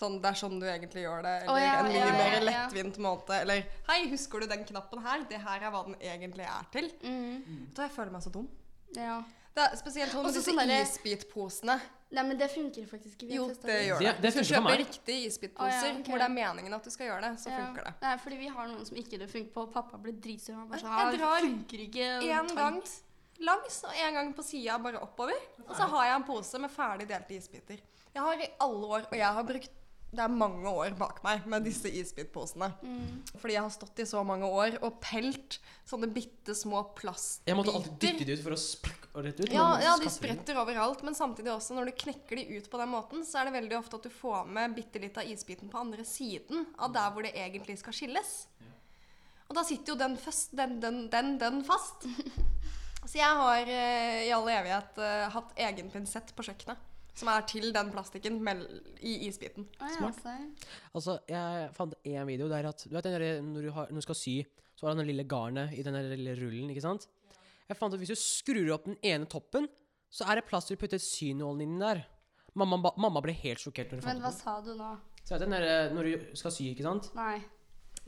Sånn, 0.00 0.16
Det 0.22 0.30
er 0.30 0.36
sånn 0.38 0.60
du 0.60 0.64
egentlig 0.64 1.02
gjør 1.02 1.24
det. 1.26 1.32
Eller 1.42 1.52
oh, 1.52 1.60
ja, 1.60 1.72
en 1.80 1.88
mye 1.90 1.98
ja, 1.98 2.06
ja, 2.06 2.12
mer 2.16 2.36
ja. 2.36 2.44
lettvint 2.46 3.00
måte. 3.04 3.36
Eller 3.42 3.66
Hei, 3.90 3.98
husker 4.12 4.40
du 4.40 4.48
den 4.48 4.62
knappen 4.68 5.02
her? 5.04 5.26
Det 5.28 5.40
her 5.42 5.66
er 5.66 5.74
hva 5.74 5.82
den 5.88 5.96
egentlig 5.98 6.46
er 6.48 6.68
til. 6.72 6.88
Mm. 7.04 7.66
Da 7.76 7.84
Jeg 7.84 7.92
føler 7.96 8.14
meg 8.14 8.24
så 8.24 8.32
dum. 8.32 8.46
Ja. 8.96 9.18
Det 9.56 9.66
er 9.66 9.76
spesielt 9.76 10.14
sånn 10.14 10.24
med 10.24 10.38
disse 10.38 10.54
sånn 10.54 10.72
isbitposene. 10.78 11.76
Nei, 12.10 12.22
men 12.26 12.38
det 12.38 12.48
funker 12.50 12.86
faktisk 12.90 13.20
ikke. 13.22 13.34
Jo, 13.36 13.44
det 13.48 13.74
gjør 13.86 13.98
det. 14.00 14.06
Det- 14.06 14.22
det 14.22 14.32
Hvis 14.34 14.48
du 14.48 14.54
kjøper 14.54 14.76
riktige 14.80 15.26
isbitposer 15.28 15.84
Å, 15.84 15.84
ja, 15.84 15.92
okay. 16.00 16.10
hvor 16.10 16.18
det 16.18 16.26
er 16.26 16.34
meningen 16.34 16.74
at 16.74 16.82
du 16.84 16.90
skal 16.90 17.06
gjøre 17.06 17.20
det, 17.22 17.38
så 17.38 17.50
Ja. 17.50 17.58
funker 17.60 17.84
det. 17.84 17.94
Nei, 18.02 18.16
fordi 18.16 18.36
vi 18.38 18.48
har 18.48 18.66
noen 18.66 18.84
som 18.86 18.96
ikke 18.96 19.18
det 19.18 19.28
funker 19.30 19.52
på. 19.52 19.66
Pappa 19.72 19.96
ble 19.96 20.12
dritsur. 20.12 20.54
Han 20.54 20.68
bare 20.68 20.80
sa 20.80 20.86
sånn, 20.86 20.98
«Ah, 20.98 21.10
det 21.12 21.20
funker 21.20 21.78
ikke. 21.86 22.08
og 22.18 22.50
En 22.50 22.56
gang 22.56 22.82
langs 23.40 23.84
og 23.84 23.92
en 23.94 24.14
gang 24.14 24.34
på 24.34 24.42
sida, 24.44 24.78
bare 24.78 24.98
oppover. 25.00 25.38
Og 25.68 25.74
så 25.76 25.88
har 25.88 26.04
jeg 26.06 26.16
en 26.16 26.24
pose 26.24 26.58
med 26.58 26.70
ferdig 26.70 27.06
delte 27.08 27.30
isbiter. 27.36 27.78
Jeg 28.14 28.22
har 28.22 28.34
i 28.34 28.48
alle 28.60 28.86
år, 28.86 29.06
og 29.06 29.12
jeg 29.16 29.32
har 29.32 29.44
brukt 29.44 29.70
det 30.10 30.22
er 30.24 30.32
mange 30.34 30.66
år 30.66 30.96
bak 30.98 31.20
meg 31.22 31.44
med 31.50 31.62
disse 31.68 31.86
isbitposene. 31.86 32.72
Mm. 32.82 33.20
Fordi 33.38 33.54
jeg 33.54 33.62
har 33.62 33.74
stått 33.74 34.02
i 34.02 34.06
så 34.10 34.22
mange 34.26 34.48
år 34.48 34.80
og 34.82 34.98
pelt 35.04 35.60
sånne 35.86 36.08
bitte 36.10 36.54
små 36.58 36.82
plastbiter. 36.98 37.52
Jeg 37.52 37.58
måtte 37.60 37.74
alltid 37.78 38.00
dytte 38.02 38.26
de 38.26 38.34
ut 38.34 38.42
for 38.42 38.56
å 38.56 38.60
sprekke 38.60 39.10
og 39.14 39.26
rett 39.26 39.42
ut. 39.42 39.52
Ja, 39.54 39.68
ja, 39.82 39.94
de 40.00 40.10
spretter 40.10 40.40
spretter 40.40 40.58
overalt, 40.62 41.04
men 41.06 41.14
samtidig 41.18 41.52
også 41.54 41.78
når 41.78 41.90
du 41.90 41.96
knekker 42.02 42.40
de 42.40 42.58
ut 42.58 42.70
på 42.70 42.82
den 42.82 42.90
måten, 42.90 43.24
så 43.26 43.40
er 43.40 43.48
det 43.48 43.56
veldig 43.60 43.78
ofte 43.78 44.00
at 44.00 44.10
du 44.10 44.14
får 44.14 44.50
med 44.58 44.74
bitte 44.74 45.02
litt 45.02 45.18
av 45.20 45.30
isbiten 45.30 45.70
på 45.70 45.78
andre 45.78 46.06
siden 46.06 46.66
av 46.78 46.94
der 46.94 47.14
hvor 47.14 47.26
det 47.26 47.34
egentlig 47.38 47.78
skal 47.78 47.94
skilles. 47.94 48.34
Og 49.50 49.56
da 49.58 49.66
sitter 49.66 49.94
jo 49.94 49.98
den, 49.98 50.18
fast, 50.18 50.52
den, 50.58 50.78
den, 50.82 51.04
den, 51.10 51.36
den 51.38 51.62
fast. 51.66 52.06
Så 53.08 53.16
jeg 53.16 53.40
har 53.40 53.66
eh, 53.72 54.26
i 54.28 54.32
all 54.34 54.46
evighet 54.52 54.98
eh, 55.00 55.26
hatt 55.32 55.54
egen 55.70 55.88
pinsett 55.90 56.34
på 56.36 56.44
kjøkkenet. 56.46 56.89
Som 57.14 57.28
er 57.28 57.42
til 57.50 57.72
den 57.74 57.90
plastikken 57.92 58.38
i 59.02 59.14
isbiten. 59.28 59.66
Å, 59.80 59.88
ja, 59.90 59.96
Smart. 59.98 60.66
Altså, 60.94 61.18
jeg 61.28 61.70
fant 61.76 61.94
en 62.04 62.26
video 62.28 62.48
der 62.48 62.68
at 62.70 62.84
Du 62.88 62.94
vet 62.94 63.04
den 63.04 63.16
der, 63.18 63.40
når, 63.42 63.62
du 63.62 63.70
har, 63.76 63.86
når 63.90 64.00
du 64.00 64.06
skal 64.08 64.14
sy, 64.20 64.36
så 64.76 64.86
har 64.86 64.94
du 64.94 65.02
den 65.02 65.10
lille 65.10 65.24
garnet 65.28 65.74
i 65.76 65.82
den 65.82 65.94
lille 66.14 66.36
rullen, 66.38 66.70
ikke 66.72 66.84
sant? 66.86 67.08
Jeg 67.68 67.76
fant 67.76 67.92
at 67.94 68.00
hvis 68.00 68.08
du 68.14 68.16
skrur 68.18 68.72
opp 68.74 68.86
den 68.88 68.96
ene 69.06 69.26
toppen, 69.30 69.68
så 70.10 70.24
er 70.30 70.40
det 70.40 70.46
plass 70.48 70.66
til 70.66 70.78
å 70.78 70.80
putte 70.80 70.98
synålen 70.98 71.60
inni 71.66 71.78
der. 71.82 72.00
Mamma, 72.58 72.78
ba- 72.82 72.96
mamma 72.98 73.20
ble 73.22 73.32
helt 73.32 73.60
sjokkert 73.62 73.92
Men 73.92 74.00
fant 74.02 74.22
hva 74.24 74.30
den. 74.32 74.38
sa 74.40 74.56
du 74.64 74.72
nå? 74.74 74.88
Så 75.22 75.36
vet 75.36 75.44
du, 75.44 75.50
når, 75.52 75.62
eh, 75.68 75.92
når 75.94 76.08
du 76.08 76.36
skal 76.40 76.50
sy, 76.50 76.70
ikke 76.72 76.82
sant? 76.82 77.10
Nei. 77.14 77.36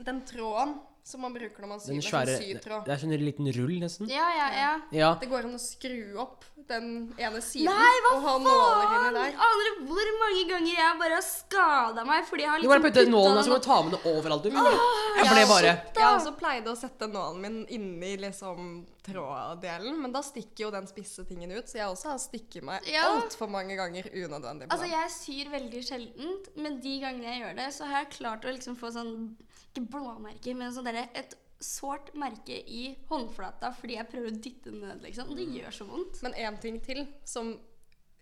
Den 0.03 0.23
tråden 0.27 0.73
som 1.03 1.19
man 1.21 1.33
bruker 1.35 1.59
når 1.59 1.67
man 1.67 1.81
syr 1.83 1.91
Den 1.91 1.97
med 1.99 2.05
svære 2.07 2.33
sånn 2.37 2.43
sytråd. 2.47 2.85
Det 2.87 2.93
er 2.95 2.99
sånn 3.01 3.13
en 3.17 3.23
liten 3.27 3.47
rull, 3.57 3.73
nesten. 3.83 4.07
Ja, 4.07 4.27
ja, 4.37 4.45
ja. 4.55 4.69
Ja. 4.95 5.09
Det 5.19 5.27
går 5.27 5.49
an 5.49 5.57
å 5.57 5.59
skru 5.59 6.15
opp 6.23 6.45
den 6.69 6.85
ene 7.19 7.41
siden 7.43 7.67
Nei, 7.67 7.95
hva 8.05 8.11
og 8.15 8.21
ha 8.23 8.35
nåler 8.39 8.93
inni 8.95 9.09
der. 9.17 9.35
Aner 9.47 9.67
du 9.67 9.81
hvor 9.89 10.11
mange 10.21 10.45
ganger 10.47 10.71
jeg 10.77 10.99
bare 11.01 11.17
har 11.19 11.25
skada 11.27 12.05
meg 12.07 12.23
fordi 12.29 12.45
jeg 12.45 12.51
har 12.53 12.63
Du 12.63 12.69
bare 12.71 12.79
liksom 12.79 12.87
putter 12.87 13.03
puttet 13.03 13.11
nålen, 13.11 13.35
der, 13.35 13.43
så 13.43 13.51
må 13.51 13.59
du 13.59 13.67
ta 13.67 13.81
med 13.83 13.91
det 13.97 14.01
overalt. 14.13 14.43
Du. 14.43 14.49
Jeg 14.49 14.63
Jeg 14.63 15.27
ble 15.27 15.43
har 15.43 15.51
bare 15.51 15.73
Jeg 15.99 16.07
også 16.07 16.33
pleide 16.39 16.71
å 16.71 16.79
sette 16.79 17.09
nålen 17.11 17.41
min 17.43 17.59
inni 17.67 18.13
liksom 18.23 18.85
tråddelen, 19.03 19.97
men 20.01 20.13
da 20.15 20.21
stikker 20.23 20.67
jo 20.69 20.71
den 20.71 20.87
spisse 20.87 21.25
tingen 21.27 21.51
ut, 21.51 21.67
så 21.67 21.81
jeg 21.81 21.91
også 21.91 22.13
har 22.13 22.21
stikket 22.23 22.63
meg 22.63 22.87
Ja. 22.87 23.09
altfor 23.19 23.49
mange 23.51 23.75
ganger 23.75 24.07
unødvendig 24.13 24.69
Altså, 24.71 24.87
jeg 24.87 25.11
syr 25.11 25.51
veldig 25.51 25.83
sjeldent, 25.83 26.47
men 26.55 26.79
de 26.79 26.99
gangene 27.03 27.27
jeg 27.27 27.41
gjør 27.43 27.55
det, 27.59 27.67
så 27.75 27.85
har 27.91 28.03
jeg 28.05 28.13
klart 28.17 28.45
å 28.47 28.53
liksom 28.55 28.77
få 28.79 28.91
sånn 28.95 29.35
Ikke 29.73 29.87
blåmerker, 29.89 30.53
men 30.53 30.73
sånn 30.73 30.85
derre 30.85 31.07
et 31.17 31.33
sårt 31.63 32.11
merke 32.19 32.53
i 32.53 32.91
håndflata 33.09 33.71
fordi 33.77 33.95
jeg 33.97 34.09
prøver 34.11 34.29
å 34.29 34.39
dytte 34.45 34.69
den 34.69 34.83
ned, 34.83 34.99
liksom. 35.01 35.31
Det 35.33 35.47
gjør 35.57 35.73
så 35.73 35.87
vondt. 35.89 36.19
Men 36.25 36.35
én 36.37 36.59
ting 36.61 36.81
til 36.83 37.05
som 37.25 37.55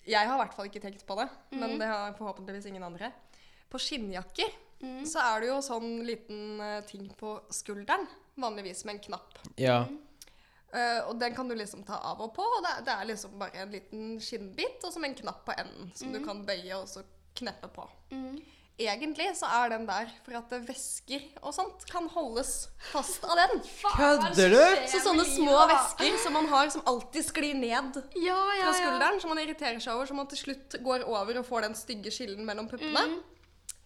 Jeg 0.08 0.26
har 0.26 0.34
i 0.34 0.42
hvert 0.42 0.56
fall 0.58 0.66
ikke 0.66 0.82
tenkt 0.82 1.04
på 1.06 1.14
det, 1.20 1.28
mm. 1.52 1.60
men 1.62 1.76
det 1.78 1.88
har 1.92 2.16
forhåpentligvis 2.18 2.72
ingen 2.72 2.86
andre. 2.88 3.12
På 3.70 3.78
skinnjakker 3.78 4.48
mm. 4.82 5.04
så 5.06 5.22
er 5.22 5.44
det 5.44 5.52
jo 5.52 5.58
sånn 5.62 6.00
liten 6.08 6.64
eh, 6.66 6.80
ting 6.90 7.04
på 7.20 7.36
skulderen, 7.54 8.08
vanligvis 8.42 8.82
med 8.88 8.96
en 8.96 9.04
knapp. 9.04 9.38
Ja. 9.62 9.84
Uh, 10.72 11.12
og 11.12 11.20
den 11.20 11.36
kan 11.36 11.52
du 11.52 11.54
liksom 11.54 11.84
ta 11.86 12.00
av 12.08 12.24
og 12.24 12.32
på, 12.34 12.42
og 12.48 12.64
det, 12.64 12.72
er- 12.72 12.84
det 12.88 12.96
er 12.96 13.08
liksom 13.12 13.38
bare 13.38 13.62
en 13.62 13.74
liten 13.76 14.12
skinnbit 14.24 14.86
og 14.88 14.94
som 14.96 15.04
en 15.06 15.18
knapp 15.20 15.44
på 15.46 15.54
enden 15.60 15.92
som 15.94 16.10
mm. 16.10 16.16
du 16.16 16.26
kan 16.26 16.42
bøye 16.48 16.78
og 16.80 16.88
så 16.90 17.04
kneppe 17.38 17.68
på. 17.76 17.86
Egentlig 18.82 19.28
så 19.38 19.50
er 19.62 19.74
den 19.74 19.86
der 19.90 20.10
for 20.26 20.38
at 20.40 20.54
væsker 20.68 21.26
og 21.42 21.54
sånt 21.56 21.86
kan 21.90 22.08
holdes 22.14 22.54
fast 22.92 23.24
av 23.28 23.38
den. 23.40 23.62
Kødder 23.96 24.56
du? 24.56 24.62
Så 24.92 25.02
sånne 25.06 25.26
små 25.30 25.58
væsker 25.72 26.18
som 26.24 26.38
man 26.38 26.50
har 26.52 26.72
som 26.74 26.86
alltid 26.90 27.28
sklir 27.28 27.58
ned 27.58 28.00
Ja, 28.16 28.38
ja, 28.58 28.64
fra 28.66 28.72
ja. 28.72 28.78
skulderen, 28.80 29.22
som 29.24 29.34
man 29.34 29.42
irriterer 29.44 29.80
seg 29.84 29.94
over, 29.96 30.10
som 30.10 30.22
man 30.22 30.30
til 30.32 30.42
slutt 30.46 30.80
går 30.86 31.06
over 31.10 31.42
og 31.42 31.46
får 31.48 31.68
den 31.70 31.78
stygge 31.78 32.14
skillen 32.14 32.46
mellom 32.48 32.70
puppene. 32.72 33.06
Mm. 33.12 33.20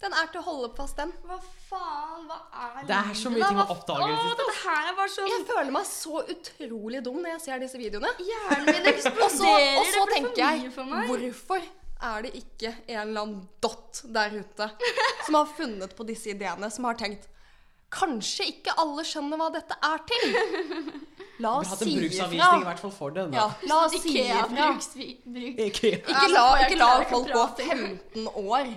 Den 0.03 0.11
er 0.11 0.27
til 0.27 0.41
å 0.41 0.45
holde 0.45 0.67
fast 0.75 0.97
den. 0.99 1.11
Hva 1.25 1.37
faen? 1.69 2.25
Hva 2.27 2.37
er 2.65 2.87
Det 2.89 2.97
er 2.97 3.15
så 3.17 3.31
mye 3.31 3.47
ting 3.47 3.61
å 3.63 3.67
oppdage 3.71 4.09
det 4.11 4.47
det 4.49 5.07
sånn 5.13 5.31
Jeg 5.31 5.45
føler 5.47 5.71
meg 5.71 5.87
så 5.89 6.21
utrolig 6.35 7.01
dum 7.05 7.21
når 7.23 7.31
jeg 7.37 7.43
ser 7.45 7.63
disse 7.63 7.79
videoene. 7.79 8.11
Hjernen 8.19 8.67
min 8.69 8.89
Og 8.91 8.91
så, 8.91 8.91
eksploderer. 8.91 9.79
og 9.79 9.87
så 9.87 10.03
det 10.03 10.05
blir 10.05 10.13
tenker 10.17 10.35
for 10.35 10.43
jeg, 10.43 10.61
mye 10.65 10.75
for 10.75 10.91
meg. 10.91 11.09
hvorfor 11.09 11.67
er 12.07 12.25
det 12.25 12.33
ikke 12.39 12.71
en 12.87 12.99
eller 13.01 13.21
annen 13.21 13.41
dott 13.63 14.01
der 14.15 14.35
ute 14.39 14.67
som 15.25 15.37
har 15.39 15.49
funnet 15.57 15.95
på 15.97 16.05
disse 16.07 16.31
ideene, 16.33 16.69
som 16.71 16.87
har 16.89 16.99
tenkt 16.99 17.29
Kanskje 17.95 18.47
ikke 18.49 18.73
alle 18.81 19.03
skjønner 19.07 19.39
hva 19.39 19.45
dette 19.53 19.75
er 19.87 20.01
til? 20.09 20.33
La 21.43 21.51
Vi 21.59 21.61
oss 21.61 21.69
har 21.69 21.75
hatt 21.75 21.83
si 21.83 21.91
en 21.93 22.01
bruksanvisning 22.01 22.63
i 22.63 22.67
hvert 22.67 22.81
fall 22.81 22.93
for 22.95 23.13
det. 23.15 23.25
Ja, 23.35 23.45
la 23.69 23.77
oss 23.85 23.95
si 24.01 24.15
ifra. 24.19 24.67
bruk. 25.23 25.61
Ikke 25.67 25.91
Ikke 26.01 26.27
la, 26.33 26.43
ikke 26.65 26.79
la 26.79 26.89
folk 27.11 27.31
gå 27.31 27.45
15 27.61 28.27
år 28.41 28.73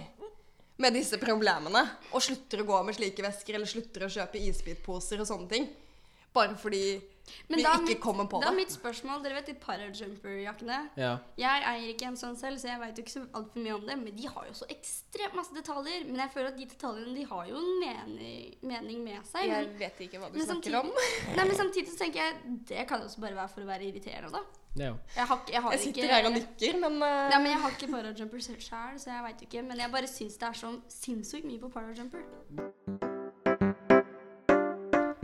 med 0.78 0.94
disse 0.94 1.18
problemene 1.18 1.82
og 2.12 2.22
slutter 2.22 2.62
å 2.62 2.68
gå 2.68 2.80
med 2.86 2.98
slike 2.98 3.24
vesker 3.24 3.58
eller 3.58 3.70
slutter 3.70 4.06
å 4.06 4.12
kjøpe 4.12 4.38
isbitposer 4.38 5.24
og 5.24 5.30
sånne 5.30 5.50
ting. 5.50 5.68
Bare 6.38 6.54
fordi 6.56 6.82
Men 7.50 7.58
vi 7.58 7.64
ikke 7.64 7.82
mitt- 7.84 8.00
kommer 8.00 8.24
på 8.30 8.38
Da 8.40 8.48
er 8.48 8.54
mitt 8.56 8.70
spørsmål 8.72 9.20
Dere 9.24 9.34
vet 9.36 9.46
de 9.50 9.54
parajumper-jakkene? 9.60 10.78
Ja. 10.96 11.10
Jeg 11.36 11.64
eier 11.70 11.88
ikke 11.92 12.06
en 12.08 12.16
sånn 12.16 12.36
selv, 12.40 12.56
så 12.62 12.70
jeg 12.70 12.80
veit 12.80 13.00
ikke 13.02 13.12
så 13.12 13.22
altfor 13.36 13.60
mye 13.64 13.74
om 13.76 13.84
det. 13.88 13.96
Men 14.00 14.16
de 14.16 14.28
har 14.32 14.46
jo 14.48 14.54
så 14.56 14.68
ekstremt 14.72 15.34
masse 15.36 15.52
detaljer. 15.56 16.06
Men 16.08 16.22
jeg 16.22 16.30
føler 16.32 16.48
at 16.54 16.56
de 16.56 16.66
detaljene 16.70 17.14
de 17.18 17.26
har 17.28 17.50
jo 17.50 17.56
en 17.60 17.74
mening, 17.82 18.54
mening 18.62 19.02
med 19.04 19.26
seg. 19.28 19.44
Jeg 19.50 19.66
Men, 19.68 19.76
vet 19.82 20.00
ikke 20.06 20.22
hva 20.22 20.30
du 20.32 20.38
snakker 20.40 20.54
samtidig, 20.54 20.80
om. 20.80 20.90
nei, 21.36 21.44
men 21.44 21.54
samtidig 21.60 21.92
så 21.92 21.98
tenker 22.04 22.22
jeg 22.22 22.56
det 22.72 22.86
kan 22.88 23.04
også 23.04 23.20
bare 23.26 23.36
være 23.42 23.52
for 23.52 23.66
å 23.66 23.68
være 23.74 23.90
irriterende, 23.90 24.32
da. 24.32 24.42
ja. 24.86 24.94
Jeg 25.16 25.26
har, 25.32 25.44
jeg 25.52 25.62
har 25.66 25.70
Jeg 25.76 25.80
sitter 25.84 26.02
ikke 26.08 26.14
her 26.14 26.30
og 26.30 26.32
nikker, 26.38 26.80
men 26.86 27.02
uh, 27.02 27.28
Nei, 27.34 27.38
men 27.42 27.50
Jeg 27.52 27.60
har 27.66 27.70
ikke 27.76 27.92
parajumper 27.92 28.40
sjøl, 28.48 28.98
så 28.98 29.12
jeg 29.12 29.22
veit 29.28 29.46
ikke. 29.50 29.62
Men 29.68 29.84
jeg 29.84 29.92
bare 29.92 30.06
syns 30.08 30.38
det 30.40 30.48
er 30.48 30.58
så 30.64 30.74
sinnssykt 30.88 31.44
mye 31.44 31.60
på 31.60 31.68
parajumper. 31.76 33.17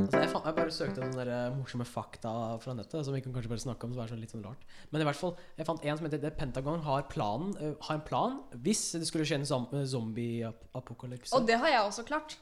Altså, 0.05 0.21
jeg, 0.21 0.31
fant, 0.33 0.47
jeg 0.49 0.57
bare 0.59 0.75
søkte 0.77 1.03
noen 1.03 1.17
der, 1.17 1.31
eh, 1.33 1.57
morsomme 1.57 1.87
fakta 1.89 2.33
fra 2.63 2.75
nettet 2.77 3.07
som 3.07 3.17
vi 3.17 3.23
kan 3.25 3.35
kanskje 3.35 3.53
bare 3.53 3.65
snakke 3.65 3.89
om. 3.89 3.95
som 3.95 4.05
er 4.05 4.13
sånn 4.13 4.23
litt 4.23 4.35
sånn 4.35 4.45
rart. 4.45 4.65
Men 4.93 5.05
i 5.05 5.09
hvert 5.09 5.21
fall, 5.21 5.35
jeg 5.57 5.69
fant 5.69 5.85
en 5.85 5.99
som 6.01 6.09
heter 6.09 6.23
The 6.23 6.33
Pentagon 6.37 6.85
har, 6.85 7.07
planen, 7.11 7.57
uh, 7.61 7.75
har 7.89 7.99
en 7.99 8.07
plan 8.07 8.39
hvis 8.65 8.87
det 8.99 9.09
skulle 9.09 9.27
skje 9.29 9.41
en 9.41 9.49
eh, 9.49 9.89
zombie-apokalypse. 9.91 11.35
Og 11.37 11.49
det 11.49 11.59
har 11.63 11.73
jeg 11.73 11.89
også 11.89 12.07
klart. 12.09 12.39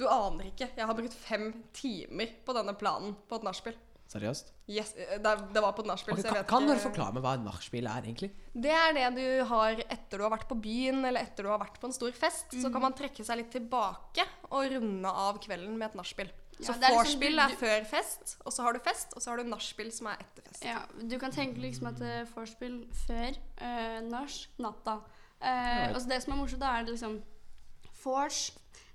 Du 0.00 0.06
aner 0.08 0.48
ikke. 0.48 0.70
Jeg 0.72 0.88
har 0.88 0.96
brukt 0.96 1.14
fem 1.14 1.50
timer 1.76 2.32
på 2.46 2.56
denne 2.56 2.74
planen 2.78 3.16
på 3.28 3.38
et 3.38 3.46
nachspiel. 3.46 3.76
Seriøst? 4.12 4.50
Yes, 4.68 4.92
det, 4.92 5.30
det 5.54 5.60
var 5.64 5.72
på 5.72 5.84
et 5.84 5.88
nachspiel, 5.88 6.18
Okay, 6.18 6.28
kan, 6.28 6.44
kan 6.48 6.66
dere 6.68 6.82
forklare 6.82 7.16
meg 7.16 7.24
hva 7.24 7.32
et 7.38 7.44
nachspiel 7.46 7.86
er, 7.88 8.04
egentlig? 8.04 8.28
Det 8.52 8.72
er 8.72 8.92
det 8.96 9.06
du 9.16 9.24
har 9.48 9.80
etter 9.86 10.20
du 10.20 10.26
har 10.26 10.34
vært 10.34 10.48
på 10.50 10.58
byen, 10.60 11.00
eller 11.08 11.24
etter 11.24 11.46
du 11.46 11.52
har 11.52 11.60
vært 11.62 11.78
på 11.80 11.88
en 11.88 11.96
stor 11.96 12.12
fest. 12.16 12.52
Så 12.52 12.72
kan 12.72 12.84
man 12.84 12.96
trekke 12.96 13.24
seg 13.24 13.40
litt 13.40 13.52
tilbake 13.54 14.26
og 14.50 14.68
runde 14.74 15.14
av 15.24 15.40
kvelden 15.42 15.78
med 15.78 15.90
et 15.90 15.98
nachspiel. 16.02 16.32
Ja, 16.60 16.66
så 16.66 16.72
det 16.78 16.84
er 16.88 16.98
liksom 17.02 17.20
du- 17.20 17.40
er 17.42 17.56
før 17.58 17.84
fest, 17.90 18.36
og 18.44 18.52
så 18.52 18.62
har 18.62 18.72
du 18.72 18.78
fest, 18.84 19.14
og 19.16 19.22
så 19.22 19.30
har 19.30 19.36
du 19.36 19.48
nachspiel 19.48 19.90
som 19.92 20.06
er 20.06 20.16
etter 20.20 20.42
fest. 20.48 20.64
Ja, 20.64 20.78
Du 21.10 21.18
kan 21.18 21.32
tenke 21.32 21.58
liksom 21.60 21.86
at 21.88 22.00
uh, 22.00 22.36
vorspiel 22.36 22.86
før 23.06 23.32
uh, 23.62 24.00
nach, 24.08 24.46
natta. 24.58 24.98
Uh, 25.42 25.48
Right. 25.48 25.94
og 25.96 26.00
så 26.02 26.08
det 26.08 26.22
som 26.22 26.32
er 26.32 26.36
morsomt, 26.36 26.60
da 26.60 26.66
er 26.78 26.84
det 26.84 26.90
liksom 26.94 27.22
vors. 28.04 28.52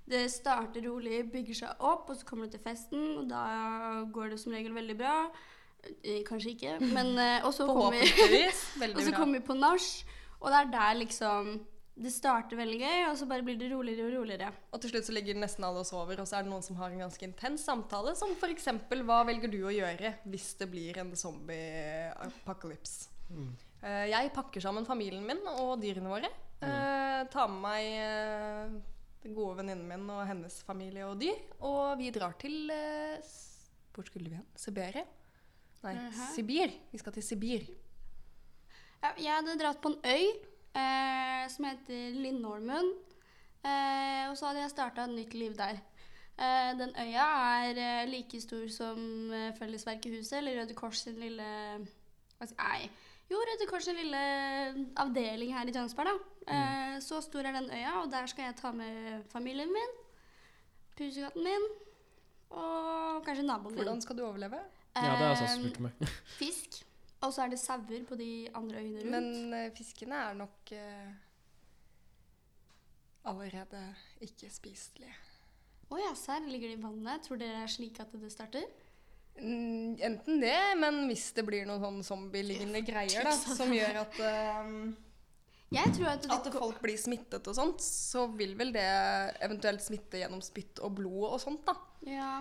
Det 0.08 0.30
starter 0.32 0.80
rolig, 0.88 1.30
bygger 1.32 1.54
seg 1.54 1.68
opp, 1.84 2.08
og 2.08 2.16
så 2.16 2.24
kommer 2.24 2.46
du 2.46 2.50
til 2.56 2.60
festen, 2.64 3.02
og 3.18 3.28
da 3.28 3.42
går 4.12 4.30
det 4.32 4.40
som 4.40 4.52
regel 4.52 4.72
veldig 4.72 4.96
bra. 4.96 5.26
Eh, 6.02 6.22
kanskje 6.26 6.54
ikke, 6.54 6.78
men 6.80 7.12
uh, 7.18 7.44
Og 7.46 7.52
så 7.54 7.66
kommer 7.66 7.90
vi 7.90 8.00
vi 9.34 9.40
på 9.44 9.54
nach, 9.54 10.04
og 10.40 10.50
det 10.50 10.58
er 10.58 10.70
der 10.72 10.94
liksom 10.94 11.60
Det 11.98 12.12
starter 12.14 12.54
veldig 12.60 12.76
gøy, 12.78 13.00
og 13.10 13.16
så 13.18 13.26
bare 13.26 13.42
blir 13.42 13.56
det 13.58 13.72
roligere 13.72 14.04
og 14.06 14.12
roligere. 14.20 14.52
Og 14.72 14.80
til 14.80 14.90
slutt 14.92 15.06
så 15.08 15.14
ligger 15.16 15.34
nesten 15.34 15.64
alle 15.66 15.80
og 15.82 15.86
sover, 15.88 16.20
og 16.22 16.28
så 16.30 16.36
er 16.38 16.44
det 16.46 16.52
noen 16.52 16.62
som 16.62 16.76
har 16.78 16.92
en 16.94 17.00
ganske 17.02 17.24
intens 17.26 17.64
samtale, 17.66 18.12
som 18.14 18.30
f.eks.: 18.38 18.68
Hva 19.02 19.24
velger 19.26 19.50
du 19.50 19.58
å 19.66 19.72
gjøre 19.74 20.12
hvis 20.30 20.52
det 20.60 20.68
blir 20.70 20.98
en 21.02 21.10
zombie-apocalypse? 21.18 23.08
Eh, 23.82 24.06
jeg 24.12 24.30
pakker 24.34 24.62
sammen 24.62 24.86
familien 24.86 25.26
min 25.26 25.42
og 25.56 25.80
dyrene 25.82 26.10
våre. 26.12 26.30
Eh, 26.62 27.24
tar 27.30 27.48
med 27.50 27.60
meg 27.62 27.84
eh, 28.02 28.78
den 29.22 29.34
gode 29.36 29.58
venninnen 29.60 29.86
min 29.90 30.08
og 30.10 30.24
hennes 30.26 30.60
familie 30.66 31.06
og 31.06 31.18
dyr. 31.20 31.38
Og 31.66 31.98
vi 32.00 32.10
drar 32.14 32.34
til 32.40 32.70
Hvor 33.94 34.06
skulle 34.06 34.30
vi 34.30 34.36
hen? 34.38 34.46
Siberia? 34.54 35.04
Nei, 35.82 35.94
Mhm. 35.94 36.12
Sibir. 36.34 36.72
Vi 36.92 36.98
skal 36.98 37.12
til 37.12 37.22
Sibir. 37.22 37.66
Ja, 39.02 39.12
jeg 39.18 39.30
hadde 39.30 39.58
dratt 39.58 39.80
på 39.82 39.88
en 39.92 40.00
øy 40.04 40.26
eh, 40.74 41.44
som 41.48 41.64
heter 41.68 42.16
Lindholmen. 42.18 42.92
Eh, 43.64 44.24
og 44.30 44.36
så 44.38 44.46
hadde 44.50 44.60
jeg 44.64 44.70
starta 44.74 45.04
et 45.08 45.14
nytt 45.16 45.34
liv 45.34 45.56
der. 45.58 45.80
Eh, 46.38 46.72
den 46.78 46.92
øya 46.94 47.26
er 47.66 47.78
eh, 47.82 48.06
like 48.10 48.40
stor 48.40 48.68
som 48.70 48.98
eh, 49.34 49.52
Fellesverket 49.58 50.32
eller 50.38 50.60
Røde 50.60 50.74
Kors 50.78 51.00
sin 51.06 51.18
lille 51.18 51.48
hva 52.38 52.46
Nei. 52.54 52.88
Jo, 53.28 53.40
Røde 53.44 53.66
Kors 53.68 53.84
sin 53.88 53.96
lille 53.98 54.20
avdeling 54.96 55.50
her 55.56 55.68
i 55.68 55.72
Tønsberg. 55.74 56.06
da. 56.06 56.54
Eh, 56.54 57.00
så 57.04 57.20
stor 57.20 57.40
er 57.44 57.52
den 57.58 57.70
øya, 57.70 57.96
og 58.02 58.10
der 58.12 58.26
skal 58.26 58.44
jeg 58.48 58.56
ta 58.56 58.70
med 58.72 59.24
familien 59.32 59.68
min, 59.72 59.96
pusekatten 60.96 61.44
min 61.44 61.66
og 62.50 63.24
kanskje 63.26 63.44
naboen 63.44 63.74
min. 63.74 63.82
Hvordan 63.82 64.00
skal 64.00 64.16
du 64.16 64.24
overleve? 64.24 64.60
Ja, 64.96 65.02
det 65.02 65.10
har 65.10 65.18
jeg 65.18 65.30
også 65.30 65.58
spurt 65.60 65.80
meg. 65.80 66.08
Fisk. 66.38 66.78
Og 67.18 67.32
så 67.34 67.44
er 67.44 67.50
det 67.50 67.58
sauer 67.58 68.04
på 68.06 68.18
de 68.18 68.48
andre 68.54 68.82
øyene 68.82 69.00
rundt. 69.00 69.10
Men 69.10 69.54
eh, 69.56 69.72
fiskene 69.74 70.20
er 70.28 70.36
nok 70.38 70.72
eh, 70.76 71.08
allerede 73.26 73.80
ikke 74.22 74.50
spiselige. 74.52 75.16
Å 75.88 75.98
ja, 75.98 76.12
serr. 76.18 76.46
Ligger 76.46 76.70
det 76.70 76.78
i 76.78 76.82
vannet? 76.82 77.24
Tror 77.24 77.40
dere 77.40 77.56
det 77.56 77.64
er 77.64 77.72
slik 77.72 77.98
at 78.04 78.14
det 78.14 78.30
starter? 78.30 78.68
Mm, 79.38 79.98
enten 80.02 80.40
det, 80.42 80.56
men 80.78 81.04
hvis 81.08 81.30
det 81.34 81.44
blir 81.46 81.66
noen 81.66 81.82
sånn 81.82 82.00
zombie-lignende 82.06 82.82
greier 82.86 83.26
da, 83.26 83.34
som 83.38 83.70
gjør 83.70 84.00
at, 84.02 84.18
Jeg 85.74 85.92
tror 85.94 86.10
at, 86.10 86.26
at 86.34 86.48
folk 86.54 86.80
blir 86.82 86.98
smittet 86.98 87.46
og 87.46 87.54
sånt, 87.54 87.84
så 87.84 88.26
vil 88.34 88.56
vel 88.58 88.72
det 88.74 88.88
eventuelt 89.46 89.84
smitte 89.84 90.22
gjennom 90.22 90.42
spytt 90.42 90.82
og 90.82 90.98
blod 90.98 91.28
og 91.30 91.38
sånt 91.42 91.62
da. 91.66 91.76
Ja. 92.06 92.32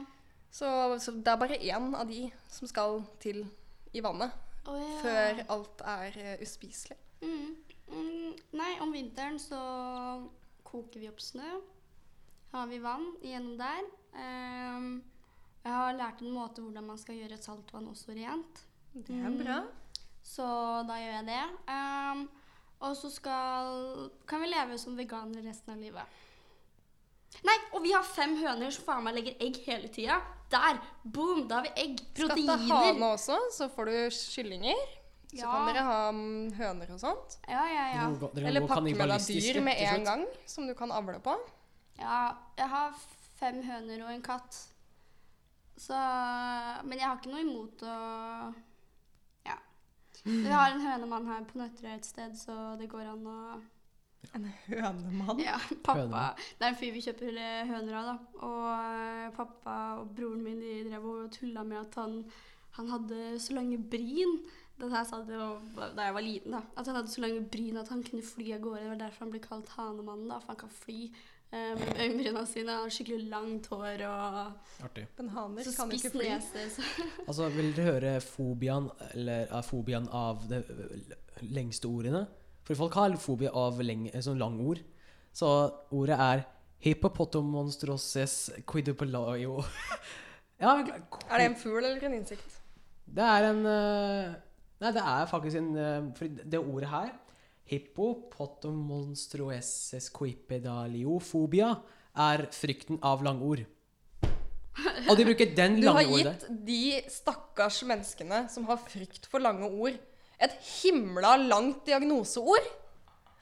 Så, 0.50 0.68
så 1.04 1.14
det 1.14 1.32
er 1.34 1.40
bare 1.42 1.62
én 1.62 1.94
av 1.94 2.10
de 2.10 2.28
som 2.50 2.70
skal 2.70 3.02
til 3.22 3.46
i 3.94 4.02
vannet 4.04 4.47
Å 4.68 4.76
ja. 4.76 4.94
før 5.02 5.42
alt 5.56 5.84
er 5.88 6.20
uh, 6.24 6.34
uspiselig. 6.44 6.98
Mm. 7.22 7.56
Mm, 7.88 8.32
nei, 8.60 8.72
om 8.84 8.92
vinteren 8.92 9.40
så 9.40 9.60
koker 10.68 11.02
vi 11.02 11.10
opp 11.10 11.22
snø. 11.24 11.58
Har 12.52 12.68
vi 12.68 12.80
vann 12.84 13.10
igjennom 13.22 13.58
der. 13.60 13.88
Um, 14.18 14.90
jeg 15.64 15.74
har 15.76 15.98
lært 15.98 16.24
en 16.24 16.36
måte 16.36 16.64
hvordan 16.64 16.88
man 16.88 17.00
skal 17.00 17.20
gjøre 17.20 17.40
saltvann 17.42 17.90
også 17.92 18.16
rent. 18.16 18.64
Det 18.94 19.16
er 19.16 19.36
bra. 19.40 19.62
Så 20.26 20.46
da 20.88 21.00
gjør 21.00 21.18
jeg 21.20 21.28
det. 21.28 21.44
Um, 21.72 22.28
og 22.88 22.94
så 22.98 23.10
skal 23.10 24.10
Kan 24.30 24.44
vi 24.44 24.52
leve 24.52 24.78
som 24.78 24.98
veganere 24.98 25.48
resten 25.48 25.74
av 25.74 25.82
livet. 25.82 26.24
Nei, 27.46 27.58
og 27.76 27.84
vi 27.84 27.92
har 27.94 28.06
fem 28.08 28.36
høner 28.40 28.72
som 28.74 28.86
faen 28.88 29.06
meg 29.06 29.18
legger 29.18 29.44
egg 29.44 29.60
hele 29.68 29.92
tida. 29.94 30.20
Der! 30.52 30.78
Boom! 31.04 31.48
Da 31.48 31.56
har 31.60 31.64
vi 31.68 31.72
egg. 31.84 31.98
Proteiner. 32.16 32.54
Skatte 32.56 32.68
Proteiner. 32.68 32.94
hane 32.94 33.10
også, 33.14 33.38
så 33.52 33.68
får 33.74 33.86
du 33.86 33.98
kyllinger. 34.16 34.86
Så 35.28 35.42
Ja. 35.42 35.52
kan 35.52 35.66
dere 35.68 35.84
ha 35.84 36.12
mm, 36.12 36.54
høner 36.56 36.92
og 36.94 37.00
sånt. 37.02 37.36
Ja, 37.50 37.66
ja, 37.68 37.86
ja. 37.98 38.06
Dere 38.16 38.30
dere 38.34 38.48
Eller 38.48 38.68
pakke 38.68 38.82
med 38.96 39.10
deg 39.12 39.26
dyr 39.28 39.62
med 39.62 39.76
en 39.84 40.04
gang, 40.08 40.26
som 40.48 40.68
du 40.68 40.74
kan 40.74 40.92
avle 40.96 41.20
på. 41.20 41.34
Ja, 42.00 42.32
jeg 42.58 42.70
har 42.72 42.94
fem 43.40 43.60
høner 43.64 44.06
og 44.06 44.14
en 44.14 44.22
katt. 44.24 44.56
Så 45.78 45.94
Men 46.88 46.98
jeg 46.98 47.06
har 47.08 47.18
ikke 47.20 47.30
noe 47.34 47.42
imot 47.44 47.84
å 47.84 48.54
Ja. 49.46 49.58
Vi 50.24 50.48
har 50.50 50.72
en 50.72 50.82
hønemann 50.82 51.28
her 51.28 51.44
på 51.44 51.60
Nøtterøy 51.60 51.96
et 51.96 52.06
sted, 52.06 52.32
så 52.40 52.78
det 52.80 52.88
går 52.90 53.12
an 53.12 53.28
å 53.28 53.62
En 54.36 54.46
hønemann? 54.68 55.40
Ja, 55.42 55.58
pappa 55.86 56.02
Høne. 56.02 56.24
Det 56.58 56.66
er 56.66 56.74
en 56.74 56.78
fyr 56.80 56.94
vi 56.96 57.02
kjøper 57.06 57.40
eh, 57.42 57.70
høner 57.70 57.98
av, 58.00 58.10
da. 58.12 58.44
Og 58.48 58.68
eh, 58.74 59.26
pappa 59.38 59.76
og 60.02 60.12
broren 60.18 60.44
min 60.46 60.60
de 60.62 60.76
drev 60.90 61.06
og 61.10 61.32
tulla 61.34 61.64
med 61.68 61.80
at 61.82 61.98
han, 62.02 62.20
han 62.78 62.92
hadde 62.94 63.38
så 63.42 63.58
lange 63.58 63.80
bryn. 63.82 64.40
Det 64.78 64.92
her 64.94 65.08
sa 65.10 65.24
det 65.26 65.34
jo 65.34 65.48
da 65.98 66.06
jeg 66.06 66.14
var 66.14 66.26
liten, 66.26 66.54
da. 66.54 66.62
At 66.78 66.90
han 66.90 67.00
hadde 67.00 67.14
så 67.14 67.24
lange 67.24 67.42
bryn 67.50 67.80
at 67.82 67.90
han 67.94 68.04
kunne 68.06 68.26
fly 68.26 68.52
av 68.58 68.62
gårde. 68.66 68.84
Det 68.84 68.92
var 68.94 69.02
derfor 69.06 69.26
han 69.26 69.34
ble 69.34 69.42
kalt 69.42 69.74
Hanemannen, 69.78 70.30
da. 70.30 70.38
For 70.44 70.54
han 70.54 70.60
kan 70.62 70.74
fly 70.84 70.98
eh, 71.08 71.72
med 71.80 72.02
øyenbryna 72.04 72.44
sine. 72.52 72.76
Han 72.76 72.86
har 72.86 72.94
skikkelig 72.94 73.30
langt 73.32 73.70
hår 73.74 74.04
og 74.10 74.84
Artig. 74.86 75.08
Men 75.18 75.32
haner 75.34 75.66
så 75.66 75.74
kan 75.80 75.96
ikke 75.98 76.14
fly. 76.14 76.28
nese. 76.36 76.68
Så. 76.76 76.86
Altså, 77.28 77.50
vil 77.56 77.72
dere 77.78 77.94
høre 77.96 78.18
fobiaen, 78.22 78.92
eller 79.16 79.56
fobiaen 79.66 80.12
av 80.14 80.46
de 80.52 80.62
lengste 81.48 81.90
ordene? 81.90 82.28
For 82.68 82.76
folk 82.76 82.98
har 83.00 83.16
fobi 83.22 83.48
av 83.48 83.80
leng, 83.80 84.10
eh, 84.12 84.24
sånn 84.24 84.40
lang 84.42 84.60
ord. 84.60 84.82
Så 85.32 85.48
ordet 85.96 86.18
er 86.20 86.44
hippopotomonstroses 86.84 88.50
quidupelaio. 88.68 89.64
ja, 90.64 90.76
Er 90.76 91.40
det 91.40 91.46
en 91.46 91.56
fugl 91.56 91.86
eller 91.86 92.04
en 92.10 92.18
insekt? 92.20 92.60
Det 93.08 93.24
er 93.24 93.44
en 93.54 93.64
eh, 93.72 94.36
Nei, 94.78 94.92
det 94.94 95.02
er 95.02 95.26
faktisk 95.26 95.58
en 95.58 95.74
uh, 95.74 96.14
For 96.14 96.30
det 96.30 96.60
ordet 96.60 96.90
her 96.92 97.08
hippopotomonstroeses 97.68 100.10
quipedaliofobia 100.16 101.76
er 102.28 102.44
frykten 102.56 103.00
av 103.04 103.24
langord. 103.26 103.66
Og 105.10 105.18
de 105.18 105.26
bruker 105.28 105.52
den 105.58 105.74
lange 105.84 106.08
ordet. 106.08 106.14
Du 106.14 106.14
har 106.14 106.22
gitt 106.22 106.46
de 106.70 107.12
stakkars 107.12 107.84
menneskene 107.90 108.40
som 108.54 108.64
har 108.70 108.78
frykt 108.86 109.24
for 109.28 109.40
lange 109.44 109.68
ord, 109.68 109.98
et 110.40 110.60
himla 110.82 111.36
langt 111.48 111.86
diagnoseord. 111.88 112.68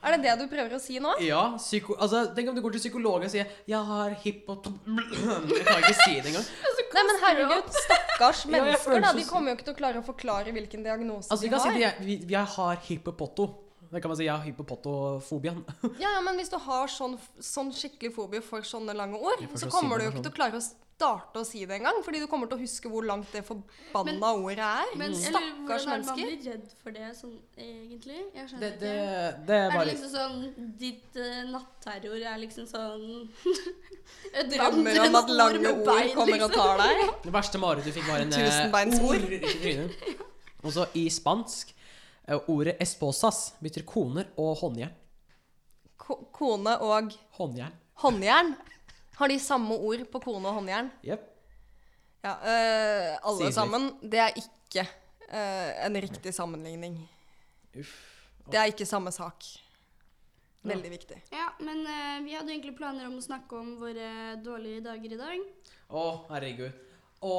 Er 0.06 0.14
det 0.14 0.28
det 0.28 0.34
du 0.38 0.46
prøver 0.52 0.76
å 0.78 0.80
si 0.80 1.00
nå? 1.02 1.16
Ja, 1.26 1.56
psyko... 1.58 1.96
Altså, 1.98 2.28
tenk 2.38 2.52
om 2.52 2.58
du 2.58 2.62
går 2.62 2.76
til 2.76 2.84
psykologen 2.84 3.26
og 3.26 3.32
sier 3.34 3.50
'Jeg 3.66 3.82
har 3.90 4.14
hippotom... 4.22 4.76
Jeg 5.50 5.66
kan 5.66 5.82
ikke 5.82 5.96
si 5.98 6.20
det 6.20 6.30
engang. 6.30 6.46
Nei, 6.96 7.04
men 7.10 7.18
herregud, 7.24 7.72
stakkars 7.74 8.46
mennesker, 8.46 9.02
da. 9.02 9.12
De 9.18 9.26
kommer 9.26 9.52
jo 9.52 9.58
ikke 9.58 9.66
til 9.72 9.74
å 9.74 9.80
klare 9.82 10.00
å 10.00 10.06
forklare 10.06 10.54
hvilken 10.56 10.86
diagnose 10.86 11.32
Altså, 11.34 11.48
vi 11.48 11.50
de 11.50 11.56
kan 11.56 11.64
si 11.64 11.72
har. 11.72 11.76
at 11.76 11.82
jeg, 11.82 12.06
vi, 12.06 12.20
jeg 12.36 12.52
har 12.54 12.78
hippopotto. 12.86 13.50
Det 13.92 14.02
kan 14.04 14.12
man 14.14 14.18
si. 14.20 14.28
Jeg 14.30 14.36
har 14.36 14.46
hippopottofobian. 14.46 15.60
Ja, 16.00 16.14
ja, 16.14 16.22
men 16.22 16.38
hvis 16.40 16.54
du 16.54 16.58
har 16.62 16.88
sånn, 16.92 17.18
sånn 17.42 17.74
skikkelig 17.74 18.14
fobie 18.16 18.46
for 18.46 18.62
sånne 18.62 18.94
lange 18.98 19.18
ord, 19.18 19.42
så 19.56 19.66
så 19.66 19.74
kommer 19.74 19.98
si 19.98 20.06
du 20.06 20.08
jo 20.08 20.14
ikke 20.14 20.22
sånn. 20.22 20.28
til 20.30 20.34
å 20.34 20.38
klare 20.38 20.62
å 20.62 20.66
starte 20.96 21.42
å 21.42 21.46
si 21.48 21.66
det 21.68 21.76
engang. 21.78 21.98
Fordi 22.06 22.22
du 22.24 22.28
kommer 22.32 22.48
til 22.48 22.56
å 22.58 22.62
huske 22.62 22.90
hvor 22.92 23.04
langt 23.08 23.28
det 23.36 23.42
forbanna 23.48 24.30
ordet 24.40 24.64
er. 24.64 24.94
Men 24.96 25.12
eller, 25.12 25.20
Stakkars 25.28 25.86
hvordan 25.86 25.94
er 25.94 26.00
det 26.00 26.08
man 26.08 26.20
blir 26.22 26.46
redd 26.50 26.70
for 26.82 26.96
det 26.96 27.10
sånn 27.18 27.34
egentlig? 27.60 28.20
Jeg 28.36 28.50
skjønner 28.52 28.64
Det, 28.66 28.80
det, 28.80 28.94
ikke. 28.96 29.46
det 29.50 29.58
er 29.60 29.66
Er 29.66 29.76
det 29.76 29.88
liksom 29.92 30.12
sånn 30.14 30.70
Ditt 30.80 31.20
uh, 31.20 31.42
natterror 31.52 32.26
er 32.32 32.38
liksom 32.46 32.68
sånn 32.70 33.06
Drømmer 34.56 35.00
om 35.06 35.18
at 35.20 35.32
lange 35.36 35.72
ord 35.74 36.12
kommer 36.16 36.46
og 36.48 36.54
tar 36.56 36.82
deg. 36.84 37.04
Det 37.26 37.34
verste 37.36 37.62
marerittet 37.62 37.92
du 37.92 37.98
fikk, 38.00 38.08
var 38.10 38.24
en 38.24 38.34
eh, 38.34 38.46
Tusenbeinsord. 38.46 39.26
ord 39.26 39.50
i. 39.72 39.76
Og 40.66 40.74
så 40.74 40.86
i 40.98 41.06
spansk 41.14 41.74
eh, 41.76 42.40
Ordet 42.52 42.78
esposas 42.84 43.50
betyr 43.64 43.84
koner 43.90 44.32
og 44.42 44.56
håndjern. 44.64 44.94
Ko 46.06 46.20
kone 46.36 46.74
og 46.86 47.12
Håndjern. 47.40 47.74
håndjern. 48.04 48.50
Har 49.15 49.32
de 49.32 49.38
samme 49.39 49.78
ord 49.78 50.04
på 50.12 50.21
kone 50.23 50.49
og 50.49 50.60
håndjern? 50.60 50.89
Yep. 51.06 51.32
Ja, 52.25 52.34
øh, 52.34 53.12
alle 53.21 53.38
Sier 53.38 53.51
litt. 53.51 53.56
sammen. 53.56 53.91
Det 54.01 54.19
er 54.19 54.39
ikke 54.41 54.84
øh, 54.84 55.69
en 55.86 56.01
riktig 56.08 56.34
sammenligning. 56.34 56.97
Uff. 57.80 57.93
Det 58.49 58.60
er 58.60 58.71
ikke 58.73 58.86
samme 58.86 59.13
sak. 59.13 59.45
Veldig 60.65 60.89
viktig. 60.89 61.19
Ja, 61.34 61.51
men 61.62 61.84
eh, 61.86 62.23
vi 62.25 62.34
hadde 62.34 62.49
egentlig 62.49 62.73
planer 62.78 63.06
om 63.06 63.19
å 63.19 63.23
snakke 63.23 63.58
om 63.60 63.75
våre 63.78 64.36
dårlige 64.41 64.82
dager 64.88 65.13
i 65.13 65.19
dag. 65.19 65.43
Å, 65.93 66.06
herregud. 66.32 66.82
Å, 67.25 67.36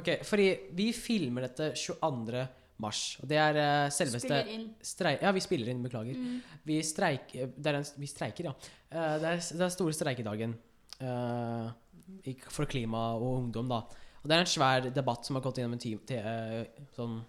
ok. 0.00 0.08
Fordi 0.24 0.48
vi 0.76 0.88
filmer 0.96 1.44
dette 1.50 1.74
22. 1.76 2.46
mars. 2.80 3.02
Og 3.20 3.28
det 3.28 3.36
er 3.36 3.58
uh, 3.60 3.92
selveste 3.92 4.24
Spiller 4.24 4.48
inn. 4.54 4.66
Mm. 4.72 5.20
Ja, 5.20 5.34
vi 5.36 5.44
spiller 5.44 5.68
inn. 5.68 5.84
Beklager. 5.84 6.24
Vi, 6.64 6.80
streik, 6.84 7.36
er 7.36 7.78
en, 7.82 7.86
vi 8.00 8.08
streiker, 8.08 8.48
ja. 8.48 8.56
Uh, 8.88 9.16
det, 9.20 9.34
er, 9.34 9.44
det 9.44 9.66
er 9.68 9.74
store 9.76 9.96
streikedagen 9.96 10.56
for 11.00 12.68
klima 12.70 13.14
og 13.16 13.44
ungdom, 13.44 13.68
da. 13.70 13.80
Og 14.20 14.28
det 14.28 14.36
er 14.36 14.44
en 14.44 14.50
svær 14.52 14.88
debatt 14.92 15.24
som 15.26 15.36
har 15.38 15.44
gått 15.44 15.58
gjennom 15.60 15.76
en 15.78 15.82
time 15.82 16.00
til, 16.06 16.18
eh, 16.18 16.64
sånn, 16.96 17.20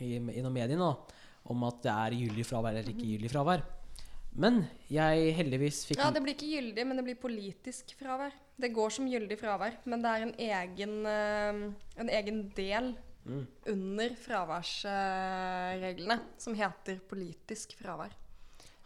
i, 0.00 0.16
gjennom 0.16 0.52
mediene, 0.52 0.80
da, 0.80 0.94
om 1.52 1.64
at 1.68 1.82
det 1.84 1.92
er 1.92 2.10
gyldig 2.22 2.46
fravær 2.48 2.72
eller 2.76 2.92
ikke 2.92 3.10
gyldig 3.12 3.30
fravær. 3.32 3.62
Men 4.36 4.68
jeg 4.92 5.32
heldigvis 5.36 5.86
fikk 5.88 5.98
Ja, 5.98 6.10
det 6.12 6.22
blir 6.22 6.34
ikke 6.36 6.52
gyldig, 6.52 6.86
men 6.86 6.96
det 6.98 7.04
blir 7.06 7.16
politisk 7.20 7.94
fravær. 7.96 8.32
Det 8.60 8.72
går 8.72 8.90
som 8.92 9.08
gyldig 9.08 9.38
fravær, 9.40 9.72
men 9.84 10.02
det 10.04 10.10
er 10.10 10.22
en 10.26 10.34
egen, 10.50 11.06
øh, 11.06 11.72
en 12.00 12.08
egen 12.08 12.48
del 12.56 12.96
Mm. 13.26 13.46
under 13.66 14.08
fraværsreglene 14.22 16.20
som 16.38 16.54
heter 16.54 17.00
politisk 17.10 17.74
fravær. 17.80 18.12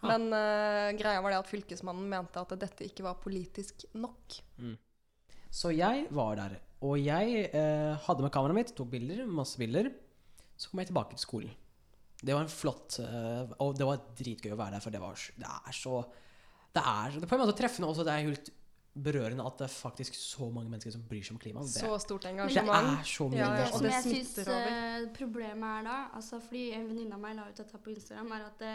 Men 0.07 0.29
uh, 0.33 0.91
greia 0.97 1.21
var 1.21 1.35
det 1.35 1.41
at 1.43 1.51
fylkesmannen 1.51 2.07
mente 2.09 2.41
at 2.41 2.55
dette 2.61 2.87
ikke 2.87 3.05
var 3.05 3.19
politisk 3.21 3.85
nok. 4.01 4.41
Så 5.51 5.73
jeg 5.75 6.07
var 6.15 6.37
der, 6.39 6.53
og 6.87 6.95
jeg 7.03 7.49
eh, 7.51 7.97
hadde 8.07 8.23
med 8.23 8.31
kameraet 8.33 8.57
mitt, 8.57 8.71
tok 8.77 8.93
bilder, 8.93 9.25
masse 9.27 9.59
bilder. 9.61 9.91
Så 10.55 10.71
kom 10.71 10.81
jeg 10.81 10.91
tilbake 10.93 11.17
til 11.17 11.25
skolen. 11.25 11.57
Det 12.21 12.37
var 12.37 12.45
en 12.45 12.53
flott 12.53 12.99
eh, 13.01 13.53
Og 13.65 13.73
det 13.79 13.87
var 13.89 14.03
dritgøy 14.13 14.53
å 14.53 14.59
være 14.61 14.77
der, 14.77 14.85
for 14.85 14.93
det, 14.93 15.01
var, 15.01 15.23
det 15.41 15.49
er 15.49 15.77
så 15.77 16.03
Det 16.71 16.83
er, 16.85 17.15
det 17.17 17.25
er 17.25 17.31
på 17.31 17.37
en 17.39 17.43
måte 17.43 17.57
treffende 17.57 17.89
også. 17.89 18.05
Det 18.07 18.13
er 18.13 18.27
helt 18.29 18.51
berørende 19.01 19.45
at 19.47 19.61
det 19.61 19.67
er 19.69 19.73
faktisk 19.73 20.17
så 20.19 20.49
mange 20.53 20.71
mennesker 20.71 20.93
som 20.95 21.05
bryr 21.09 21.23
seg 21.25 21.37
om 21.37 21.41
klima. 21.43 21.63
Det, 21.65 21.81
Så 21.81 21.93
stort 22.03 22.27
det 22.27 22.33
er 22.35 22.51
så 23.07 23.29
mye 23.31 23.39
Ja, 23.39 23.51
ja, 23.57 23.65
Det 23.65 23.75
og 23.75 23.85
det 23.85 23.93
jeg 23.95 24.07
syns 24.07 24.35
smitter 24.35 24.53
over. 24.53 24.75
eh, 24.77 25.07
problemet 25.17 25.79
er 25.79 25.87
da, 25.87 25.99
altså 26.19 26.41
fordi 26.43 26.65
en 26.77 26.89
venninne 26.91 27.17
av 27.17 27.23
meg 27.23 27.39
la 27.39 27.47
ut 27.49 27.63
dette 27.63 27.81
på 27.85 27.95
Instagram, 27.95 28.33
er 28.37 28.47
at 28.49 28.65
det, 28.65 28.75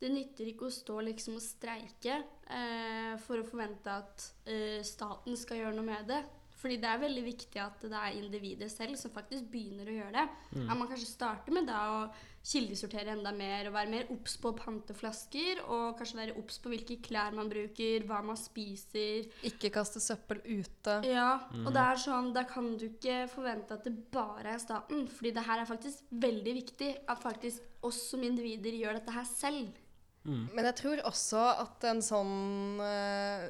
det 0.00 0.10
nytter 0.12 0.50
ikke 0.50 0.68
å 0.68 0.74
stå 0.74 0.98
liksom 1.06 1.38
og 1.38 1.44
streike 1.44 2.18
eh, 2.52 3.14
for 3.24 3.40
å 3.40 3.46
forvente 3.48 3.92
at 3.92 4.26
eh, 4.44 4.82
staten 4.84 5.38
skal 5.40 5.62
gjøre 5.62 5.78
noe 5.78 5.88
med 5.88 6.10
det. 6.10 6.20
Fordi 6.56 6.78
det 6.80 6.88
er 6.88 7.02
veldig 7.02 7.22
viktig 7.26 7.60
at 7.60 7.82
det 7.84 7.98
er 7.98 8.16
individet 8.16 8.70
selv 8.72 8.96
som 8.98 9.12
faktisk 9.12 9.44
begynner 9.52 9.88
å 9.90 9.98
gjøre 9.98 10.14
det. 10.16 10.24
Mm. 10.56 10.64
At 10.64 10.78
man 10.80 10.88
kanskje 10.88 11.10
starter 11.10 11.54
med 11.54 11.68
da 11.68 11.82
å 11.92 12.00
kildesortere 12.46 13.12
enda 13.12 13.32
mer 13.34 13.68
og 13.68 13.74
være 13.74 13.90
mer 13.92 14.10
obs 14.14 14.36
på 14.40 14.52
å 14.52 14.56
pante 14.56 14.94
flasker, 14.96 15.60
og 15.66 15.98
kanskje 15.98 16.20
være 16.20 16.36
obs 16.40 16.60
på 16.62 16.70
hvilke 16.72 16.98
klær 17.04 17.36
man 17.36 17.50
bruker, 17.50 18.06
hva 18.08 18.22
man 18.24 18.38
spiser. 18.40 19.26
Ikke 19.48 19.72
kaste 19.74 20.00
søppel 20.02 20.40
ute. 20.46 21.00
Ja, 21.10 21.30
og 21.64 21.72
det 21.74 21.82
er 21.82 22.00
sånn, 22.00 22.32
da 22.36 22.46
kan 22.48 22.72
du 22.78 22.86
ikke 22.88 23.24
forvente 23.32 23.76
at 23.76 23.84
det 23.88 23.96
bare 24.14 24.54
er 24.54 24.62
staten. 24.62 25.06
Fordi 25.12 25.34
det 25.36 25.46
her 25.48 25.62
er 25.62 25.68
faktisk 25.68 26.06
veldig 26.26 26.60
viktig 26.62 26.92
at 27.04 27.20
faktisk 27.20 27.84
oss 27.86 28.00
som 28.12 28.24
individer 28.26 28.78
gjør 28.78 29.00
dette 29.00 29.14
her 29.14 29.28
selv. 29.28 29.74
Men 30.26 30.64
jeg 30.68 30.76
tror 30.80 31.00
også 31.06 31.42
at 31.62 31.84
en 31.90 32.00
sånn 32.02 32.80
eh, 32.82 33.44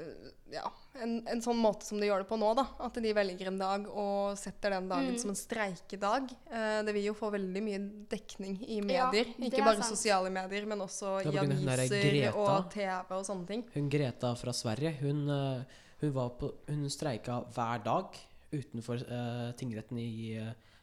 Ja, 0.53 0.69
en, 1.03 1.15
en 1.27 1.41
sånn 1.43 1.59
måte 1.59 1.83
som 1.89 1.99
de 1.99 2.07
gjør 2.07 2.23
det 2.23 2.29
på 2.29 2.37
nå, 2.39 2.51
da. 2.55 2.65
At 2.87 2.95
de 3.03 3.13
velger 3.17 3.49
en 3.51 3.59
dag 3.59 3.89
og 3.91 4.37
setter 4.39 4.71
den 4.77 4.87
dagen 4.89 5.15
Mm. 5.17 5.19
som 5.19 5.31
en 5.33 5.39
streikedag. 5.41 6.31
eh, 6.51 6.83
det 6.87 6.95
vil 6.95 7.09
jo 7.09 7.15
få 7.19 7.31
veldig 7.35 7.63
mye 7.67 7.81
dekning 8.13 8.61
i 8.69 8.81
medier. 8.81 9.27
Ja, 9.33 9.47
Ikke 9.49 9.65
bare 9.65 9.81
sant. 9.83 9.97
sosiale 9.97 10.31
medier, 10.31 10.67
men 10.67 10.79
også 10.85 11.17
i 11.25 11.33
aviser 11.37 12.35
og 12.37 12.71
TV 12.71 13.11
og 13.19 13.25
sånne 13.27 13.47
ting. 13.47 13.65
Hun 13.75 13.89
Greta 13.91 14.35
fra 14.37 14.53
Sverige, 14.53 14.95
hun, 15.01 15.29
eh, 15.29 15.65
hun, 16.01 16.13
var 16.13 16.31
på, 16.39 16.53
hun 16.69 16.87
streika 16.91 17.41
hver 17.55 17.83
dag 17.85 18.17
utenfor 18.53 19.03
uh, 19.11 19.53
tingretten 19.59 19.99
i, 19.99 20.37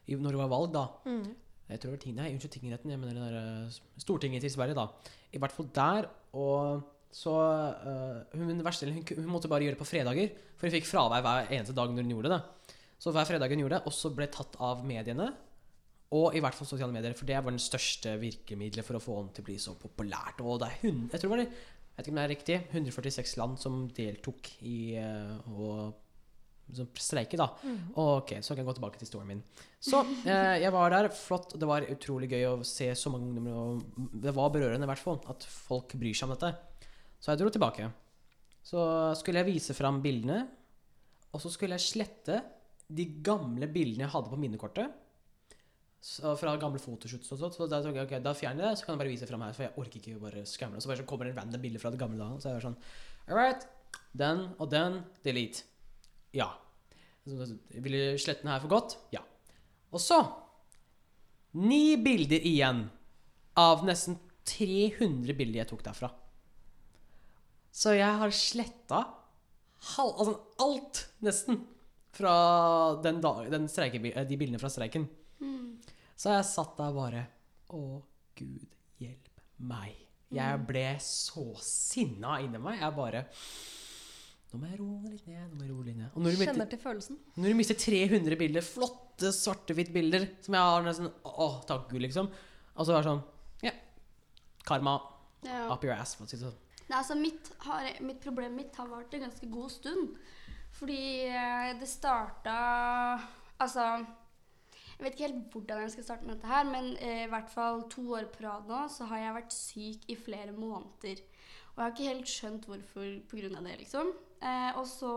i, 0.06 0.14
når 0.14 0.30
det 0.36 0.40
var 0.42 0.48
valg, 0.52 0.72
da. 0.74 0.84
Jeg 1.70 1.80
tror 1.80 1.96
ting, 2.00 2.16
nei, 2.18 2.28
unnskyld, 2.34 2.52
tingretten, 2.58 2.92
jeg 2.92 3.00
mener 3.00 3.16
der 3.16 3.36
eh, 3.38 3.76
Stortinget 4.02 4.44
i 4.44 4.52
Sverige, 4.52 4.76
da. 4.76 4.88
I 5.32 5.40
hvert 5.40 5.54
fall 5.54 5.70
der. 5.74 6.10
Og 6.36 6.82
så 7.14 7.32
uh, 7.32 8.20
hun, 8.34 8.58
verste, 8.66 8.90
hun, 8.90 9.04
hun 9.06 9.30
måtte 9.30 9.48
bare 9.48 9.64
gjøre 9.64 9.76
det 9.76 9.80
på 9.80 9.86
fredager, 9.86 10.32
for 10.58 10.66
hun 10.66 10.74
fikk 10.74 10.88
fravær 10.88 11.22
hver 11.24 11.52
eneste 11.54 11.76
dag 11.76 11.92
når 11.92 12.04
hun 12.04 12.14
gjorde 12.16 12.32
det. 12.34 12.40
Så 13.00 13.14
hver 13.14 13.28
fredag 13.28 13.54
hun 13.54 13.62
gjorde 13.62 13.78
det, 13.78 13.90
også 13.90 14.10
ble 14.16 14.28
tatt 14.34 14.58
av 14.64 14.82
mediene. 14.86 15.30
Og 16.14 16.36
i 16.36 16.42
hvert 16.42 16.54
fall 16.58 16.68
sosiale 16.68 16.94
medier, 16.94 17.14
for 17.16 17.26
det 17.26 17.38
var 17.38 17.54
den 17.54 17.62
største 17.62 18.16
virkemidlet 18.20 18.86
for 18.86 18.98
å 18.98 19.02
få 19.02 19.16
den 19.20 19.32
til 19.34 19.44
å 19.44 19.48
bli 19.48 19.56
så 19.62 19.76
populært. 19.78 20.42
Og 20.44 20.60
det 20.62 20.68
er 20.68 20.82
hun, 20.84 21.06
jeg 21.08 21.22
tror 21.22 21.30
det 21.30 21.34
var 21.34 21.42
det, 21.44 21.48
jeg 21.94 21.96
vet 21.96 22.04
ikke 22.04 22.12
om 22.12 22.18
det 22.18 22.24
er 22.24 22.32
riktig, 22.34 22.56
146 22.74 23.36
land 23.38 23.58
som 23.62 23.82
deltok 23.94 24.50
i 24.66 24.78
uh, 24.98 25.38
å 25.54 25.68
som 26.72 26.88
streike, 26.96 27.38
da. 27.38 27.50
Og 27.94 28.22
ok, 28.22 28.36
så 28.40 28.54
kan 28.54 28.62
jeg 28.62 28.68
gå 28.70 28.76
tilbake 28.78 29.00
til 29.00 29.10
storyen 29.10 29.34
min. 29.34 29.42
Så 29.84 30.00
eh, 30.30 30.62
jeg 30.62 30.72
var 30.74 30.94
der, 30.94 31.10
flott. 31.12 31.56
Det 31.60 31.68
var 31.68 31.86
utrolig 31.92 32.30
gøy 32.32 32.46
å 32.48 32.54
se 32.66 32.88
så 32.96 33.12
mange 33.12 33.28
ungdommer. 33.28 33.58
Og 33.60 34.16
det 34.24 34.34
var 34.36 34.52
berørende 34.54 34.88
i 34.88 34.92
hvert 34.92 35.04
fall, 35.04 35.20
at 35.30 35.44
folk 35.44 35.96
bryr 36.00 36.16
seg 36.16 36.30
om 36.30 36.34
dette. 36.34 36.54
Så 37.20 37.32
jeg 37.32 37.42
dro 37.42 37.52
tilbake. 37.52 37.90
Så 38.64 38.80
skulle 39.20 39.42
jeg 39.42 39.52
vise 39.52 39.76
fram 39.76 40.00
bildene, 40.04 40.44
og 41.34 41.42
så 41.42 41.50
skulle 41.52 41.76
jeg 41.76 41.84
slette 41.84 42.40
de 42.94 43.06
gamle 43.24 43.68
bildene 43.72 44.06
jeg 44.06 44.14
hadde 44.14 44.32
på 44.32 44.40
minnekortet. 44.40 45.00
Så 46.04 46.34
fra 46.36 46.52
gamle 46.60 46.80
fotoshoots 46.80 47.32
og 47.32 47.40
sånt. 47.40 47.56
Så 47.56 47.68
da 47.68 47.80
tenkte 47.80 48.02
jeg, 48.02 48.08
ok, 48.08 48.18
da 48.24 48.34
fjerner 48.36 48.66
jeg 48.66 48.74
det, 48.74 48.78
så 48.80 48.84
kan 48.84 48.92
jeg 48.94 49.00
bare 49.00 49.12
vise 49.12 49.28
fram 49.28 49.44
her. 49.44 49.54
For 49.56 49.64
jeg 49.64 49.76
orker 49.80 50.00
ikke 50.00 50.20
bare 50.20 50.42
skamle. 50.48 50.82
Så 50.84 50.90
bare 50.90 51.00
så 51.00 51.06
kommer 51.08 51.28
det 51.28 51.32
en 51.32 51.40
random 51.40 51.62
bilde 51.64 51.80
fra 51.80 51.92
det 51.92 52.00
gamle 52.00 52.20
dagen. 52.20 52.42
Så 52.42 52.50
jeg 52.50 52.58
var 52.58 52.66
sånn 52.66 52.76
All 53.24 53.38
right. 53.40 53.64
Den 54.12 54.42
og 54.60 54.68
den. 54.74 55.00
Delete. 55.24 55.64
Ja. 56.34 56.50
Ville 57.24 58.18
slette 58.20 58.42
den 58.44 58.50
her 58.52 58.60
for 58.64 58.72
godt? 58.72 58.96
Ja. 59.14 59.22
Og 59.94 60.02
så 60.02 60.18
Ni 61.54 61.94
bilder 62.02 62.42
igjen 62.42 62.88
av 63.56 63.84
nesten 63.86 64.16
300 64.50 65.36
bilder 65.38 65.60
jeg 65.62 65.68
tok 65.70 65.84
derfra. 65.86 66.08
Så 67.74 67.94
jeg 67.94 68.18
har 68.18 68.32
sletta 68.34 69.04
altså 69.94 70.34
alt, 70.64 71.00
nesten, 71.22 71.60
fra 72.14 72.34
den 73.04 73.20
dag, 73.22 73.50
den 73.52 73.66
streikebi- 73.68 74.14
eh, 74.16 74.24
de 74.26 74.36
bildene 74.40 74.58
fra 74.62 74.70
streiken. 74.72 75.06
Så 76.16 76.30
jeg 76.34 76.44
satt 76.48 76.76
der 76.78 76.92
bare 76.94 77.24
Å, 77.74 78.02
gud 78.38 78.66
hjelp 79.02 79.28
meg. 79.58 79.94
Jeg 80.34 80.60
ble 80.66 80.84
så 81.02 81.44
sinna 81.62 82.36
inni 82.42 82.58
meg. 82.62 82.78
Jeg 82.80 82.94
bare 82.96 83.24
Nå 84.54 84.60
må 84.62 84.68
jeg 84.70 84.78
roe 84.78 85.10
litt 85.10 85.24
ned. 85.26 85.46
nå 85.50 85.56
må 85.58 85.64
jeg 85.66 85.72
roe 85.74 85.84
litt 85.88 85.96
ned. 85.98 86.10
Og 86.14 86.22
når 86.22 86.30
du, 86.30 86.36
Kjenner 86.38 86.54
mister, 86.54 86.70
til 86.70 86.78
følelsen. 86.84 87.16
når 87.42 87.48
du 87.50 87.54
mister 87.58 87.78
300 87.80 88.36
bilder, 88.38 88.62
flotte 88.66 89.30
svarte-hvitt-bilder, 89.34 90.26
som 90.46 90.54
jeg 90.54 90.68
har 90.70 90.84
nesten 90.86 91.08
Å, 91.26 91.48
takk 91.66 91.88
Gud, 91.90 92.04
liksom. 92.06 92.28
Og 92.76 92.86
så 92.86 92.94
er 92.94 93.02
det 93.02 93.08
sånn 93.10 93.22
Ja. 93.66 93.72
Karma 94.64 94.94
Ja. 95.44 95.66
up 95.74 95.82
your 95.84 95.92
ass, 95.98 96.14
for 96.14 96.24
å 96.24 96.28
si 96.30 96.36
det 96.38 96.46
sånn. 96.46 96.60
Nei, 96.88 96.98
altså 97.00 97.16
mitt, 97.18 97.50
har, 97.66 97.90
mitt 98.04 98.20
problem 98.22 98.54
mitt 98.56 98.76
har 98.76 98.86
vart 98.86 99.12
en 99.14 99.26
ganske 99.26 99.50
god 99.50 99.70
stund. 99.72 100.14
Fordi 100.74 101.26
eh, 101.26 101.72
det 101.80 101.86
starta 101.88 102.54
Altså 103.60 103.84
Jeg 104.98 105.02
vet 105.04 105.14
ikke 105.14 105.26
helt 105.28 105.50
hvordan 105.52 105.80
jeg 105.84 105.92
skal 105.96 106.04
starte 106.04 106.26
med 106.26 106.36
dette 106.36 106.46
her, 106.50 106.64
men 106.64 106.96
eh, 106.98 107.24
i 107.24 107.30
hvert 107.30 107.50
fall 107.50 107.82
to 107.90 108.04
år 108.14 108.28
på 108.30 108.44
rad 108.46 108.68
nå 108.70 108.84
så 108.90 109.06
har 109.10 109.18
jeg 109.18 109.34
vært 109.34 109.52
syk 109.56 110.04
i 110.08 110.16
flere 110.18 110.52
måneder. 110.54 111.22
Og 111.74 111.80
jeg 111.80 111.82
har 111.82 111.90
ikke 111.94 112.10
helt 112.12 112.30
skjønt 112.30 112.66
hvorfor 112.70 113.08
pga. 113.30 113.48
det, 113.64 113.78
liksom. 113.80 114.12
Eh, 114.40 114.70
og 114.78 114.86
så 114.88 115.12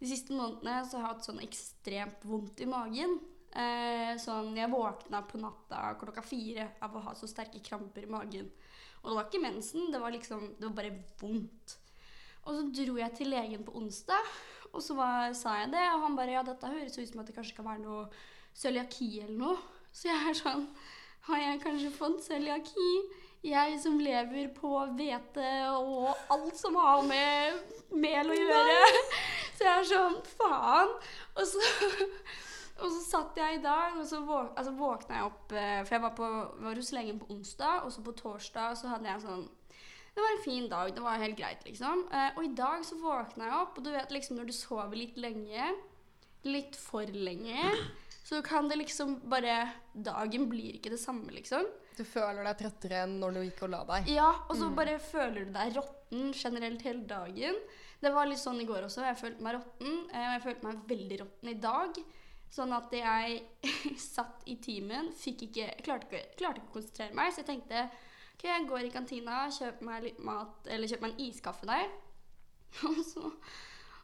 de 0.00 0.10
siste 0.10 0.34
månedene 0.36 0.82
så 0.84 0.98
har 0.98 1.06
jeg 1.06 1.12
hatt 1.14 1.28
sånn 1.28 1.44
ekstremt 1.44 2.26
vondt 2.28 2.60
i 2.64 2.68
magen. 2.68 3.18
Eh, 3.54 4.12
sånn, 4.18 4.56
Jeg 4.58 4.72
våkna 4.72 5.22
på 5.28 5.38
natta 5.38 5.94
klokka 6.00 6.22
fire 6.26 6.72
av 6.82 6.96
å 6.96 7.04
ha 7.06 7.14
så 7.14 7.28
sterke 7.30 7.62
kramper 7.62 8.04
i 8.04 8.10
magen. 8.10 8.50
Og 9.02 9.10
det 9.10 9.16
var 9.16 9.28
ikke 9.28 9.44
mensen, 9.44 9.90
det 9.92 10.00
var 10.00 10.10
liksom, 10.10 10.54
det 10.58 10.66
var 10.66 10.76
bare 10.80 10.96
vondt. 11.20 11.76
Og 12.44 12.56
så 12.56 12.62
dro 12.76 12.98
jeg 12.98 13.16
til 13.16 13.30
legen 13.32 13.64
på 13.64 13.72
onsdag, 13.78 14.32
og 14.72 14.82
så 14.82 14.96
var, 14.98 15.32
sa 15.38 15.54
jeg 15.62 15.70
det. 15.72 15.84
Og 15.94 16.02
han 16.04 16.16
bare 16.18 16.34
ja, 16.34 16.42
dette 16.44 16.72
høres 16.72 16.98
ut 16.98 17.08
som 17.08 17.22
at 17.22 17.30
det 17.30 17.36
kanskje 17.36 17.56
kan 17.56 17.68
være 17.68 17.84
noe 17.84 18.08
cøliaki 18.58 19.10
eller 19.22 19.38
noe. 19.38 19.58
Så 19.94 20.10
jeg 20.10 20.30
er 20.30 20.36
sånn 20.40 20.66
Har 21.24 21.38
jeg 21.40 21.60
kanskje 21.62 21.90
fått 21.94 22.24
cøliaki? 22.26 22.88
Jeg 23.44 23.76
som 23.82 23.98
lever 24.00 24.48
på 24.56 24.70
hvete 24.96 25.48
og 25.76 26.14
alt 26.32 26.56
som 26.56 26.78
har 26.80 27.02
med 27.04 27.58
mel 27.92 28.32
å 28.32 28.38
gjøre. 28.38 28.76
Så 29.56 29.66
jeg 29.66 29.74
er 29.74 29.88
sånn 29.90 30.16
Faen. 30.38 30.94
Og 31.36 31.44
så 31.50 31.60
og 32.82 32.88
så 32.90 33.02
satt 33.04 33.36
jeg 33.38 33.58
i 33.58 33.62
dag, 33.62 33.98
og 34.00 34.06
så 34.08 34.18
våk, 34.26 34.48
altså 34.58 34.72
våkna 34.74 35.18
jeg 35.20 35.26
opp 35.28 35.52
eh, 35.54 35.76
For 35.84 35.94
jeg 35.94 36.02
var, 36.02 36.14
på, 36.18 36.30
var 36.64 36.80
hos 36.80 36.90
legen 36.96 37.20
på 37.20 37.28
onsdag, 37.30 37.84
og 37.84 37.92
så 37.94 38.02
på 38.02 38.16
torsdag 38.18 38.74
så 38.80 38.90
hadde 38.90 39.12
jeg 39.12 39.22
sånn 39.22 39.44
Det 40.16 40.24
var 40.24 40.32
en 40.32 40.42
fin 40.42 40.66
dag. 40.72 40.90
Det 40.96 41.04
var 41.04 41.22
helt 41.22 41.38
greit, 41.38 41.62
liksom. 41.68 42.06
Eh, 42.10 42.32
og 42.34 42.48
i 42.48 42.54
dag 42.58 42.82
så 42.86 42.98
våkna 42.98 43.46
jeg 43.46 43.60
opp, 43.60 43.78
og 43.78 43.86
du 43.86 43.92
vet 43.94 44.16
liksom 44.16 44.40
når 44.40 44.50
du 44.50 44.56
sover 44.56 44.98
litt 44.98 45.20
lenge, 45.20 45.70
litt 46.48 46.80
for 46.80 47.08
lenge, 47.14 47.70
så 48.24 48.40
kan 48.44 48.72
det 48.72 48.80
liksom 48.80 49.20
bare 49.30 49.68
Dagen 49.94 50.48
blir 50.50 50.80
ikke 50.80 50.90
det 50.96 51.02
samme, 51.02 51.30
liksom. 51.36 51.68
Du 51.96 52.02
føler 52.04 52.42
deg 52.48 52.58
trøttere 52.58 53.02
enn 53.04 53.18
når 53.20 53.36
du 53.36 53.40
gikk 53.44 53.62
og 53.66 53.70
la 53.74 53.82
deg. 53.92 54.08
Ja, 54.14 54.28
og 54.48 54.56
så 54.58 54.68
bare 54.74 54.98
føler 54.98 55.44
du 55.46 55.52
deg 55.54 55.76
råtten 55.76 56.32
generelt 56.34 56.82
hele 56.82 57.04
dagen. 57.06 57.58
Det 58.02 58.10
var 58.12 58.26
litt 58.26 58.40
sånn 58.42 58.58
i 58.60 58.66
går 58.68 58.84
også. 58.88 59.04
Jeg 59.06 59.16
følte 59.20 59.42
meg 59.46 59.54
råtten. 59.56 59.92
eh, 60.12 60.24
Og 60.26 60.32
jeg 60.34 60.42
følte 60.48 60.66
meg 60.66 60.80
veldig 60.90 61.18
råtten 61.22 61.48
i 61.52 61.54
dag. 61.62 62.00
Sånn 62.54 62.72
at 62.76 62.92
jeg 62.92 63.38
satt 63.98 64.42
i 64.46 64.56
timen, 64.62 65.12
fikk 65.18 65.46
ikke, 65.48 65.68
klarte, 65.86 66.06
ikke, 66.10 66.34
klarte 66.38 66.60
ikke 66.60 66.70
å 66.72 66.76
konsentrere 66.80 67.14
meg. 67.14 67.32
Så 67.32 67.42
jeg 67.42 67.48
tenkte 67.52 67.84
ok, 68.34 68.44
jeg 68.50 68.66
går 68.68 68.88
i 68.88 68.92
kantina, 68.94 69.38
kjøper 69.54 69.88
meg 69.88 70.02
litt 70.08 70.18
mat, 70.26 70.66
eller 70.66 70.90
kjøper 70.90 71.06
meg 71.08 71.14
en 71.14 71.24
iskaffe 71.28 71.70
der. 71.70 71.88
Og 72.90 73.00
så, 73.06 73.30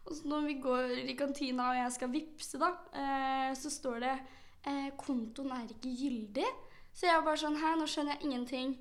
og 0.06 0.14
så 0.16 0.28
når 0.30 0.44
vi 0.46 0.54
går 0.62 0.92
i 1.10 1.14
kantina 1.18 1.72
og 1.72 1.76
jeg 1.76 1.92
skal 1.98 2.10
vippse, 2.14 2.58
da, 2.62 2.68
eh, 2.96 3.50
så 3.58 3.68
står 3.70 3.98
det 4.00 4.12
eh, 4.64 4.90
'kontoen 4.96 5.50
er 5.52 5.66
ikke 5.74 5.90
gyldig'. 5.92 6.52
Så 6.94 7.06
jeg 7.06 7.16
var 7.18 7.26
bare 7.28 7.42
sånn 7.42 7.58
Hæ, 7.60 7.74
nå 7.78 7.88
skjønner 7.90 8.16
jeg 8.16 8.28
ingenting. 8.28 8.72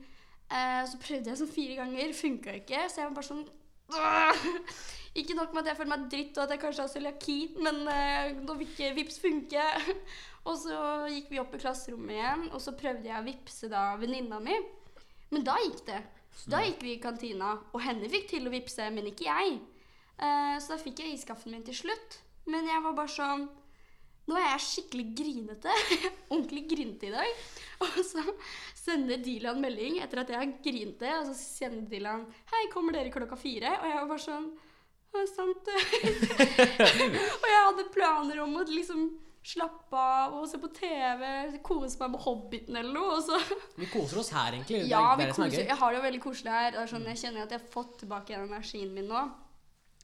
Eh, 0.49 0.83
så 0.89 0.99
prøvde 1.01 1.31
jeg 1.31 1.41
sånn 1.41 1.51
fire 1.51 1.77
ganger, 1.79 2.15
funka 2.17 2.55
ikke. 2.61 2.85
Så 2.89 3.01
jeg 3.01 3.09
var 3.09 3.17
bare 3.19 3.29
sånn 3.31 3.45
«Åh!» 3.89 4.47
Ikke 5.17 5.33
nok 5.33 5.53
med 5.53 5.63
at 5.63 5.71
jeg 5.71 5.79
føler 5.79 5.89
meg 5.89 6.09
dritt 6.11 6.37
og 6.37 6.43
at 6.43 6.51
jeg 6.53 6.61
kanskje 6.61 6.83
har 6.83 6.91
cøliaki, 6.91 7.37
men 7.65 7.79
eh, 7.89 8.35
nå 8.45 8.55
vil 8.59 8.67
ikke 8.67 8.91
vips 8.99 9.17
funke. 9.23 9.63
og 10.47 10.55
så 10.61 10.81
gikk 11.09 11.31
vi 11.33 11.41
opp 11.41 11.55
i 11.57 11.61
klasserommet 11.63 12.13
igjen, 12.15 12.45
og 12.53 12.61
så 12.61 12.75
prøvde 12.77 13.09
jeg 13.09 13.17
å 13.17 13.25
vippse 13.25 13.71
da 13.71 13.83
venninna 13.99 14.37
mi. 14.43 14.55
Men 15.33 15.45
da 15.47 15.57
gikk 15.63 15.81
det. 15.89 16.03
Så 16.37 16.53
da 16.53 16.61
gikk 16.63 16.85
vi 16.85 16.93
i 16.93 17.01
kantina, 17.01 17.55
og 17.73 17.81
henne 17.83 18.09
fikk 18.11 18.29
til 18.35 18.45
å 18.47 18.53
vippse, 18.53 18.85
men 18.93 19.09
ikke 19.09 19.27
jeg. 19.27 19.57
Eh, 20.19 20.55
så 20.61 20.75
da 20.75 20.79
fikk 20.81 21.01
jeg 21.01 21.17
iskaffen 21.17 21.55
min 21.55 21.65
til 21.65 21.77
slutt. 21.81 22.21
Men 22.49 22.69
jeg 22.69 22.85
var 22.85 22.95
bare 22.97 23.13
sånn 23.13 23.49
Nå 24.29 24.37
er 24.37 24.51
jeg 24.51 24.65
skikkelig 24.67 25.05
grinete. 25.17 25.75
Ordentlig 26.33 26.65
grinete 26.69 27.09
i 27.09 27.13
dag. 27.13 27.45
Og 27.85 28.01
så 28.05 28.23
sender 28.77 29.21
Dilan 29.23 29.61
melding 29.63 29.99
etter 30.03 30.21
at 30.21 30.33
jeg 30.33 30.39
har 30.41 30.57
grinte, 30.63 31.13
og 31.21 31.29
så 31.31 31.37
sender 31.37 31.87
Dilan 31.89 32.27
'Hei, 32.51 32.67
kommer 32.73 32.93
dere 32.93 33.13
klokka 33.13 33.39
fire?' 33.39 33.77
Og 33.79 33.87
jeg 33.87 34.01
var 34.01 34.11
bare 34.11 34.25
sånn 34.25 34.51
«Å, 35.09 35.23
sant 35.25 35.65
det. 35.65 35.79
og 37.41 37.47
jeg 37.49 37.63
hadde 37.65 37.87
planer 37.95 38.43
om 38.43 38.59
å 38.59 38.65
liksom 38.69 39.07
slappe 39.49 39.97
av 39.97 40.35
og 40.37 40.45
se 40.51 40.59
på 40.61 40.69
TV, 40.75 41.23
kose 41.65 41.97
meg 42.01 42.11
med 42.13 42.21
Hobbiten 42.21 42.77
eller 42.77 42.93
noe. 42.93 43.17
Og 43.17 43.23
så 43.25 43.39
Vi 43.81 43.89
koser 43.89 44.21
oss 44.21 44.29
her, 44.35 44.53
egentlig. 44.53 44.83
Ja, 44.91 45.15
vi 45.15 45.25
er 45.25 45.31
det 45.31 45.33
er 45.33 45.39
koser. 45.39 45.63
Jeg 45.63 45.79
har 45.81 45.93
det 45.93 45.99
jo 45.99 46.05
veldig 46.05 46.21
koselig 46.23 46.53
her. 46.53 46.71
Det 46.75 46.83
er 46.83 46.91
sånn, 46.93 47.07
jeg 47.09 47.21
kjenner 47.23 47.47
at 47.47 47.55
jeg 47.55 47.63
har 47.63 47.71
fått 47.73 47.95
tilbake 48.03 48.37
energien 48.37 48.93
min 48.93 49.09
nå. 49.09 49.23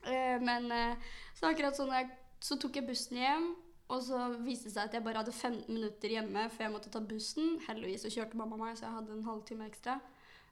Eh, 0.06 0.36
men 0.42 0.70
eh, 0.74 1.14
så 1.38 1.50
akkurat 1.50 1.78
sånn 1.78 1.94
jeg, 1.94 2.10
så 2.42 2.58
tok 2.62 2.80
jeg 2.80 2.88
bussen 2.88 3.20
hjem, 3.20 3.48
og 3.88 4.02
så 4.02 4.18
viste 4.42 4.66
det 4.66 4.74
seg 4.74 4.88
at 4.88 4.94
jeg 4.96 5.04
bare 5.06 5.20
hadde 5.22 5.32
15 5.32 5.70
minutter 5.70 6.10
hjemme 6.16 6.48
før 6.50 6.64
jeg 6.64 6.74
måtte 6.74 6.90
ta 6.90 7.00
bussen. 7.00 7.56
Heldigvis 7.68 8.02
så 8.02 8.10
kjørte 8.10 8.38
mamma 8.38 8.58
meg, 8.58 8.74
så 8.78 8.88
jeg 8.88 8.96
hadde 8.96 9.14
en 9.14 9.26
halvtime 9.28 9.68
ekstra. 9.70 10.00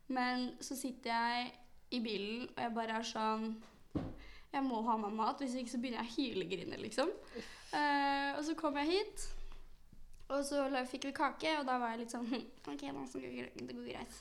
Men 0.07 0.53
så 0.62 0.77
sitter 0.79 1.11
jeg 1.11 1.53
i 1.90 2.01
bilen, 2.05 2.49
og 2.55 2.61
jeg 2.62 2.75
bare 2.75 2.99
er 3.01 3.07
sånn 3.09 3.55
Jeg 4.55 4.62
må 4.62 4.85
ha 4.87 4.94
meg 5.01 5.14
mat, 5.18 5.40
hvis 5.42 5.57
ikke 5.59 5.73
så 5.73 5.81
begynner 5.83 6.05
jeg 6.05 6.12
å 6.12 6.14
hylegrine, 6.14 6.77
liksom. 6.79 7.11
Uh, 7.75 8.37
og 8.37 8.44
så 8.47 8.55
kom 8.55 8.77
jeg 8.79 8.92
hit, 8.92 9.25
og 10.31 10.44
så 10.47 10.68
fikk 10.87 11.09
vi 11.09 11.16
kake, 11.16 11.57
og 11.59 11.66
da 11.66 11.81
var 11.83 11.94
jeg 11.94 12.05
litt 12.05 12.14
sånn 12.14 12.29
«Hm, 12.31 12.44
OK, 12.70 12.85
nå 12.94 13.03
det 13.11 13.75
går 13.75 13.88
greit. 13.88 14.20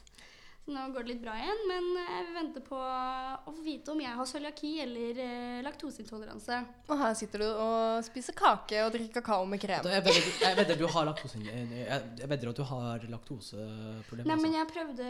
Så 0.63 0.71
nå 0.71 0.83
går 0.95 1.03
det 1.03 1.11
litt 1.11 1.23
bra 1.25 1.33
igjen, 1.35 1.61
men 1.67 1.87
jeg 1.99 2.27
venter 2.37 2.63
på 2.63 2.77
å 2.79 3.51
få 3.51 3.63
vite 3.65 3.91
om 3.91 3.99
jeg 3.99 4.15
har 4.15 4.27
cøliaki 4.29 4.69
eller 4.79 5.17
eh, 5.19 5.57
laktoseintoleranse. 5.65 6.59
Og 6.87 7.01
her 7.01 7.15
sitter 7.19 7.41
du 7.43 7.47
og 7.49 8.03
spiser 8.07 8.37
kake 8.37 8.79
og 8.85 8.93
drikker 8.93 9.17
kakao 9.17 9.43
med 9.49 9.59
krem. 9.59 9.89
Jeg 9.91 10.05
vedder, 10.05 10.77
du 10.79 10.85
har 10.87 11.09
laktose... 11.09 11.41
Jeg 11.43 11.65
jeg 11.83 12.29
vedder 12.31 12.51
at 12.53 12.61
du 12.61 12.63
har 12.69 13.03
laktoseproblemer. 13.11 14.29
Nei, 14.29 14.37
men 14.39 14.53
altså. 14.53 14.59
jeg 14.61 14.69
prøvde 14.71 15.09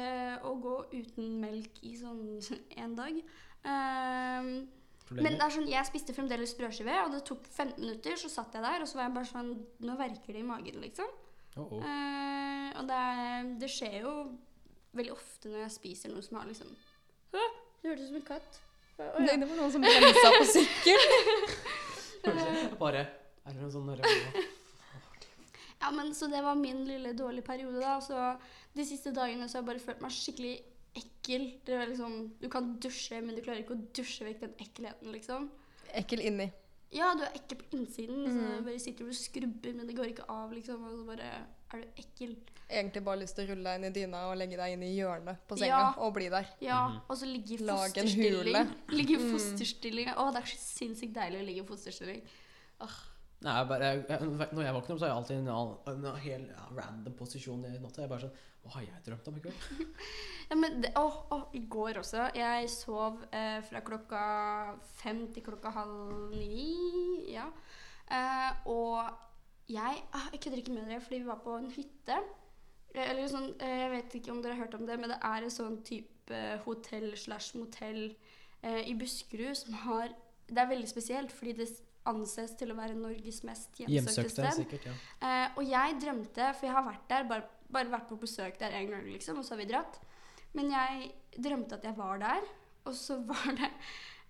å 0.49 0.53
gå 0.63 0.77
uten 0.95 1.35
melk 1.43 1.83
i 1.85 1.91
sånn 1.99 2.23
en 2.81 2.95
dag. 2.97 3.19
Um, 3.63 4.49
men 5.19 5.37
det 5.37 5.45
er 5.45 5.53
sånn, 5.53 5.69
jeg 5.69 5.89
spiste 5.91 6.15
fremdeles 6.17 6.55
brødskive, 6.57 6.95
og 7.03 7.13
det 7.13 7.19
tok 7.27 7.45
15 7.51 7.77
minutter, 7.77 8.17
så 8.17 8.31
satt 8.31 8.57
jeg 8.57 8.65
der, 8.65 8.81
og 8.81 8.89
så 8.89 8.97
var 8.97 9.05
jeg 9.05 9.15
bare 9.19 9.29
sånn 9.29 9.53
Nå 9.85 9.99
verker 9.99 10.33
det 10.33 10.41
i 10.41 10.47
magen, 10.47 10.81
liksom. 10.81 11.13
Uh 11.53 11.61
oh. 11.61 11.77
uh, 11.77 12.69
og 12.81 12.89
det, 12.89 13.03
det 13.61 13.69
skjer 13.69 13.99
jo 14.01 14.15
veldig 14.93 15.11
ofte 15.15 15.49
når 15.49 15.63
jeg 15.65 15.71
spiser 15.77 16.09
noe 16.13 16.21
som 16.25 16.37
har 16.37 16.45
liksom 16.49 16.69
Hæ? 17.33 17.43
Det 17.81 17.89
hørtes 17.89 18.03
ut 18.03 18.07
som 18.11 18.15
en 18.21 18.27
katt. 18.27 18.59
Å, 18.93 19.03
ja. 19.03 19.19
Nei, 19.25 19.37
det 19.41 19.47
var 19.49 19.57
noen 19.57 19.71
som 19.73 19.81
bremsa 19.81 20.29
på 20.37 20.45
sykkel. 20.53 21.01
Bare 22.83 23.01
Er 23.43 23.55
det 23.55 23.59
noe 23.59 23.71
sånn 23.73 23.89
Ja, 25.81 25.89
men 25.91 26.13
Så 26.15 26.29
det 26.31 26.39
var 26.45 26.55
min 26.55 26.85
lille 26.87 27.11
dårlige 27.17 27.43
periode. 27.45 27.79
da. 27.81 27.97
Så 28.01 28.15
De 28.73 28.85
siste 28.87 29.11
dagene 29.13 29.49
så 29.49 29.57
har 29.59 29.63
jeg 29.63 29.67
bare 29.71 29.83
følt 29.83 30.01
meg 30.05 30.11
skikkelig 30.15 30.53
ekkel. 30.95 31.47
Det 31.65 31.73
er 31.75 31.89
liksom, 31.91 32.13
Du 32.39 32.47
kan 32.49 32.75
dusje, 32.79 33.19
men 33.21 33.35
du 33.35 33.41
klarer 33.41 33.63
ikke 33.65 33.75
å 33.75 33.83
dusje 33.97 34.25
vekk 34.25 34.39
den 34.45 34.53
ekkelheten, 34.63 35.11
liksom. 35.13 35.49
Ekkel 35.93 36.23
inni. 36.25 36.47
Ja, 36.93 37.11
du 37.17 37.23
er 37.25 37.33
ekkel 37.35 37.57
på 37.59 37.67
innsiden. 37.75 38.23
Så 38.29 38.39
Mm. 38.39 38.63
bare 38.65 38.79
sitter 38.79 39.03
du 39.05 39.09
og 39.09 39.15
skrubber, 39.17 39.73
men 39.75 39.87
det 39.87 39.95
går 39.97 40.07
ikke 40.13 40.29
av, 40.29 40.51
liksom. 40.53 40.83
Og 40.85 40.91
så 40.99 41.05
bare 41.05 41.29
er 41.73 41.81
du 41.81 41.87
ekkel. 42.01 42.35
Egentlig 42.69 43.03
bare 43.05 43.19
lyst 43.19 43.35
til 43.35 43.45
å 43.45 43.49
rulle 43.53 43.63
deg 43.63 43.79
inn 43.81 43.85
i 43.89 43.93
dyna 43.93 44.21
og 44.31 44.37
legge 44.37 44.57
deg 44.57 44.73
inn 44.73 44.83
i 44.83 44.93
hjørnet 44.95 45.37
på 45.47 45.57
senga 45.59 45.67
Ja. 45.67 45.93
og 45.97 46.13
bli 46.15 46.29
der. 46.29 46.47
Ja, 46.61 46.87
Mhm. 46.87 47.01
og 47.09 47.17
så 47.17 47.25
ligge 47.25 47.53
i 47.53 47.57
en 47.61 47.67
fosterstilling. 47.67 48.69
Ligge 48.97 49.13
i 49.13 49.17
Mm. 49.17 49.31
fosterstilling. 49.33 50.07
Å, 50.15 50.31
det 50.33 50.41
er 50.43 50.47
så 50.53 50.57
sinnssykt 50.57 51.13
deilig 51.13 51.41
å 51.41 51.45
ligge 51.45 51.61
i 51.63 51.67
fosterstilling. 51.67 52.21
Nei, 53.43 53.53
jeg 53.59 53.67
bare, 53.67 53.87
jeg, 54.07 54.19
når 54.55 54.63
jeg 54.63 54.73
våkner 54.73 54.93
opp, 54.93 54.99
så 54.99 55.03
har 55.03 55.09
jeg 55.11 55.17
alltid 55.17 55.37
en, 55.37 55.47
en, 55.91 56.05
en 56.07 56.19
hel 56.23 56.43
ja, 56.47 56.67
random 56.77 57.13
posisjon 57.19 57.65
i 57.67 57.73
natta. 57.77 58.01
Jeg 58.01 58.07
er 58.07 58.13
bare 58.13 58.23
sånn 58.27 58.37
Hva 58.63 58.71
har 58.77 58.81
jeg 58.85 59.01
drømt 59.03 59.27
om 59.27 59.35
i 59.35 59.41
kveld? 59.43 59.89
Ja, 60.49 60.55
men 60.59 60.81
det, 60.83 60.91
å, 60.99 61.03
å, 61.33 61.37
I 61.55 61.59
går 61.71 61.97
også. 61.99 62.29
Jeg 62.37 62.69
sov 62.71 63.19
eh, 63.33 63.59
fra 63.67 63.81
klokka 63.81 64.23
fem 65.01 65.25
til 65.33 65.43
klokka 65.43 65.71
halv 65.75 66.31
ni. 66.31 67.33
Ja. 67.33 67.49
Eh, 68.11 68.51
og 68.69 69.03
jeg 69.71 70.03
ah, 70.13 70.29
Jeg 70.31 70.39
kødder 70.43 70.61
ikke 70.61 70.73
med 70.75 70.87
dere, 70.87 71.01
fordi 71.01 71.19
vi 71.23 71.27
var 71.27 71.39
på 71.43 71.57
en 71.57 71.69
hytte. 71.71 72.17
Eh, 72.93 73.09
Eller 73.09 73.27
sånn, 73.27 73.53
eh, 73.59 73.77
Jeg 73.83 73.91
vet 73.91 74.15
ikke 74.19 74.31
om 74.31 74.41
dere 74.41 74.55
har 74.55 74.65
hørt 74.65 74.75
om 74.77 74.85
det, 74.85 74.99
men 74.99 75.09
det 75.09 75.19
er 75.21 75.43
en 75.43 75.53
sånn 75.53 75.79
type 75.83 76.41
hotell 76.65 77.11
slash 77.17 77.55
motell 77.59 78.15
eh, 78.63 78.83
i 78.89 78.93
Buskerud 78.95 79.57
som 79.57 79.73
har 79.85 80.13
Det 80.47 80.59
er 80.61 80.69
veldig 80.69 80.87
spesielt, 80.89 81.31
fordi 81.31 81.53
det 81.57 81.67
anses 82.05 82.51
til 82.59 82.71
å 82.73 82.75
være 82.75 82.97
Norges 82.99 83.43
mest 83.47 83.77
hjemsøkte 83.79 84.51
sted. 84.51 84.73
ja. 84.85 84.93
Eh, 85.23 85.53
og 85.55 85.63
jeg 85.63 85.99
drømte, 86.01 86.49
for 86.57 86.67
jeg 86.67 86.75
har 86.75 86.83
vært 86.83 87.05
der, 87.09 87.23
bare, 87.29 87.45
bare 87.71 87.93
vært 87.93 88.09
på 88.09 88.17
besøk 88.19 88.59
der 88.59 88.75
en 88.75 88.89
gang, 88.91 89.05
liksom, 89.07 89.39
og 89.39 89.45
så 89.47 89.55
har 89.55 89.61
vi 89.63 89.69
dratt. 89.71 89.99
Men 90.53 90.69
jeg 90.69 91.13
drømte 91.39 91.79
at 91.79 91.87
jeg 91.87 91.95
var 91.97 92.19
der, 92.19 92.43
og 92.85 92.93
så 92.99 93.17
var 93.31 93.55
det 93.55 93.71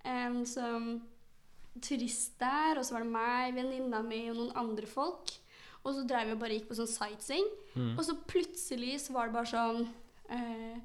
en 0.05 0.43
sånn 0.45 1.01
turist 1.81 2.37
der, 2.39 2.77
og 2.77 2.85
så 2.85 2.93
var 2.99 3.07
det 3.07 3.13
meg, 3.15 3.55
venninna 3.57 4.03
mi 4.05 4.21
og 4.29 4.37
noen 4.37 4.53
andre 4.61 4.85
folk. 4.89 5.33
Og 5.83 5.95
så 5.95 6.05
drev 6.07 6.29
vi 6.29 6.35
og 6.37 6.41
bare 6.41 6.57
gikk 6.57 6.69
på 6.69 6.77
sånn 6.79 6.89
sightseeing. 6.89 7.47
Mm. 7.75 7.93
Og 7.97 8.03
så 8.07 8.15
plutselig 8.29 8.95
så 9.03 9.15
var 9.15 9.29
det 9.29 9.37
bare 9.37 9.51
sånn 9.51 9.85
eh, 10.31 10.81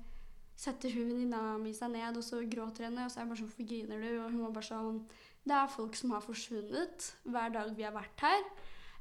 Setter 0.58 0.90
hun 0.90 1.12
venninna 1.12 1.52
mi 1.62 1.70
seg 1.70 1.92
ned, 1.92 2.16
og 2.18 2.24
så 2.26 2.40
gråter 2.50 2.88
henne. 2.88 3.04
Og 3.06 3.12
så 3.12 3.20
er 3.20 3.24
jeg 3.24 3.30
bare 3.30 3.40
sånn 3.40 3.50
Hvorfor 3.52 3.68
griner 3.70 4.02
du? 4.02 4.08
Og 4.24 4.32
hun 4.32 4.40
var 4.42 4.56
bare 4.56 4.70
sånn 4.72 4.96
Det 5.46 5.54
er 5.54 5.70
folk 5.76 6.00
som 6.00 6.16
har 6.16 6.24
forsvunnet 6.24 7.12
hver 7.30 7.54
dag 7.54 7.70
vi 7.78 7.86
har 7.86 7.94
vært 7.94 8.26
her. 8.26 8.42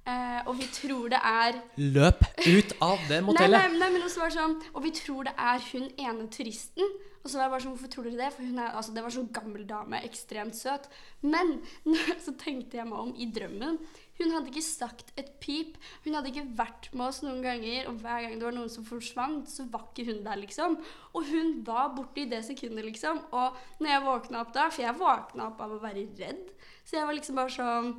Eh, 0.07 0.39
og 0.47 0.53
vi 0.55 0.67
tror 0.71 1.09
det 1.11 1.19
er 1.19 1.57
Løp 1.81 2.21
ut 2.45 2.69
av 2.79 3.01
det 3.09 3.17
Nei, 3.17 3.25
motellet! 3.27 3.57
nei, 3.57 3.79
nei, 3.81 3.89
men 3.97 4.05
også 4.05 4.21
var 4.21 4.31
det 4.31 4.37
sånn 4.37 4.53
Og 4.71 4.85
vi 4.85 4.91
tror 4.95 5.27
det 5.27 5.33
er 5.35 5.65
hun 5.73 5.89
ene 5.99 6.27
turisten. 6.31 6.93
Og 7.19 7.27
så 7.27 7.41
var 7.41 7.47
jeg 7.47 7.53
bare 7.57 7.63
sånn, 7.65 7.73
hvorfor 7.75 7.91
tror 7.91 8.07
dere 8.07 8.21
det? 8.21 8.29
For 8.37 8.47
hun 8.47 8.61
er, 8.61 8.69
altså, 8.79 8.93
det 8.95 9.03
var 9.03 9.11
sånn 9.17 9.31
gammel 9.35 9.65
dame, 9.67 9.99
ekstremt 10.07 10.55
søt. 10.55 10.85
Men 11.25 11.57
så 12.23 12.31
tenkte 12.39 12.79
jeg 12.79 12.87
meg 12.87 13.01
om 13.01 13.09
i 13.19 13.27
drømmen. 13.35 13.81
Hun 14.17 14.33
hadde 14.33 14.51
ikke 14.51 14.65
sagt 14.65 15.11
et 15.19 15.29
pip. 15.43 15.77
Hun 16.05 16.17
hadde 16.17 16.31
ikke 16.31 16.45
vært 16.57 16.89
med 16.93 17.07
oss 17.07 17.21
noen 17.25 17.41
ganger. 17.45 17.89
Og 17.91 17.99
hver 18.01 18.25
gang 18.25 18.37
det 18.37 18.47
var 18.47 18.55
noen 18.55 18.71
som 18.73 18.85
forsvant, 18.87 19.49
så 19.51 19.67
var 19.71 19.89
ikke 19.89 20.07
hun 20.11 20.23
der, 20.25 20.39
liksom. 20.41 20.79
Og 21.13 21.27
hun 21.31 21.57
var 21.67 21.91
borte 21.97 22.23
i 22.23 22.29
det 22.29 22.43
sekundet, 22.47 22.85
liksom. 22.87 23.23
Og 23.31 23.57
når 23.81 23.93
jeg 23.93 24.05
våkna 24.07 24.43
opp 24.43 24.55
da, 24.55 24.69
for 24.71 24.85
jeg 24.85 25.01
våkna 25.01 25.51
opp 25.51 25.61
av 25.65 25.75
å 25.77 25.81
være 25.83 26.07
redd, 26.19 26.47
så 26.87 26.99
jeg 26.99 27.09
var 27.09 27.19
liksom 27.19 27.37
bare 27.37 27.53
sånn 27.57 27.93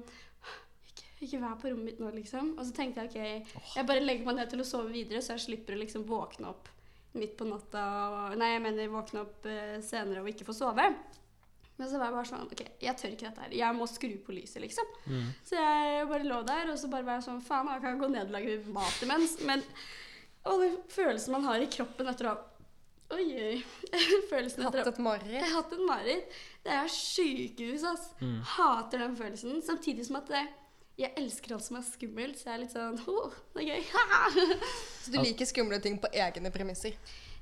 ikke, 1.18 1.40
vær 1.42 1.56
på 1.58 1.70
rommet 1.72 1.86
mitt 1.88 2.02
nå, 2.02 2.10
liksom. 2.14 2.52
Og 2.56 2.66
så 2.66 2.74
tenkte 2.74 3.04
jeg 3.04 3.10
ok, 3.10 3.54
jeg 3.74 3.86
bare 3.88 4.02
legger 4.04 4.28
meg 4.28 4.38
ned 4.38 4.52
til 4.52 4.62
å 4.62 4.66
sove 4.66 4.92
videre, 4.94 5.22
så 5.24 5.34
jeg 5.34 5.48
slipper 5.48 5.74
å 5.74 5.80
liksom 5.80 6.06
våkne 6.06 6.50
opp 6.52 6.70
midt 7.18 7.34
på 7.38 7.46
natta 7.48 7.84
og, 8.12 8.36
Nei, 8.38 8.52
jeg 8.54 8.62
mener 8.62 8.92
våkne 8.92 9.24
opp 9.24 9.48
eh, 9.50 9.78
senere 9.84 10.22
og 10.22 10.30
ikke 10.30 10.46
få 10.46 10.54
sove. 10.54 10.86
Men 11.78 11.88
så 11.90 11.98
var 12.00 12.08
jeg 12.10 12.16
bare 12.18 12.26
sånn 12.32 12.44
OK, 12.48 12.62
jeg 12.82 12.98
tør 12.98 13.12
ikke 13.14 13.28
dette 13.28 13.44
her. 13.44 13.52
Jeg 13.54 13.76
må 13.78 13.86
skru 13.86 14.10
på 14.26 14.34
lyset, 14.34 14.58
liksom. 14.64 14.88
Mm. 15.06 15.26
Så 15.46 15.56
jeg 15.60 16.08
bare 16.10 16.26
lå 16.26 16.42
der, 16.48 16.72
og 16.72 16.78
så 16.80 16.90
bare 16.90 17.06
var 17.06 17.20
jeg 17.20 17.26
sånn 17.28 17.42
Faen, 17.46 17.70
jeg 17.70 17.84
kan 17.84 18.00
gå 18.02 18.08
ned 18.10 18.28
og 18.32 18.34
lage 18.34 18.56
mat 18.74 19.02
imens. 19.06 19.36
Men 19.46 19.62
Og 20.48 20.62
den 20.62 20.78
følelsen 20.90 21.34
man 21.36 21.44
har 21.46 21.62
i 21.62 21.68
kroppen 21.70 22.08
etter 22.10 22.30
å 22.30 22.34
ha 22.34 22.44
Oi, 23.08 23.24
oi. 23.40 23.54
Følelsen 24.30 24.66
etter 24.68 24.82
å 24.82 24.84
Hatt 24.84 24.90
et 24.90 24.98
mareritt. 25.00 25.32
jeg 25.38 25.46
har 25.46 25.54
hatt 25.62 25.70
et 25.72 25.84
mareritt. 25.88 26.34
Det 26.66 26.74
er 26.76 26.90
sykehus, 26.92 27.84
ass. 27.88 28.02
Mm. 28.20 28.42
Hater 28.56 29.00
den 29.00 29.14
følelsen. 29.16 29.62
Samtidig 29.64 30.04
som 30.10 30.18
at 30.20 30.28
det, 30.28 30.42
jeg 31.00 31.14
elsker 31.16 31.54
alt 31.56 31.64
som 31.64 31.78
er 31.78 31.86
skummelt, 31.88 32.36
så 32.36 32.50
jeg 32.50 32.54
er 32.58 32.62
litt 32.66 32.74
sånn 32.74 32.98
oh, 33.14 33.38
det 33.54 33.64
er 33.64 33.78
gøy. 33.78 33.88
Så 35.06 35.14
du 35.14 35.18
liker 35.22 35.48
skumle 35.48 35.78
ting 35.80 35.96
på 36.02 36.10
egne 36.12 36.52
premisser. 36.52 36.98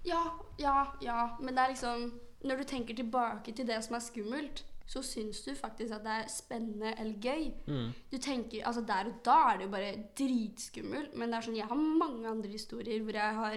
ja, 0.06 0.22
ja, 0.62 0.76
ja. 1.02 1.18
Men 1.40 1.56
det 1.58 1.64
er 1.64 1.74
liksom 1.74 2.06
Når 2.44 2.56
du 2.56 2.64
tenker 2.64 2.94
tilbake 2.94 3.52
til 3.56 3.66
det 3.66 3.78
som 3.84 3.94
er 3.96 4.04
skummelt, 4.04 4.64
så 4.86 5.02
syns 5.02 5.40
du 5.42 5.54
faktisk 5.58 5.94
at 5.96 6.04
det 6.04 6.12
er 6.12 6.28
spennende 6.30 6.92
eller 7.00 7.16
gøy. 7.22 7.48
Mm. 7.66 7.88
Du 8.12 8.18
tenker, 8.22 8.66
altså 8.66 8.80
Der 8.86 9.08
og 9.10 9.16
da 9.24 9.38
er 9.52 9.56
det 9.58 9.64
jo 9.66 9.70
bare 9.72 9.94
dritskummelt, 10.18 11.16
men 11.18 11.30
det 11.32 11.38
er 11.40 11.46
sånn, 11.48 11.56
jeg 11.58 11.66
har 11.66 11.80
mange 11.80 12.28
andre 12.30 12.48
historier 12.52 13.02
hvor 13.02 13.18
jeg 13.18 13.34
har 13.40 13.56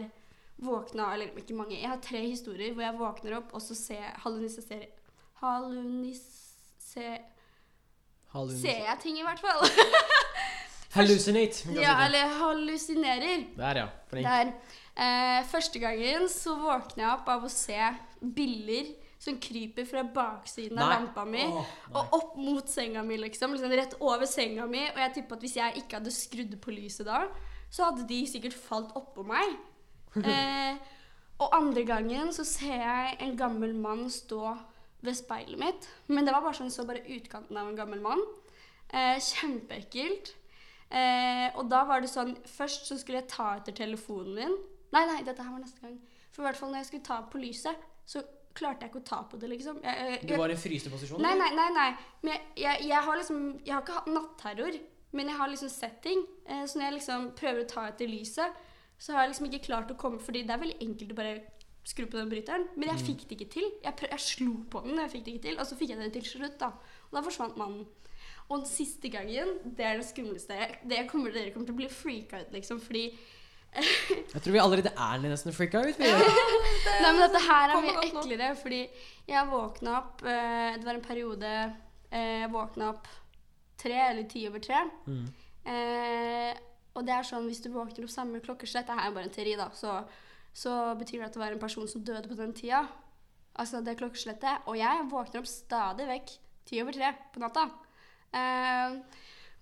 våkna 0.59 1.13
Eller 1.13 1.37
ikke 1.39 1.55
mange, 1.55 1.77
jeg 1.79 1.87
har 1.87 2.01
tre 2.03 2.19
historier 2.25 2.73
hvor 2.73 2.83
jeg 2.83 2.97
våkner 2.99 3.37
opp, 3.37 3.53
og 3.53 3.61
så 3.61 3.75
ser 3.77 4.01
jeg 4.01 4.15
hallunisere... 4.25 4.87
Hallunisere... 5.39 7.19
Hallun- 8.33 8.59
Ser 8.61 8.83
jeg 8.85 8.97
ting, 9.01 9.19
i 9.19 9.23
hvert 9.25 9.39
fall. 9.41 9.63
Hallucinate! 10.97 11.69
ja, 11.77 11.93
eller 12.05 12.27
hallusinerer. 12.39 13.43
Der, 13.57 13.77
ja. 13.77 13.87
Flink. 14.09 14.25
Der. 14.27 14.51
Eh, 14.99 15.45
første 15.47 15.79
gangen 15.79 16.25
så 16.29 16.55
våkner 16.59 17.03
jeg 17.05 17.11
opp 17.13 17.29
av 17.29 17.45
å 17.45 17.51
se 17.53 17.77
biller 18.21 18.93
som 19.19 19.35
kryper 19.41 19.85
fra 19.87 20.03
baksiden 20.15 20.79
av 20.79 20.93
lampa 20.93 21.25
mi 21.27 21.41
oh, 21.43 21.65
og 21.91 22.13
opp 22.15 22.37
mot 22.39 22.69
senga 22.71 23.03
mi, 23.03 23.17
liksom. 23.19 23.51
liksom. 23.55 23.73
Rett 23.75 23.97
over 23.99 24.27
senga 24.29 24.67
mi. 24.69 24.85
Og 24.93 25.01
jeg 25.03 25.15
tipper 25.17 25.35
at 25.35 25.43
hvis 25.43 25.57
jeg 25.59 25.81
ikke 25.81 25.99
hadde 25.99 26.13
skrudd 26.15 26.55
på 26.63 26.75
lyset 26.75 27.07
da, 27.09 27.25
så 27.69 27.89
hadde 27.89 28.07
de 28.09 28.21
sikkert 28.29 28.55
falt 28.57 28.95
oppå 28.99 29.27
meg. 29.27 29.57
Eh, 30.25 30.73
og 31.39 31.53
andre 31.53 31.83
gangen 31.85 32.31
så 32.33 32.41
ser 32.43 32.81
jeg 32.81 33.17
en 33.21 33.35
gammel 33.37 33.75
mann 33.77 34.07
stå 34.11 34.55
ved 35.05 35.15
speilet 35.15 35.59
mitt. 35.61 35.85
Men 36.09 36.25
det 36.25 36.33
var 36.33 36.43
bare 36.43 36.57
sånn 36.57 36.73
så 36.73 36.83
bare 36.87 37.05
utkanten 37.15 37.59
av 37.59 37.69
en 37.69 37.77
gammel 37.77 38.01
mann. 38.03 38.23
Eh, 38.89 39.21
kjempeekkelt. 39.21 40.33
Eh, 40.89 41.45
og 41.53 41.69
da 41.69 41.83
var 41.85 42.01
det 42.01 42.09
sånn 42.09 42.31
Først 42.49 42.87
så 42.89 42.95
skulle 42.97 43.19
jeg 43.21 43.29
ta 43.29 43.51
etter 43.59 43.75
telefonen 43.77 44.33
min. 44.33 44.57
Nei, 44.89 45.03
nei, 45.05 45.21
dette 45.21 45.45
her 45.45 45.53
var 45.53 45.61
neste 45.61 45.83
gang. 45.83 45.99
For 46.33 46.41
i 46.41 46.47
hvert 46.47 46.59
fall 46.59 46.73
når 46.73 46.81
jeg 46.81 46.89
skulle 46.89 47.07
ta 47.11 47.19
på 47.29 47.41
lyset, 47.41 47.87
så 48.09 48.23
klarte 48.57 48.85
jeg 48.85 48.91
ikke 48.91 49.01
å 49.03 49.07
ta 49.07 49.19
på 49.29 49.39
det, 49.39 49.51
liksom. 49.51 49.81
Jeg, 49.85 50.07
jeg, 50.13 50.21
Du 50.31 50.33
var 50.39 50.51
i 50.51 50.57
fryste 50.59 50.91
posisjon? 50.91 51.21
Nei, 51.23 51.35
nei, 51.37 51.51
nei. 51.55 51.67
nei. 51.75 51.89
Men 52.25 52.33
jeg, 52.33 52.63
jeg, 52.63 52.87
jeg 52.89 53.05
har 53.05 53.21
liksom 53.21 53.43
Jeg 53.61 53.75
har 53.75 53.85
ikke 53.85 53.99
hatt 53.99 54.09
natterror, 54.15 54.79
men 55.15 55.31
jeg 55.31 55.41
har 55.41 55.51
liksom 55.51 55.71
sett 55.73 56.01
ting. 56.05 56.25
Eh, 56.47 56.65
så 56.65 56.79
når 56.79 56.87
jeg 56.87 56.97
liksom 56.97 57.29
prøver 57.37 57.63
å 57.63 57.69
ta 57.69 57.85
etter 57.91 58.09
lyset, 58.09 58.65
så 58.99 59.15
har 59.15 59.23
jeg 59.23 59.33
liksom 59.33 59.47
ikke 59.47 59.65
klart 59.69 59.93
å 59.93 59.97
komme 59.99 60.19
Fordi 60.19 60.43
det 60.43 60.51
er 60.53 60.61
veldig 60.61 60.81
enkelt 60.83 61.13
å 61.13 61.19
bare 61.21 61.37
skru 61.87 62.05
på 62.09 62.19
den 62.19 62.29
bryteren. 62.29 62.67
Men 62.75 62.91
jeg 62.91 63.05
fikk 63.07 63.23
det 63.29 63.37
ikke 63.37 63.53
til. 63.53 63.69
Jeg, 63.85 63.95
prøv, 63.97 64.11
jeg 64.11 64.25
slo 64.25 64.51
på 64.69 64.83
den, 64.85 64.99
jeg 65.01 65.13
fikk 65.13 65.23
det 65.25 65.35
ikke 65.35 65.45
til. 65.47 65.61
Og 65.61 65.69
så 65.69 65.77
fikk 65.79 65.93
jeg 65.93 66.01
det 66.01 66.11
til 66.17 66.27
slutt, 66.27 66.59
da. 66.61 66.73
Og 67.07 67.17
da 67.17 67.23
forsvant 67.25 67.57
mannen. 67.57 67.87
Og 68.49 68.55
den 68.57 68.69
siste 68.69 69.09
gangen, 69.13 69.55
det 69.77 69.85
er 69.85 69.99
det 70.01 70.07
skumleste. 70.09 70.57
Det 70.89 71.05
kommer, 71.09 71.33
dere 71.33 71.53
kommer 71.53 71.69
til 71.69 71.77
å 71.77 71.79
bli 71.79 71.89
freaka 71.93 72.43
ut, 72.43 72.53
liksom, 72.57 72.81
fordi 72.81 73.05
Jeg 73.73 74.41
tror 74.41 74.53
vi 74.55 74.61
allerede 74.61 74.91
er 74.91 75.21
nesten 75.23 75.53
freaka 75.55 75.81
ut. 75.85 75.99
Vi. 75.99 76.09
Nei, 76.09 77.11
men 77.11 77.21
dette 77.25 77.41
her 77.45 77.73
er 77.73 77.83
mye 77.83 78.05
eklere, 78.07 78.49
fordi 78.59 78.81
jeg 79.29 79.49
våkna 79.51 79.97
opp 79.99 80.23
eh, 80.25 80.77
Det 80.79 80.87
var 80.87 80.97
en 80.97 81.05
periode 81.05 81.51
eh, 82.09 82.39
jeg 82.43 82.51
våkna 82.53 82.89
opp 82.95 83.09
tre 83.79 83.99
eller 84.09 84.25
ti 84.31 84.45
over 84.49 84.63
tre. 84.63 84.81
Mm. 85.07 85.27
Eh, 85.69 86.57
og 86.97 87.05
det 87.07 87.13
er 87.15 87.27
sånn 87.27 87.45
hvis 87.47 87.61
du 87.63 87.69
våkner 87.71 88.07
opp 88.07 88.13
samme 88.13 88.41
klokkeslett 88.43 88.89
Dette 88.89 89.05
er 89.05 89.13
bare 89.15 89.29
en 89.29 89.35
teori, 89.35 89.55
da. 89.59 89.69
Så, 89.77 89.99
så 90.53 90.75
betyr 90.99 91.21
det 91.21 91.29
at 91.29 91.37
det 91.37 91.43
var 91.43 91.55
en 91.55 91.61
person 91.61 91.87
som 91.87 92.03
døde 92.03 92.27
på 92.27 92.39
den 92.39 92.55
tida. 92.57 92.83
Altså 93.59 93.83
det 93.85 93.97
klokkeslettet. 93.99 94.65
Og 94.71 94.79
jeg 94.79 95.05
våkner 95.11 95.43
opp 95.43 95.51
stadig 95.51 96.07
vekk 96.09 96.33
ti 96.69 96.81
over 96.83 96.95
tre 96.95 97.13
på 97.33 97.43
natta. 97.43 97.69
Eh, 98.35 98.97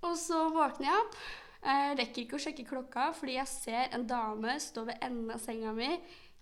og 0.06 0.16
så 0.20 0.48
våkner 0.54 0.90
jeg 0.90 1.04
opp. 1.04 1.20
Eh, 1.68 1.90
rekker 2.00 2.24
ikke 2.24 2.38
å 2.38 2.40
sjekke 2.40 2.64
klokka 2.70 3.10
fordi 3.18 3.34
jeg 3.36 3.50
ser 3.52 3.90
en 3.98 4.06
dame 4.08 4.54
stå 4.64 4.86
ved 4.88 5.02
enden 5.04 5.34
av 5.36 5.42
senga 5.44 5.74
mi 5.76 5.90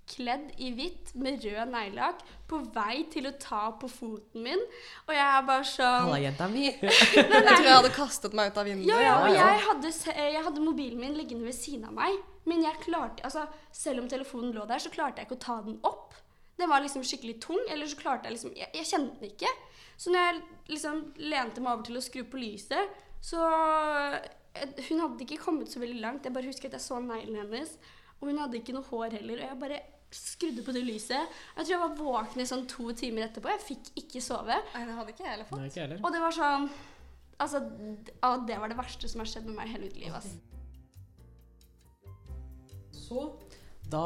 kledd 0.06 0.52
i 0.62 0.68
hvitt 0.78 1.16
med 1.18 1.42
rød 1.42 1.72
neglelakk 1.72 2.20
på 2.46 2.60
vei 2.76 3.08
til 3.10 3.26
å 3.26 3.32
ta 3.42 3.72
på 3.82 3.88
foten 3.90 4.44
min. 4.46 4.62
Og 5.08 5.14
jeg 5.16 5.26
er 5.26 5.48
bare 5.48 5.66
sånn 5.66 6.06
Halla, 6.12 6.20
jenta 6.22 6.46
mi. 6.52 6.68
Jeg 7.18 7.26
tror 7.26 7.66
jeg 7.66 7.74
hadde 7.80 7.94
kastet 7.96 8.38
meg 8.38 8.52
ut 8.52 8.60
av 8.62 8.70
vinduet. 8.70 8.92
ja, 8.92 9.00
ja, 9.02 9.16
og 9.24 9.34
jeg 9.34 9.64
hadde, 9.66 9.94
jeg 10.36 10.44
hadde 10.46 10.62
mobilen 10.68 11.02
min 11.02 11.18
liggende 11.18 11.50
ved 11.50 11.58
siden 11.58 11.88
av 11.90 11.98
meg. 11.98 12.20
Men 12.46 12.62
jeg 12.62 12.78
klarte, 12.84 13.26
altså, 13.26 13.48
selv 13.74 14.04
om 14.04 14.12
telefonen 14.12 14.54
lå 14.54 14.68
der, 14.70 14.84
så 14.86 14.94
klarte 14.94 15.24
jeg 15.24 15.26
ikke 15.32 15.40
å 15.40 15.46
ta 15.48 15.58
den 15.66 15.80
opp. 15.90 16.14
Den 16.62 16.70
var 16.70 16.86
liksom 16.86 17.02
skikkelig 17.04 17.40
tung, 17.42 17.66
eller 17.74 17.90
så 17.90 17.98
klarte 18.00 18.30
jeg 18.30 18.38
liksom 18.38 18.54
Jeg, 18.62 18.70
jeg 18.78 18.86
kjente 18.94 19.18
den 19.24 19.34
ikke. 19.34 19.50
Så 19.98 20.14
når 20.14 20.22
jeg 20.28 20.42
liksom 20.76 21.02
lente 21.34 21.66
meg 21.66 21.74
over 21.74 21.90
til 21.90 21.98
å 21.98 22.06
skru 22.06 22.22
på 22.30 22.38
lyset, 22.46 22.94
så 23.26 23.42
jeg- 23.42 24.30
Hun 24.90 25.02
hadde 25.04 25.26
ikke 25.26 25.42
kommet 25.44 25.72
så 25.72 25.82
veldig 25.82 26.00
langt. 26.02 26.26
Jeg 26.26 26.34
bare 26.36 26.48
husker 26.50 26.70
at 26.70 26.78
jeg 26.80 26.86
så 26.86 27.00
neglene 27.04 27.44
hennes. 27.44 27.76
Og 28.22 28.30
hun 28.30 28.40
hadde 28.40 28.58
ikke 28.62 28.76
noe 28.76 28.88
hår 28.88 29.18
heller. 29.20 29.42
Og 29.44 29.50
jeg 29.50 29.60
bare 29.66 29.80
skrudde 30.16 30.64
på 30.64 30.72
det 30.76 30.84
lyset. 30.88 31.32
Jeg 31.58 31.66
tror 31.66 31.74
jeg 31.74 31.82
var 31.84 31.96
våken 32.00 32.42
i 32.44 32.48
sånn 32.48 32.68
to 32.72 32.92
timer 32.96 33.26
etterpå. 33.28 33.52
Jeg 33.52 33.64
fikk 33.66 33.90
ikke 34.06 34.22
sove. 34.24 34.56
Nei, 34.74 34.84
det 34.88 34.96
hadde 34.96 35.12
ikke 35.16 35.26
jeg 35.26 35.34
heller 35.34 35.50
fått. 35.50 35.60
Nei, 35.60 35.70
ikke 35.72 35.84
heller. 35.84 36.04
Og 36.04 36.14
det 36.16 36.22
var 36.24 36.38
sånn 36.42 36.70
Altså, 37.36 37.60
det 38.48 38.56
var 38.62 38.72
det 38.72 38.78
verste 38.80 39.10
som 39.12 39.20
har 39.20 39.28
skjedd 39.28 39.50
med 39.50 39.58
meg 39.58 39.68
i 39.68 39.74
hele 39.74 39.90
mitt 39.90 39.98
liv. 40.00 40.14
ass. 40.16 40.30
Så 42.96 43.26
da 43.92 44.04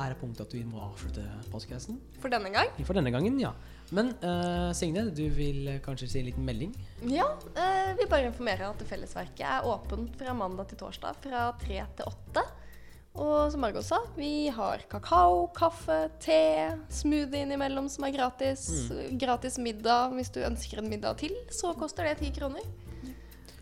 er 0.00 0.14
det 0.14 0.16
punktet 0.22 0.46
at 0.48 0.54
vi 0.56 0.62
må 0.66 0.80
avslutte 0.86 1.22
podcasten. 1.52 2.00
For 2.22 2.32
denne 2.32 2.48
gang. 2.54 2.72
For 2.88 2.96
denne 2.96 3.12
gangen, 3.12 3.36
ja. 3.42 3.52
Men 3.94 4.12
uh, 4.22 4.72
Signe, 4.74 5.06
du 5.14 5.24
vil 5.30 5.68
kanskje 5.84 6.08
si 6.10 6.20
en 6.20 6.30
liten 6.30 6.46
melding? 6.46 6.72
Ja, 7.12 7.28
Uh, 7.56 7.92
vi 7.96 8.04
bare 8.10 8.28
informerer 8.28 8.66
at 8.68 8.82
Fellesverket 8.88 9.44
er 9.46 9.66
åpent 9.70 10.16
fra 10.18 10.34
mandag 10.36 10.68
til 10.70 10.80
torsdag 10.80 11.18
fra 11.22 11.48
tre 11.60 11.78
til 11.96 12.10
åtte. 12.10 12.42
Og 13.16 13.52
som 13.52 13.62
Margot 13.64 13.84
sa, 13.86 14.02
vi 14.18 14.48
har 14.52 14.82
kakao, 14.92 15.46
kaffe, 15.56 16.10
te, 16.20 16.68
smoothie 16.92 17.46
innimellom 17.46 17.88
som 17.88 18.04
er 18.04 18.12
gratis. 18.12 18.66
Gratis 19.16 19.56
middag 19.62 20.12
hvis 20.18 20.32
du 20.34 20.42
ønsker 20.44 20.82
en 20.82 20.90
middag 20.92 21.22
til, 21.22 21.32
så 21.48 21.72
koster 21.78 22.10
det 22.10 22.18
ti 22.20 22.28
kroner. 22.36 22.66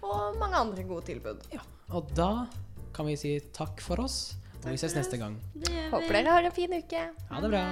Og 0.03 0.41
mange 0.41 0.59
andre 0.59 0.89
gode 0.89 1.07
tilbud. 1.07 1.47
Ja. 1.55 1.63
Og 1.95 2.11
da 2.19 2.49
kan 2.97 3.07
vi 3.07 3.15
si 3.21 3.37
takk 3.55 3.79
for 3.85 4.03
oss, 4.03 4.35
og 4.65 4.73
vi 4.73 4.81
ses 4.81 4.99
neste 4.99 5.21
gang. 5.21 5.39
Det. 5.55 5.89
Håper 5.95 6.19
dere 6.19 6.35
har 6.35 6.51
en 6.51 6.55
fin 6.55 6.75
uke. 6.75 7.09
Ha 7.31 7.43
det 7.45 7.55
bra. 7.55 7.65